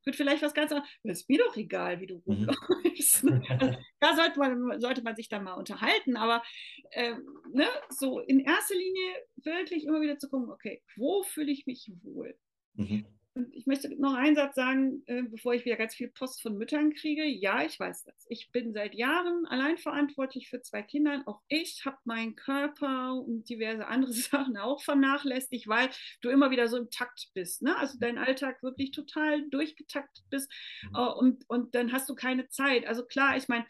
wird 0.05 0.17
vielleicht 0.17 0.43
was 0.43 0.55
ganz 0.55 0.73
anderes. 0.73 0.89
Es 1.03 1.21
ist 1.21 1.29
mir 1.29 1.39
doch 1.39 1.57
egal, 1.57 2.01
wie 2.01 2.07
du 2.07 2.23
mhm. 2.27 2.49
rumläufst. 2.49 3.25
Mhm. 3.25 3.43
Also, 3.51 3.77
da 4.01 4.17
sollte 4.17 4.39
man, 4.39 4.81
sollte 4.81 5.03
man 5.03 5.17
sich 5.17 5.29
dann 5.29 5.45
mal 5.45 5.55
unterhalten. 5.55 6.17
Aber 6.17 6.43
äh, 6.91 7.15
ne, 7.53 7.67
so 7.91 8.21
in 8.21 8.41
erster 8.41 8.75
Linie 8.75 9.15
wirklich 9.37 9.85
immer 9.85 10.01
wieder 10.01 10.19
zu 10.19 10.29
gucken, 10.29 10.51
okay, 10.51 10.83
wo 10.97 11.23
fühle 11.23 11.53
ich 11.53 11.67
mich 11.67 11.91
wohl? 12.03 12.37
Mhm. 12.75 13.05
Und 13.35 13.55
ich 13.55 13.67
möchte 13.67 13.89
noch 14.01 14.15
einen 14.15 14.35
Satz 14.35 14.57
sagen, 14.57 15.03
äh, 15.07 15.23
bevor 15.23 15.55
ich 15.55 15.65
wieder 15.65 15.77
ganz 15.77 15.95
viel 15.95 16.09
Post 16.09 16.43
von 16.43 16.57
Müttern 16.57 16.93
kriege. 16.93 17.25
Ja, 17.25 17.65
ich 17.65 17.79
weiß 17.79 18.05
das. 18.05 18.27
Ich 18.29 18.51
bin 18.51 18.73
seit 18.73 18.95
Jahren 18.95 19.47
allein 19.47 19.79
verantwortlich 19.79 20.49
für 20.49 20.61
zwei 20.63 20.83
Kinder. 20.83 21.23
Auch 21.27 21.41
ich 21.49 21.85
habe 21.85 21.97
meinen 22.05 22.35
Körper 22.35 23.15
und 23.15 23.49
diverse 23.49 23.87
andere 23.87 24.13
Sachen 24.13 24.57
auch 24.57 24.83
vernachlässigt, 24.83 25.69
weil 25.69 25.91
du 26.23 26.29
immer 26.29 26.51
wieder 26.51 26.67
so 26.67 26.77
im 26.77 26.91
Takt 26.91 27.31
bist. 27.33 27.63
Ne? 27.63 27.77
Also 27.77 27.99
dein 28.01 28.19
Alltag 28.19 28.63
wirklich 28.63 28.91
total 28.91 29.49
durchgetaktet 29.49 30.25
bist 30.29 30.51
mhm. 30.83 30.97
äh, 30.97 31.13
und, 31.13 31.49
und 31.49 31.75
dann 31.75 31.93
hast 31.93 32.09
du 32.09 32.17
keine 32.17 32.49
Zeit. 32.49 32.87
Also 32.87 33.05
klar, 33.05 33.37
ich 33.37 33.47
meine, 33.47 33.65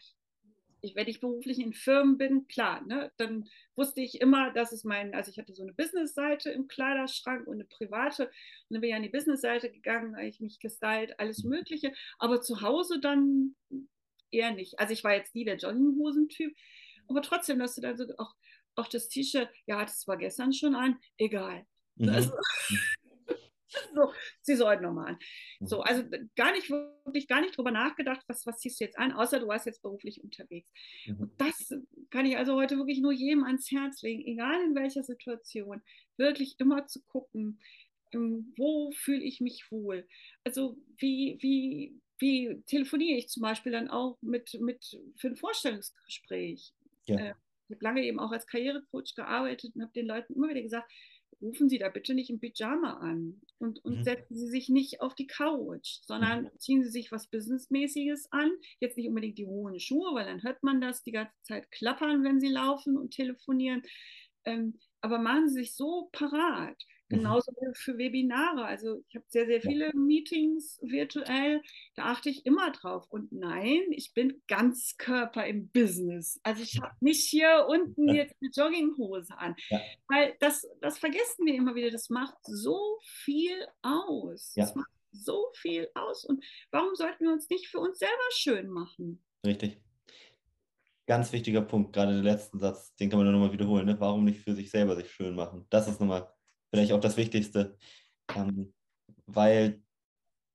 ich, 0.81 0.95
wenn 0.95 1.07
ich 1.07 1.19
beruflich 1.19 1.59
in 1.59 1.73
Firmen 1.73 2.17
bin, 2.17 2.47
klar, 2.47 2.81
ne, 2.85 3.11
dann 3.17 3.47
wusste 3.75 4.01
ich 4.01 4.19
immer, 4.19 4.51
dass 4.51 4.71
es 4.71 4.83
mein, 4.83 5.13
also 5.13 5.31
ich 5.31 5.37
hatte 5.37 5.53
so 5.53 5.61
eine 5.63 5.73
Business-Seite 5.73 6.49
im 6.49 6.67
Kleiderschrank 6.67 7.47
und 7.47 7.55
eine 7.55 7.65
private 7.65 8.25
und 8.25 8.31
dann 8.69 8.81
bin 8.81 8.89
ich 8.89 8.95
an 8.95 9.03
die 9.03 9.09
Business-Seite 9.09 9.71
gegangen, 9.71 10.15
habe 10.15 10.27
ich 10.27 10.39
mich 10.39 10.59
gestylt, 10.59 11.19
alles 11.19 11.43
Mögliche, 11.43 11.93
aber 12.17 12.41
zu 12.41 12.61
Hause 12.61 12.99
dann 12.99 13.55
eher 14.31 14.51
nicht. 14.51 14.79
Also 14.79 14.93
ich 14.93 15.03
war 15.03 15.13
jetzt 15.13 15.35
nie 15.35 15.45
der 15.45 15.57
Jogginghosen-Typ, 15.57 16.55
aber 17.07 17.21
trotzdem, 17.21 17.59
dass 17.59 17.75
du 17.75 17.81
dann 17.81 17.97
so 17.97 18.05
auch, 18.17 18.33
auch 18.75 18.87
das 18.87 19.07
T-Shirt, 19.07 19.49
ja, 19.67 19.81
das 19.81 20.07
war 20.07 20.17
gestern 20.17 20.53
schon 20.53 20.75
an, 20.75 20.97
egal. 21.17 21.65
Mhm. 21.95 22.09
Also, 22.09 22.31
so, 23.95 24.13
zieh 24.41 24.55
so 24.55 24.67
heute 24.67 24.83
nochmal 24.83 25.13
an. 25.13 25.19
So, 25.59 25.77
mhm. 25.77 25.83
also 25.83 26.03
gar 26.35 26.51
nicht 26.51 26.69
wirklich, 26.69 27.27
gar 27.27 27.41
nicht 27.41 27.57
drüber 27.57 27.71
nachgedacht, 27.71 28.21
was, 28.27 28.45
was 28.45 28.59
ziehst 28.59 28.79
du 28.79 28.85
jetzt 28.85 28.97
an, 28.97 29.11
außer 29.11 29.39
du 29.39 29.47
warst 29.47 29.65
jetzt 29.65 29.81
beruflich 29.81 30.23
unterwegs. 30.23 30.69
Mhm. 31.05 31.19
Und 31.19 31.41
das 31.41 31.73
kann 32.09 32.25
ich 32.25 32.37
also 32.37 32.55
heute 32.55 32.77
wirklich 32.77 32.99
nur 32.99 33.11
jedem 33.11 33.43
ans 33.43 33.69
Herz 33.71 34.01
legen, 34.01 34.25
egal 34.25 34.63
in 34.63 34.75
welcher 34.75 35.03
Situation, 35.03 35.81
wirklich 36.17 36.55
immer 36.59 36.87
zu 36.87 37.01
gucken, 37.03 37.59
ähm, 38.13 38.53
wo 38.57 38.91
fühle 38.91 39.23
ich 39.23 39.41
mich 39.41 39.71
wohl. 39.71 40.07
Also 40.43 40.77
wie, 40.97 41.37
wie, 41.41 41.99
wie 42.19 42.61
telefoniere 42.67 43.17
ich 43.17 43.29
zum 43.29 43.41
Beispiel 43.41 43.71
dann 43.71 43.89
auch 43.89 44.17
mit, 44.21 44.53
mit 44.59 44.97
für 45.17 45.27
ein 45.27 45.37
Vorstellungsgespräch? 45.37 46.73
Ja. 47.05 47.17
Äh, 47.17 47.33
ich 47.67 47.75
habe 47.75 47.83
lange 47.85 48.03
eben 48.03 48.19
auch 48.19 48.31
als 48.31 48.47
Karrierecoach 48.47 49.15
gearbeitet 49.15 49.75
und 49.75 49.81
habe 49.81 49.93
den 49.93 50.05
Leuten 50.05 50.33
immer 50.33 50.49
wieder 50.49 50.61
gesagt, 50.61 50.91
rufen 51.41 51.69
Sie 51.69 51.77
da 51.77 51.89
bitte 51.89 52.13
nicht 52.13 52.29
im 52.29 52.39
Pyjama 52.39 52.97
an 52.99 53.41
und, 53.59 53.83
und 53.83 53.99
mhm. 53.99 54.03
setzen 54.03 54.35
Sie 54.35 54.47
sich 54.47 54.69
nicht 54.69 55.01
auf 55.01 55.15
die 55.15 55.27
Couch, 55.27 55.99
sondern 56.03 56.43
mhm. 56.43 56.49
ziehen 56.59 56.83
Sie 56.83 56.89
sich 56.89 57.11
was 57.11 57.29
Businessmäßiges 57.29 58.31
an. 58.31 58.51
Jetzt 58.79 58.97
nicht 58.97 59.07
unbedingt 59.07 59.37
die 59.37 59.45
hohen 59.45 59.79
Schuhe, 59.79 60.13
weil 60.13 60.25
dann 60.25 60.43
hört 60.43 60.63
man 60.63 60.81
das 60.81 61.03
die 61.03 61.11
ganze 61.11 61.33
Zeit 61.43 61.69
klappern, 61.71 62.23
wenn 62.23 62.39
Sie 62.39 62.49
laufen 62.49 62.97
und 62.97 63.11
telefonieren. 63.11 63.83
Ähm, 64.45 64.79
aber 65.01 65.19
machen 65.19 65.49
Sie 65.49 65.61
sich 65.61 65.75
so 65.75 66.09
parat, 66.11 66.83
Genauso 67.11 67.51
mhm. 67.51 67.73
für 67.73 67.97
Webinare. 67.97 68.65
Also 68.65 69.03
ich 69.07 69.15
habe 69.15 69.25
sehr, 69.27 69.45
sehr 69.45 69.61
viele 69.61 69.87
ja. 69.87 69.91
Meetings 69.93 70.79
virtuell. 70.81 71.61
Da 71.95 72.05
achte 72.05 72.29
ich 72.29 72.45
immer 72.45 72.71
drauf. 72.71 73.05
Und 73.09 73.31
nein, 73.31 73.81
ich 73.91 74.13
bin 74.13 74.41
ganz 74.47 74.97
Körper 74.97 75.45
im 75.45 75.69
Business. 75.69 76.39
Also 76.43 76.63
ich 76.63 76.81
habe 76.81 76.95
nicht 77.01 77.27
hier 77.27 77.67
unten 77.69 78.07
ja. 78.07 78.15
jetzt 78.15 78.35
eine 78.41 78.51
Jogginghose 78.51 79.37
an. 79.37 79.55
Ja. 79.69 79.81
Weil 80.07 80.35
das, 80.39 80.67
das 80.81 80.97
vergessen 80.97 81.45
wir 81.45 81.55
immer 81.55 81.75
wieder. 81.75 81.91
Das 81.91 82.09
macht 82.09 82.37
so 82.43 82.97
viel 83.03 83.67
aus. 83.81 84.53
Das 84.55 84.75
macht 84.75 84.89
so 85.11 85.51
viel 85.55 85.89
aus. 85.93 86.25
Und 86.25 86.43
warum 86.71 86.95
sollten 86.95 87.25
wir 87.25 87.33
uns 87.33 87.49
nicht 87.49 87.67
für 87.67 87.79
uns 87.79 87.99
selber 87.99 88.13
schön 88.31 88.69
machen? 88.69 89.21
Richtig. 89.45 89.81
Ganz 91.07 91.33
wichtiger 91.33 91.61
Punkt, 91.61 91.93
gerade 91.93 92.13
der 92.13 92.23
letzten 92.23 92.59
Satz, 92.59 92.95
den 92.95 93.09
kann 93.09 93.19
man 93.19 93.29
nochmal 93.31 93.51
wiederholen. 93.51 93.85
Ne? 93.85 93.99
Warum 93.99 94.23
nicht 94.23 94.39
für 94.39 94.53
sich 94.53 94.71
selber 94.71 94.95
sich 94.95 95.11
schön 95.11 95.35
machen? 95.35 95.65
Das 95.69 95.87
ist 95.87 95.99
nochmal 95.99 96.31
vielleicht 96.71 96.91
auch 96.93 96.99
das 96.99 97.17
Wichtigste. 97.17 97.77
Ähm, 98.35 98.73
weil 99.27 99.81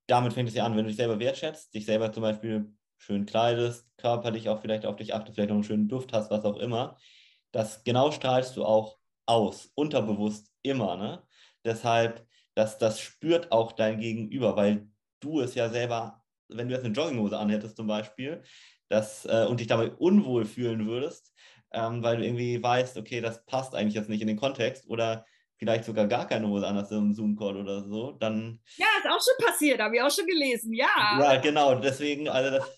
damit 0.07 0.33
fängt 0.33 0.49
es 0.49 0.55
ja 0.55 0.65
an, 0.65 0.73
wenn 0.77 0.85
du 0.85 0.89
dich 0.89 0.97
selber 0.97 1.19
wertschätzt, 1.19 1.75
dich 1.75 1.85
selber 1.85 2.13
zum 2.13 2.23
Beispiel 2.23 2.73
schön 2.99 3.27
kleidest, 3.27 3.89
körperlich 3.97 4.49
auch 4.49 4.61
vielleicht 4.61 4.87
auf 4.87 4.97
dich 4.97 5.15
achtest, 5.15 5.35
vielleicht 5.35 5.51
noch 5.51 5.57
einen 5.57 5.65
schönen 5.65 5.89
Duft 5.89 6.13
hast, 6.13 6.31
was 6.31 6.45
auch 6.45 6.57
immer, 6.57 6.97
das 7.53 7.85
genau 7.85 8.11
strahlst 8.11 8.57
du 8.57 8.65
auch 8.65 8.99
aus, 9.27 9.71
unterbewusst 9.75 10.53
immer. 10.63 10.97
Ne? 10.97 11.23
Deshalb, 11.65 12.27
dass 12.55 12.79
das 12.79 13.01
spürt 13.01 13.53
auch 13.53 13.73
dein 13.73 14.01
Gegenüber, 14.01 14.57
weil 14.57 14.89
du 15.21 15.41
es 15.41 15.55
ja 15.55 15.69
selber, 15.69 16.23
wenn 16.49 16.69
du 16.69 16.75
jetzt 16.75 16.85
eine 16.85 16.95
Jogginghose 16.95 17.39
anhättest 17.39 17.77
zum 17.77 17.87
Beispiel, 17.87 18.43
das, 18.89 19.25
äh, 19.25 19.47
und 19.49 19.59
dich 19.61 19.67
dabei 19.67 19.91
unwohl 19.91 20.45
fühlen 20.45 20.87
würdest, 20.87 21.35
ähm, 21.73 22.03
weil 22.03 22.19
du 22.19 22.25
irgendwie 22.25 22.63
weißt, 22.63 22.97
okay, 22.97 23.21
das 23.21 23.45
passt 23.47 23.75
eigentlich 23.75 23.95
jetzt 23.95 24.09
nicht 24.09 24.21
in 24.21 24.29
den 24.29 24.37
Kontext 24.37 24.89
oder 24.89 25.27
vielleicht 25.59 25.85
sogar 25.85 26.07
gar 26.07 26.27
keine 26.27 26.49
Hose 26.49 26.67
an 26.67 26.77
hast 26.77 26.93
im 26.93 27.15
Zoom-Call 27.15 27.57
oder 27.57 27.83
so, 27.83 28.13
dann. 28.13 28.61
Ja, 28.77 28.87
ist 28.99 29.07
auch 29.09 29.21
schon 29.23 29.47
passiert, 29.47 29.81
habe 29.81 29.97
ich 29.97 30.03
auch 30.03 30.11
schon 30.11 30.27
gelesen, 30.27 30.73
ja. 30.73 30.87
Ja, 31.19 31.37
genau, 31.41 31.75
deswegen, 31.77 32.29
also 32.29 32.59
das, 32.59 32.77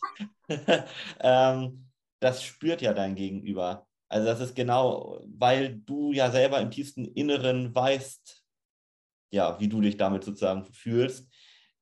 ähm, 1.21 1.91
das 2.21 2.43
spürt 2.43 2.83
ja 2.83 2.93
dein 2.93 3.15
Gegenüber. 3.15 3.87
Also 4.09 4.27
das 4.27 4.41
ist 4.41 4.55
genau, 4.55 5.21
weil 5.27 5.77
du 5.77 6.13
ja 6.13 6.31
selber 6.31 6.61
im 6.61 6.71
tiefsten 6.71 7.05
Inneren 7.05 7.75
weißt, 7.75 8.45
ja, 9.31 9.61
wie 9.61 9.69
du 9.69 9.81
dich 9.81 9.97
damit 9.97 10.25
sozusagen 10.25 10.65
fühlst. 10.65 11.29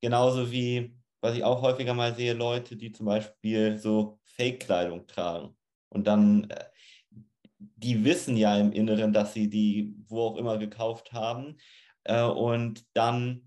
Genauso 0.00 0.50
wie, 0.50 0.96
was 1.20 1.36
ich 1.36 1.44
auch 1.44 1.62
häufiger 1.62 1.94
mal 1.94 2.14
sehe, 2.14 2.34
Leute, 2.34 2.76
die 2.76 2.90
zum 2.90 3.06
Beispiel 3.06 3.78
so 3.78 4.18
Fake-Kleidung 4.24 5.06
tragen 5.06 5.56
und 5.88 6.06
dann 6.06 6.50
äh, 6.50 6.64
die 7.58 8.04
wissen 8.04 8.36
ja 8.36 8.56
im 8.58 8.72
Inneren, 8.72 9.12
dass 9.12 9.32
sie 9.32 9.48
die 9.48 9.94
wo 10.06 10.22
auch 10.22 10.36
immer 10.36 10.58
gekauft 10.58 11.12
haben. 11.12 11.56
Äh, 12.04 12.22
und 12.22 12.84
dann 12.94 13.42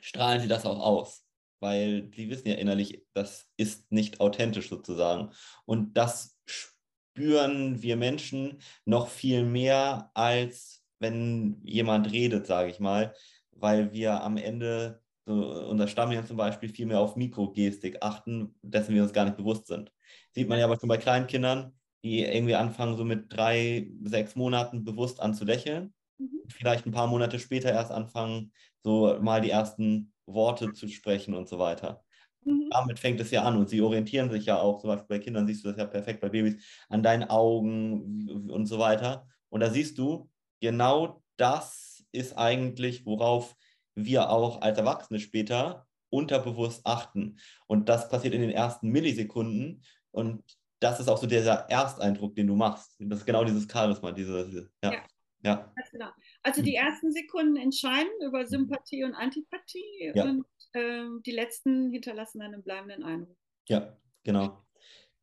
strahlen 0.00 0.40
sie 0.40 0.48
das 0.48 0.64
auch 0.64 0.80
aus, 0.80 1.24
weil 1.60 2.10
sie 2.14 2.30
wissen 2.30 2.48
ja 2.48 2.54
innerlich, 2.54 3.02
das 3.14 3.46
ist 3.56 3.90
nicht 3.90 4.20
authentisch 4.20 4.68
sozusagen. 4.68 5.30
Und 5.64 5.94
das 5.96 6.38
spüren 6.46 7.82
wir 7.82 7.96
Menschen 7.96 8.60
noch 8.84 9.08
viel 9.08 9.44
mehr, 9.44 10.10
als 10.14 10.82
wenn 10.98 11.60
jemand 11.64 12.12
redet, 12.12 12.46
sage 12.46 12.70
ich 12.70 12.80
mal, 12.80 13.14
weil 13.50 13.92
wir 13.92 14.22
am 14.22 14.36
Ende, 14.36 15.02
so 15.24 15.34
unser 15.68 15.88
Stammhirn 15.88 16.26
zum 16.26 16.36
Beispiel, 16.36 16.68
viel 16.68 16.86
mehr 16.86 17.00
auf 17.00 17.16
Mikrogestik 17.16 17.98
achten, 18.00 18.54
dessen 18.62 18.94
wir 18.94 19.02
uns 19.02 19.12
gar 19.12 19.24
nicht 19.24 19.36
bewusst 19.36 19.66
sind. 19.66 19.90
Sieht 20.34 20.48
man 20.48 20.58
ja 20.58 20.66
aber 20.66 20.78
schon 20.78 20.88
bei 20.88 20.98
kleinen 20.98 21.26
Kindern, 21.26 21.76
die 22.06 22.24
irgendwie 22.24 22.54
anfangen, 22.54 22.96
so 22.96 23.04
mit 23.04 23.32
drei, 23.32 23.90
sechs 24.04 24.36
Monaten 24.36 24.84
bewusst 24.84 25.20
an 25.20 25.34
zu 25.34 25.44
lächeln. 25.44 25.92
Mhm. 26.18 26.42
Vielleicht 26.48 26.86
ein 26.86 26.92
paar 26.92 27.08
Monate 27.08 27.38
später 27.38 27.70
erst 27.70 27.90
anfangen, 27.90 28.52
so 28.82 29.18
mal 29.20 29.40
die 29.40 29.50
ersten 29.50 30.12
Worte 30.26 30.72
zu 30.72 30.88
sprechen 30.88 31.34
und 31.34 31.48
so 31.48 31.58
weiter. 31.58 32.04
Mhm. 32.44 32.70
Damit 32.70 32.98
fängt 33.00 33.20
es 33.20 33.32
ja 33.32 33.42
an 33.42 33.56
und 33.56 33.68
sie 33.68 33.80
orientieren 33.80 34.30
sich 34.30 34.46
ja 34.46 34.58
auch, 34.58 34.80
zum 34.80 34.88
Beispiel 34.88 35.18
bei 35.18 35.24
Kindern 35.24 35.46
siehst 35.46 35.64
du 35.64 35.68
das 35.68 35.78
ja 35.78 35.86
perfekt, 35.86 36.20
bei 36.20 36.28
Babys, 36.28 36.62
an 36.88 37.02
deinen 37.02 37.24
Augen 37.24 38.48
und 38.50 38.66
so 38.66 38.78
weiter. 38.78 39.26
Und 39.48 39.60
da 39.60 39.70
siehst 39.70 39.98
du, 39.98 40.30
genau 40.60 41.22
das 41.36 42.04
ist 42.12 42.38
eigentlich, 42.38 43.04
worauf 43.04 43.56
wir 43.96 44.30
auch 44.30 44.62
als 44.62 44.78
Erwachsene 44.78 45.18
später 45.18 45.86
unterbewusst 46.10 46.86
achten. 46.86 47.38
Und 47.66 47.88
das 47.88 48.08
passiert 48.08 48.34
in 48.34 48.42
den 48.42 48.50
ersten 48.50 48.90
Millisekunden. 48.90 49.82
Und 50.12 50.44
das 50.80 51.00
ist 51.00 51.08
auch 51.08 51.18
so 51.18 51.26
dieser 51.26 51.68
Ersteindruck, 51.70 52.34
den 52.34 52.46
du 52.46 52.56
machst. 52.56 52.96
Das 52.98 53.20
ist 53.20 53.26
genau 53.26 53.44
dieses 53.44 53.66
Charisma, 53.70 54.12
diese, 54.12 54.46
diese 54.46 54.70
ja. 54.82 54.92
ja. 54.92 55.02
ja. 55.42 55.74
Genau. 55.92 56.10
Also 56.42 56.62
die 56.62 56.78
hm. 56.78 56.86
ersten 56.86 57.12
Sekunden 57.12 57.56
entscheiden 57.56 58.10
über 58.24 58.40
hm. 58.40 58.46
Sympathie 58.46 59.04
und 59.04 59.14
Antipathie 59.14 60.12
ja. 60.14 60.24
und 60.24 60.44
äh, 60.72 61.04
die 61.24 61.32
letzten 61.32 61.90
hinterlassen 61.90 62.42
einen 62.42 62.62
bleibenden 62.62 63.02
Eindruck. 63.02 63.36
Ja, 63.68 63.96
genau. 64.24 64.62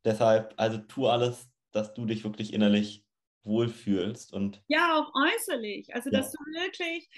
Deshalb, 0.04 0.54
also 0.56 0.78
tu 0.78 1.06
alles, 1.06 1.48
dass 1.72 1.94
du 1.94 2.04
dich 2.04 2.24
wirklich 2.24 2.52
innerlich 2.52 3.04
wohlfühlst 3.44 4.32
und 4.32 4.62
ja, 4.68 4.98
auch 4.98 5.12
äußerlich. 5.14 5.94
Also 5.94 6.10
dass 6.10 6.32
du 6.32 6.38
wirklich 6.52 7.08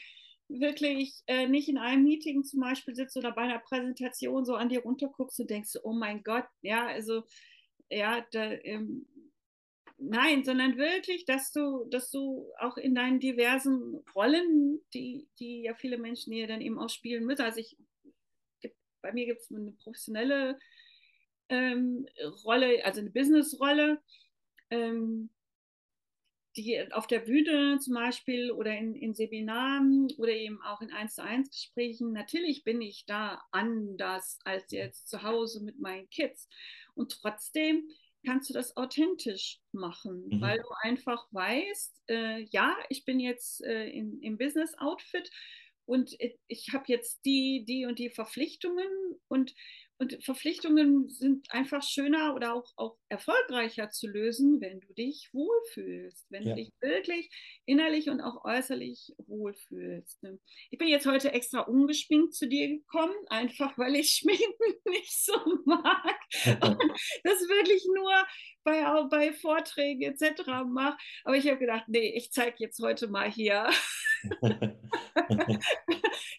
wirklich 0.49 1.23
äh, 1.27 1.49
nicht 1.49 1.69
in 1.69 1.79
einem 1.79 2.05
Meeting 2.05 2.45
zum 2.45 2.61
Beispiel 2.61 2.95
sitzt 2.95 3.17
oder 3.17 3.33
bei 3.33 3.43
einer 3.43 3.59
Präsentation 3.59 4.45
so 4.45 4.55
an 4.55 4.69
dir 4.69 4.81
runterguckst 4.83 5.41
und 5.41 5.51
denkst, 5.51 5.73
oh 5.83 5.93
mein 5.93 6.23
Gott, 6.23 6.47
ja, 6.63 6.87
also 6.87 7.25
ja, 7.91 8.27
da, 8.33 8.53
ähm, 8.53 9.07
nein, 9.99 10.45
sondern 10.45 10.77
wirklich, 10.77 11.25
dass 11.25 11.53
du, 11.53 11.85
dass 11.91 12.11
du 12.11 12.53
auch 12.59 12.77
in 12.77 12.95
deinen 12.95 13.21
diversen 13.21 14.03
Rollen, 14.15 14.81
die, 14.95 15.29
die 15.39 15.63
ja 15.63 15.75
viele 15.75 15.99
Menschen 15.99 16.33
hier 16.33 16.47
dann 16.47 16.61
eben 16.61 16.79
auch 16.79 16.91
spielen 16.91 17.25
müssen. 17.25 17.43
Also 17.43 17.61
ich, 17.61 17.77
bei 19.03 19.13
mir 19.13 19.27
gibt 19.27 19.43
es 19.43 19.51
eine 19.51 19.73
professionelle 19.73 20.59
ähm, 21.49 22.07
Rolle, 22.45 22.85
also 22.85 23.01
eine 23.01 23.11
Business-Rolle, 23.11 24.03
ähm, 24.71 25.31
die 26.57 26.93
auf 26.93 27.07
der 27.07 27.21
Bühne 27.21 27.79
zum 27.81 27.95
Beispiel 27.95 28.51
oder 28.51 28.77
in, 28.77 28.95
in 28.95 29.15
Seminaren 29.15 30.09
oder 30.17 30.33
eben 30.33 30.61
auch 30.63 30.81
in 30.81 30.91
1 30.91 31.17
zu 31.17 31.23
1 31.23 31.51
Gesprächen, 31.51 32.13
natürlich 32.13 32.65
bin 32.65 32.81
ich 32.81 33.05
da 33.07 33.43
anders 33.53 34.39
als 34.45 34.73
jetzt 34.73 35.09
zu 35.09 35.23
Hause 35.23 35.63
mit 35.63 35.79
meinen 35.79 36.09
Kids. 36.09 36.49
Und 36.97 37.13
trotzdem 37.13 37.89
kannst 38.25 38.51
du 38.51 38.55
das 38.55 38.77
authentisch 38.77 39.61
machen, 39.73 40.27
mhm. 40.29 40.41
weil 40.41 40.59
du 40.59 40.69
einfach 40.83 41.27
weißt, 41.31 42.03
äh, 42.09 42.41
ja, 42.51 42.77
ich 42.89 43.05
bin 43.05 43.21
jetzt 43.21 43.63
äh, 43.65 43.89
in, 43.89 44.21
im 44.21 44.37
Business-Outfit 44.37 45.31
und 45.85 46.17
ich 46.49 46.73
habe 46.73 46.85
jetzt 46.89 47.25
die, 47.25 47.65
die 47.65 47.87
und 47.87 48.01
die 48.01 48.11
Verpflichtungen 48.11 48.89
und 49.29 49.55
und 49.99 50.23
Verpflichtungen 50.23 51.09
sind 51.09 51.51
einfach 51.51 51.83
schöner 51.83 52.35
oder 52.35 52.55
auch, 52.55 52.73
auch 52.77 52.99
erfolgreicher 53.09 53.89
zu 53.91 54.07
lösen, 54.07 54.61
wenn 54.61 54.81
du 54.81 54.93
dich 54.93 55.31
wohlfühlst, 55.33 56.27
wenn 56.31 56.43
ja. 56.43 56.51
du 56.51 56.57
dich 56.57 56.73
wirklich 56.81 57.31
innerlich 57.65 58.11
und 58.11 58.21
auch 58.21 58.45
äußerlich 58.45 59.15
wohlfühlst. 59.27 60.23
Ne? 60.23 60.39
Ich 60.71 60.79
bin 60.79 60.89
jetzt 60.89 61.07
heute 61.07 61.33
extra 61.33 61.61
ungeschminkt 61.61 62.35
zu 62.35 62.47
dir 62.47 62.69
gekommen, 62.69 63.15
einfach 63.29 63.79
weil 63.79 63.97
ich 63.97 64.11
Schminken 64.17 64.75
nicht 64.91 65.25
so 65.25 65.35
mag. 65.65 66.19
und 66.63 66.83
das 67.25 67.41
wirklich 67.49 67.87
nur 67.95 68.13
bei, 68.67 68.85
bei 69.09 69.33
Vorträgen 69.33 70.03
etc. 70.03 70.43
mache. 70.67 70.99
Aber 71.25 71.37
ich 71.37 71.47
habe 71.47 71.59
gedacht, 71.59 71.85
nee, 71.87 72.13
ich 72.15 72.33
zeige 72.33 72.57
jetzt 72.59 72.83
heute 72.83 73.09
mal 73.09 73.31
hier. 73.31 73.71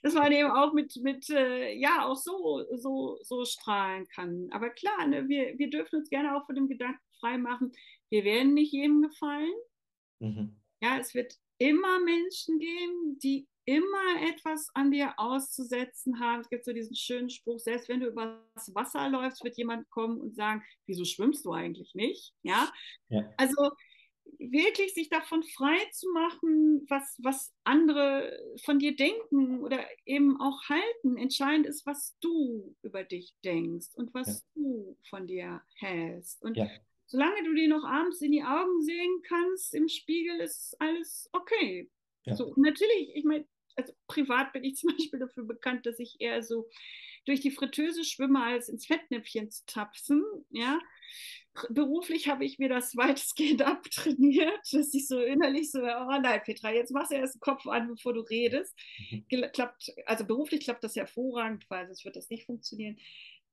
dass 0.03 0.13
man 0.13 0.31
eben 0.31 0.51
auch 0.51 0.73
mit, 0.73 0.95
mit 0.97 1.29
äh, 1.29 1.73
ja, 1.73 2.05
auch 2.05 2.17
so, 2.17 2.65
so, 2.75 3.17
so 3.21 3.45
strahlen 3.45 4.07
kann. 4.07 4.49
Aber 4.51 4.69
klar, 4.69 5.07
ne, 5.07 5.27
wir, 5.27 5.57
wir 5.57 5.69
dürfen 5.69 5.99
uns 5.99 6.09
gerne 6.09 6.35
auch 6.35 6.45
von 6.45 6.55
dem 6.55 6.67
Gedanken 6.67 6.99
frei 7.19 7.37
machen, 7.37 7.71
wir 8.09 8.23
werden 8.23 8.53
nicht 8.53 8.73
jedem 8.73 9.01
gefallen. 9.01 9.53
Mhm. 10.19 10.55
Ja, 10.81 10.99
es 10.99 11.15
wird 11.15 11.33
immer 11.57 11.99
Menschen 11.99 12.59
geben, 12.59 13.17
die 13.23 13.47
immer 13.67 14.21
etwas 14.29 14.69
an 14.75 14.91
dir 14.91 15.13
auszusetzen 15.17 16.21
haben. 16.21 16.39
Es 16.39 16.49
gibt 16.49 16.63
so 16.63 16.71
diesen 16.71 16.95
schönen 16.95 17.29
Spruch, 17.29 17.59
selbst 17.59 17.89
wenn 17.89 17.99
du 17.99 18.07
über 18.07 18.41
das 18.55 18.73
Wasser 18.73 19.09
läufst, 19.09 19.43
wird 19.43 19.57
jemand 19.57 19.89
kommen 19.89 20.21
und 20.21 20.35
sagen, 20.35 20.63
wieso 20.85 21.03
schwimmst 21.03 21.45
du 21.45 21.51
eigentlich 21.51 21.93
nicht? 21.93 22.33
Ja, 22.43 22.71
ja. 23.09 23.29
also 23.35 23.71
wirklich 24.39 24.93
sich 24.93 25.09
davon 25.09 25.43
frei 25.43 25.77
zu 25.91 26.09
machen, 26.13 26.85
was, 26.87 27.17
was 27.21 27.53
andere 27.65 28.39
von 28.63 28.79
dir 28.79 28.95
denken 28.95 29.59
oder 29.59 29.85
eben 30.05 30.39
auch 30.39 30.61
halten. 30.69 31.17
Entscheidend 31.17 31.67
ist, 31.67 31.85
was 31.85 32.15
du 32.21 32.73
über 32.83 33.03
dich 33.03 33.35
denkst 33.43 33.87
und 33.95 34.13
was 34.13 34.27
ja. 34.27 34.61
du 34.61 34.97
von 35.09 35.27
dir 35.27 35.61
hältst. 35.75 36.41
Und 36.41 36.55
ja. 36.55 36.69
solange 37.07 37.43
du 37.43 37.53
dir 37.53 37.67
noch 37.67 37.83
abends 37.83 38.21
in 38.21 38.31
die 38.31 38.43
Augen 38.43 38.81
sehen 38.81 39.21
kannst 39.27 39.73
im 39.73 39.89
Spiegel, 39.89 40.39
ist 40.39 40.73
alles 40.79 41.29
okay. 41.33 41.89
Ja. 42.23 42.35
So, 42.35 42.53
natürlich, 42.55 43.13
ich 43.13 43.25
meine, 43.25 43.45
also 43.77 43.93
privat 44.07 44.51
bin 44.53 44.63
ich 44.63 44.75
zum 44.77 44.95
Beispiel 44.95 45.19
dafür 45.19 45.45
bekannt, 45.45 45.85
dass 45.85 45.99
ich 45.99 46.17
eher 46.19 46.43
so 46.43 46.67
durch 47.25 47.41
die 47.41 47.51
Fritteuse 47.51 48.03
schwimme, 48.03 48.41
als 48.43 48.69
ins 48.69 48.85
Fettnäpfchen 48.85 49.51
zu 49.51 49.65
tapsen. 49.65 50.23
Ja, 50.49 50.79
beruflich 51.69 52.29
habe 52.29 52.45
ich 52.45 52.59
mir 52.59 52.69
das 52.69 52.95
weitestgehend 52.95 53.61
abtrainiert, 53.63 54.59
dass 54.71 54.93
ich 54.93 55.07
so 55.07 55.19
innerlich 55.19 55.71
so, 55.71 55.79
oh 55.79 56.19
nein, 56.21 56.41
Petra, 56.43 56.71
jetzt 56.71 56.91
machst 56.91 57.11
du 57.11 57.15
erst 57.15 57.35
den 57.35 57.39
Kopf 57.39 57.65
an, 57.67 57.87
bevor 57.87 58.13
du 58.13 58.21
redest. 58.21 58.75
Mhm. 59.11 59.25
Klappt, 59.53 59.93
also 60.05 60.25
beruflich 60.25 60.61
klappt 60.61 60.83
das 60.83 60.95
hervorragend, 60.95 61.65
weil 61.69 61.87
sonst 61.87 62.05
wird 62.05 62.15
das 62.15 62.29
nicht 62.29 62.45
funktionieren. 62.45 62.97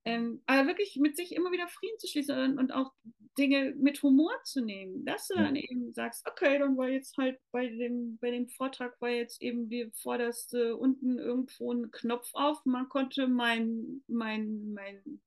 Ähm, 0.07 0.43
aber 0.47 0.69
wirklich 0.69 0.97
mit 0.97 1.17
sich 1.17 1.35
immer 1.35 1.51
wieder 1.51 1.67
Frieden 1.69 1.99
zu 1.99 2.07
schließen 2.07 2.59
und, 2.59 2.73
auch 2.73 2.93
Dinge 3.39 3.75
mit 3.77 4.03
Humor 4.03 4.33
zu 4.45 4.61
nehmen, 4.61 5.05
dass 5.05 5.27
du 5.27 5.35
dann 5.35 5.57
eben 5.57 5.93
sagst, 5.93 6.25
okay, 6.29 6.59
dann 6.59 6.77
war 6.77 6.89
jetzt 6.89 7.17
halt 7.17 7.41
bei 7.51 7.67
dem, 7.67 8.17
bei 8.19 8.31
dem 8.31 8.49
Vortrag 8.49 9.01
war 9.01 9.09
jetzt 9.09 9.43
eben 9.43 9.69
die 9.69 9.91
vorderste 10.03 10.77
unten 10.77 11.19
irgendwo 11.19 11.73
ein 11.73 11.91
Knopf 11.91 12.31
auf, 12.35 12.65
man 12.65 12.89
konnte 12.89 13.27
mein, 13.27 14.05
mein, 14.07 14.73
mein 14.73 15.21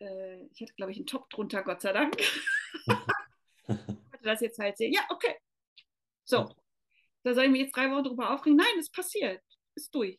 äh, 0.00 0.46
ich 0.46 0.60
hatte, 0.60 0.74
glaube 0.74 0.92
ich, 0.92 0.98
einen 0.98 1.06
Top 1.06 1.28
drunter, 1.30 1.62
Gott 1.62 1.80
sei 1.82 1.92
Dank. 1.92 2.16
ich 2.18 2.86
konnte 3.66 4.22
das 4.22 4.40
jetzt 4.40 4.58
halt 4.58 4.76
sehen. 4.76 4.92
Ja, 4.92 5.02
okay. 5.10 5.34
So. 6.24 6.54
Da 7.22 7.34
soll 7.34 7.44
ich 7.44 7.50
mich 7.50 7.62
jetzt 7.62 7.76
drei 7.76 7.90
Wochen 7.90 8.04
drüber 8.04 8.30
aufregen. 8.30 8.56
Nein, 8.56 8.78
es 8.78 8.90
passiert. 8.90 9.42
Ist 9.74 9.94
durch. 9.94 10.18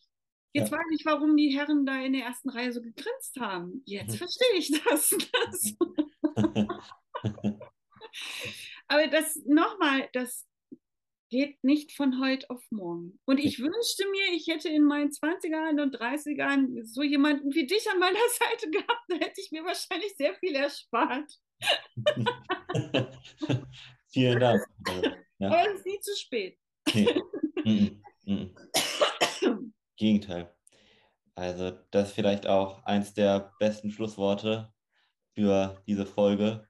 Jetzt 0.56 0.72
ja. 0.72 0.78
weiß 0.78 0.86
ich, 0.97 1.06
warum 1.06 1.36
die 1.36 1.49
Herren 1.49 1.86
da 1.86 2.01
in 2.01 2.14
der 2.14 2.24
ersten 2.24 2.49
Reihe 2.49 2.72
so 2.72 2.82
gegrinst 2.82 3.38
haben. 3.41 3.84
Jetzt 3.86 4.14
mhm. 4.14 4.18
verstehe 4.20 4.58
ich 4.58 4.72
das. 4.72 5.10
das. 5.10 5.76
Aber 8.88 9.08
das 9.08 9.36
nochmal, 9.45 10.08
das 10.14 10.47
geht 11.30 11.62
nicht 11.62 11.91
von 11.91 12.22
heute 12.22 12.49
auf 12.49 12.64
morgen. 12.70 13.20
Und 13.26 13.39
ich 13.39 13.60
wünschte 13.60 14.10
mir, 14.12 14.34
ich 14.34 14.47
hätte 14.47 14.70
in 14.70 14.86
meinen 14.86 15.10
20ern 15.10 15.82
und 15.82 15.99
30ern 15.99 16.86
so 16.86 17.03
jemanden 17.03 17.53
wie 17.53 17.68
dich 17.68 17.91
an 17.91 17.99
meiner 17.99 18.16
Seite 18.39 18.72
gehabt, 18.72 19.03
da 19.10 19.16
hätte 19.18 19.41
ich 19.41 19.51
mir 19.51 19.66
wahrscheinlich 19.66 20.16
sehr 20.16 20.36
viel 20.36 20.56
erspart. 20.56 21.34
Vielen 24.08 24.39
Dank. 24.39 24.64
Ja. 25.39 25.49
Aber 25.49 25.70
es 25.70 25.80
ist 25.80 25.86
nie 25.86 25.99
zu 25.99 26.16
spät. 26.16 26.58
Nee. 26.93 27.22
Mm 27.66 28.01
-mm. 28.26 28.56
Gegenteil. 29.98 30.54
Also 31.36 31.72
das 31.91 32.10
ist 32.10 32.16
vielleicht 32.16 32.48
auch 32.48 32.84
eins 32.86 33.14
der 33.14 33.54
besten 33.60 33.91
Schlussworte 33.91 34.74
für 35.36 35.82
diese 35.88 36.06
Folge. 36.06 36.68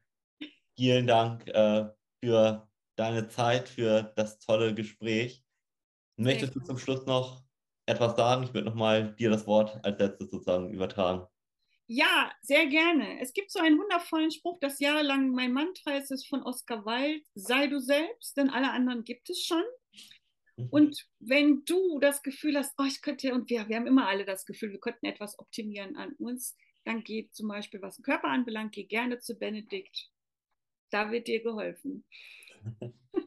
Vielen 0.75 1.07
Dank 1.07 1.47
äh, 1.47 1.89
für 2.23 2.69
deine 2.95 3.27
Zeit, 3.27 3.69
für 3.69 4.13
das 4.15 4.39
tolle 4.39 4.73
Gespräch. 4.73 5.43
Möchtest 6.17 6.55
du 6.55 6.61
zum 6.61 6.77
Schluss 6.77 7.05
noch 7.05 7.43
etwas 7.85 8.15
sagen? 8.15 8.43
Ich 8.43 8.53
würde 8.53 8.67
nochmal 8.67 9.15
dir 9.15 9.29
das 9.29 9.47
Wort 9.47 9.79
als 9.83 9.99
letztes 9.99 10.31
sozusagen 10.31 10.73
übertragen. 10.73 11.27
Ja, 11.87 12.31
sehr 12.41 12.65
gerne. 12.65 13.19
Es 13.21 13.33
gibt 13.33 13.51
so 13.51 13.59
einen 13.59 13.77
wundervollen 13.77 14.31
Spruch, 14.31 14.57
das 14.59 14.79
jahrelang 14.79 15.29
mein 15.31 15.53
Mantra 15.53 15.97
ist, 15.97 16.11
ist 16.11 16.27
von 16.27 16.41
Oscar 16.41 16.83
Wilde, 16.85 17.23
sei 17.35 17.67
du 17.67 17.79
selbst, 17.79 18.35
denn 18.37 18.49
alle 18.49 18.71
anderen 18.71 19.03
gibt 19.03 19.29
es 19.29 19.43
schon. 19.43 19.63
Mhm. 20.57 20.67
Und 20.69 21.07
wenn 21.19 21.63
du 21.65 21.99
das 21.99 22.23
Gefühl 22.23 22.57
hast, 22.57 22.73
oh, 22.77 22.85
ich 22.85 23.01
könnte, 23.01 23.33
und 23.33 23.49
wir, 23.49 23.67
wir 23.67 23.75
haben 23.75 23.87
immer 23.87 24.07
alle 24.07 24.25
das 24.25 24.45
Gefühl, 24.45 24.71
wir 24.71 24.79
könnten 24.79 25.05
etwas 25.05 25.37
optimieren 25.39 25.95
an 25.95 26.13
uns, 26.13 26.55
dann 26.83 27.03
geht 27.03 27.33
zum 27.33 27.47
Beispiel, 27.47 27.81
was 27.81 27.97
den 27.97 28.03
Körper 28.03 28.27
anbelangt, 28.27 28.73
geh 28.73 28.83
gerne 28.83 29.19
zu 29.19 29.37
Benedikt. 29.37 30.09
Da 30.91 31.11
wird 31.11 31.27
dir 31.27 31.41
geholfen. 31.41 32.05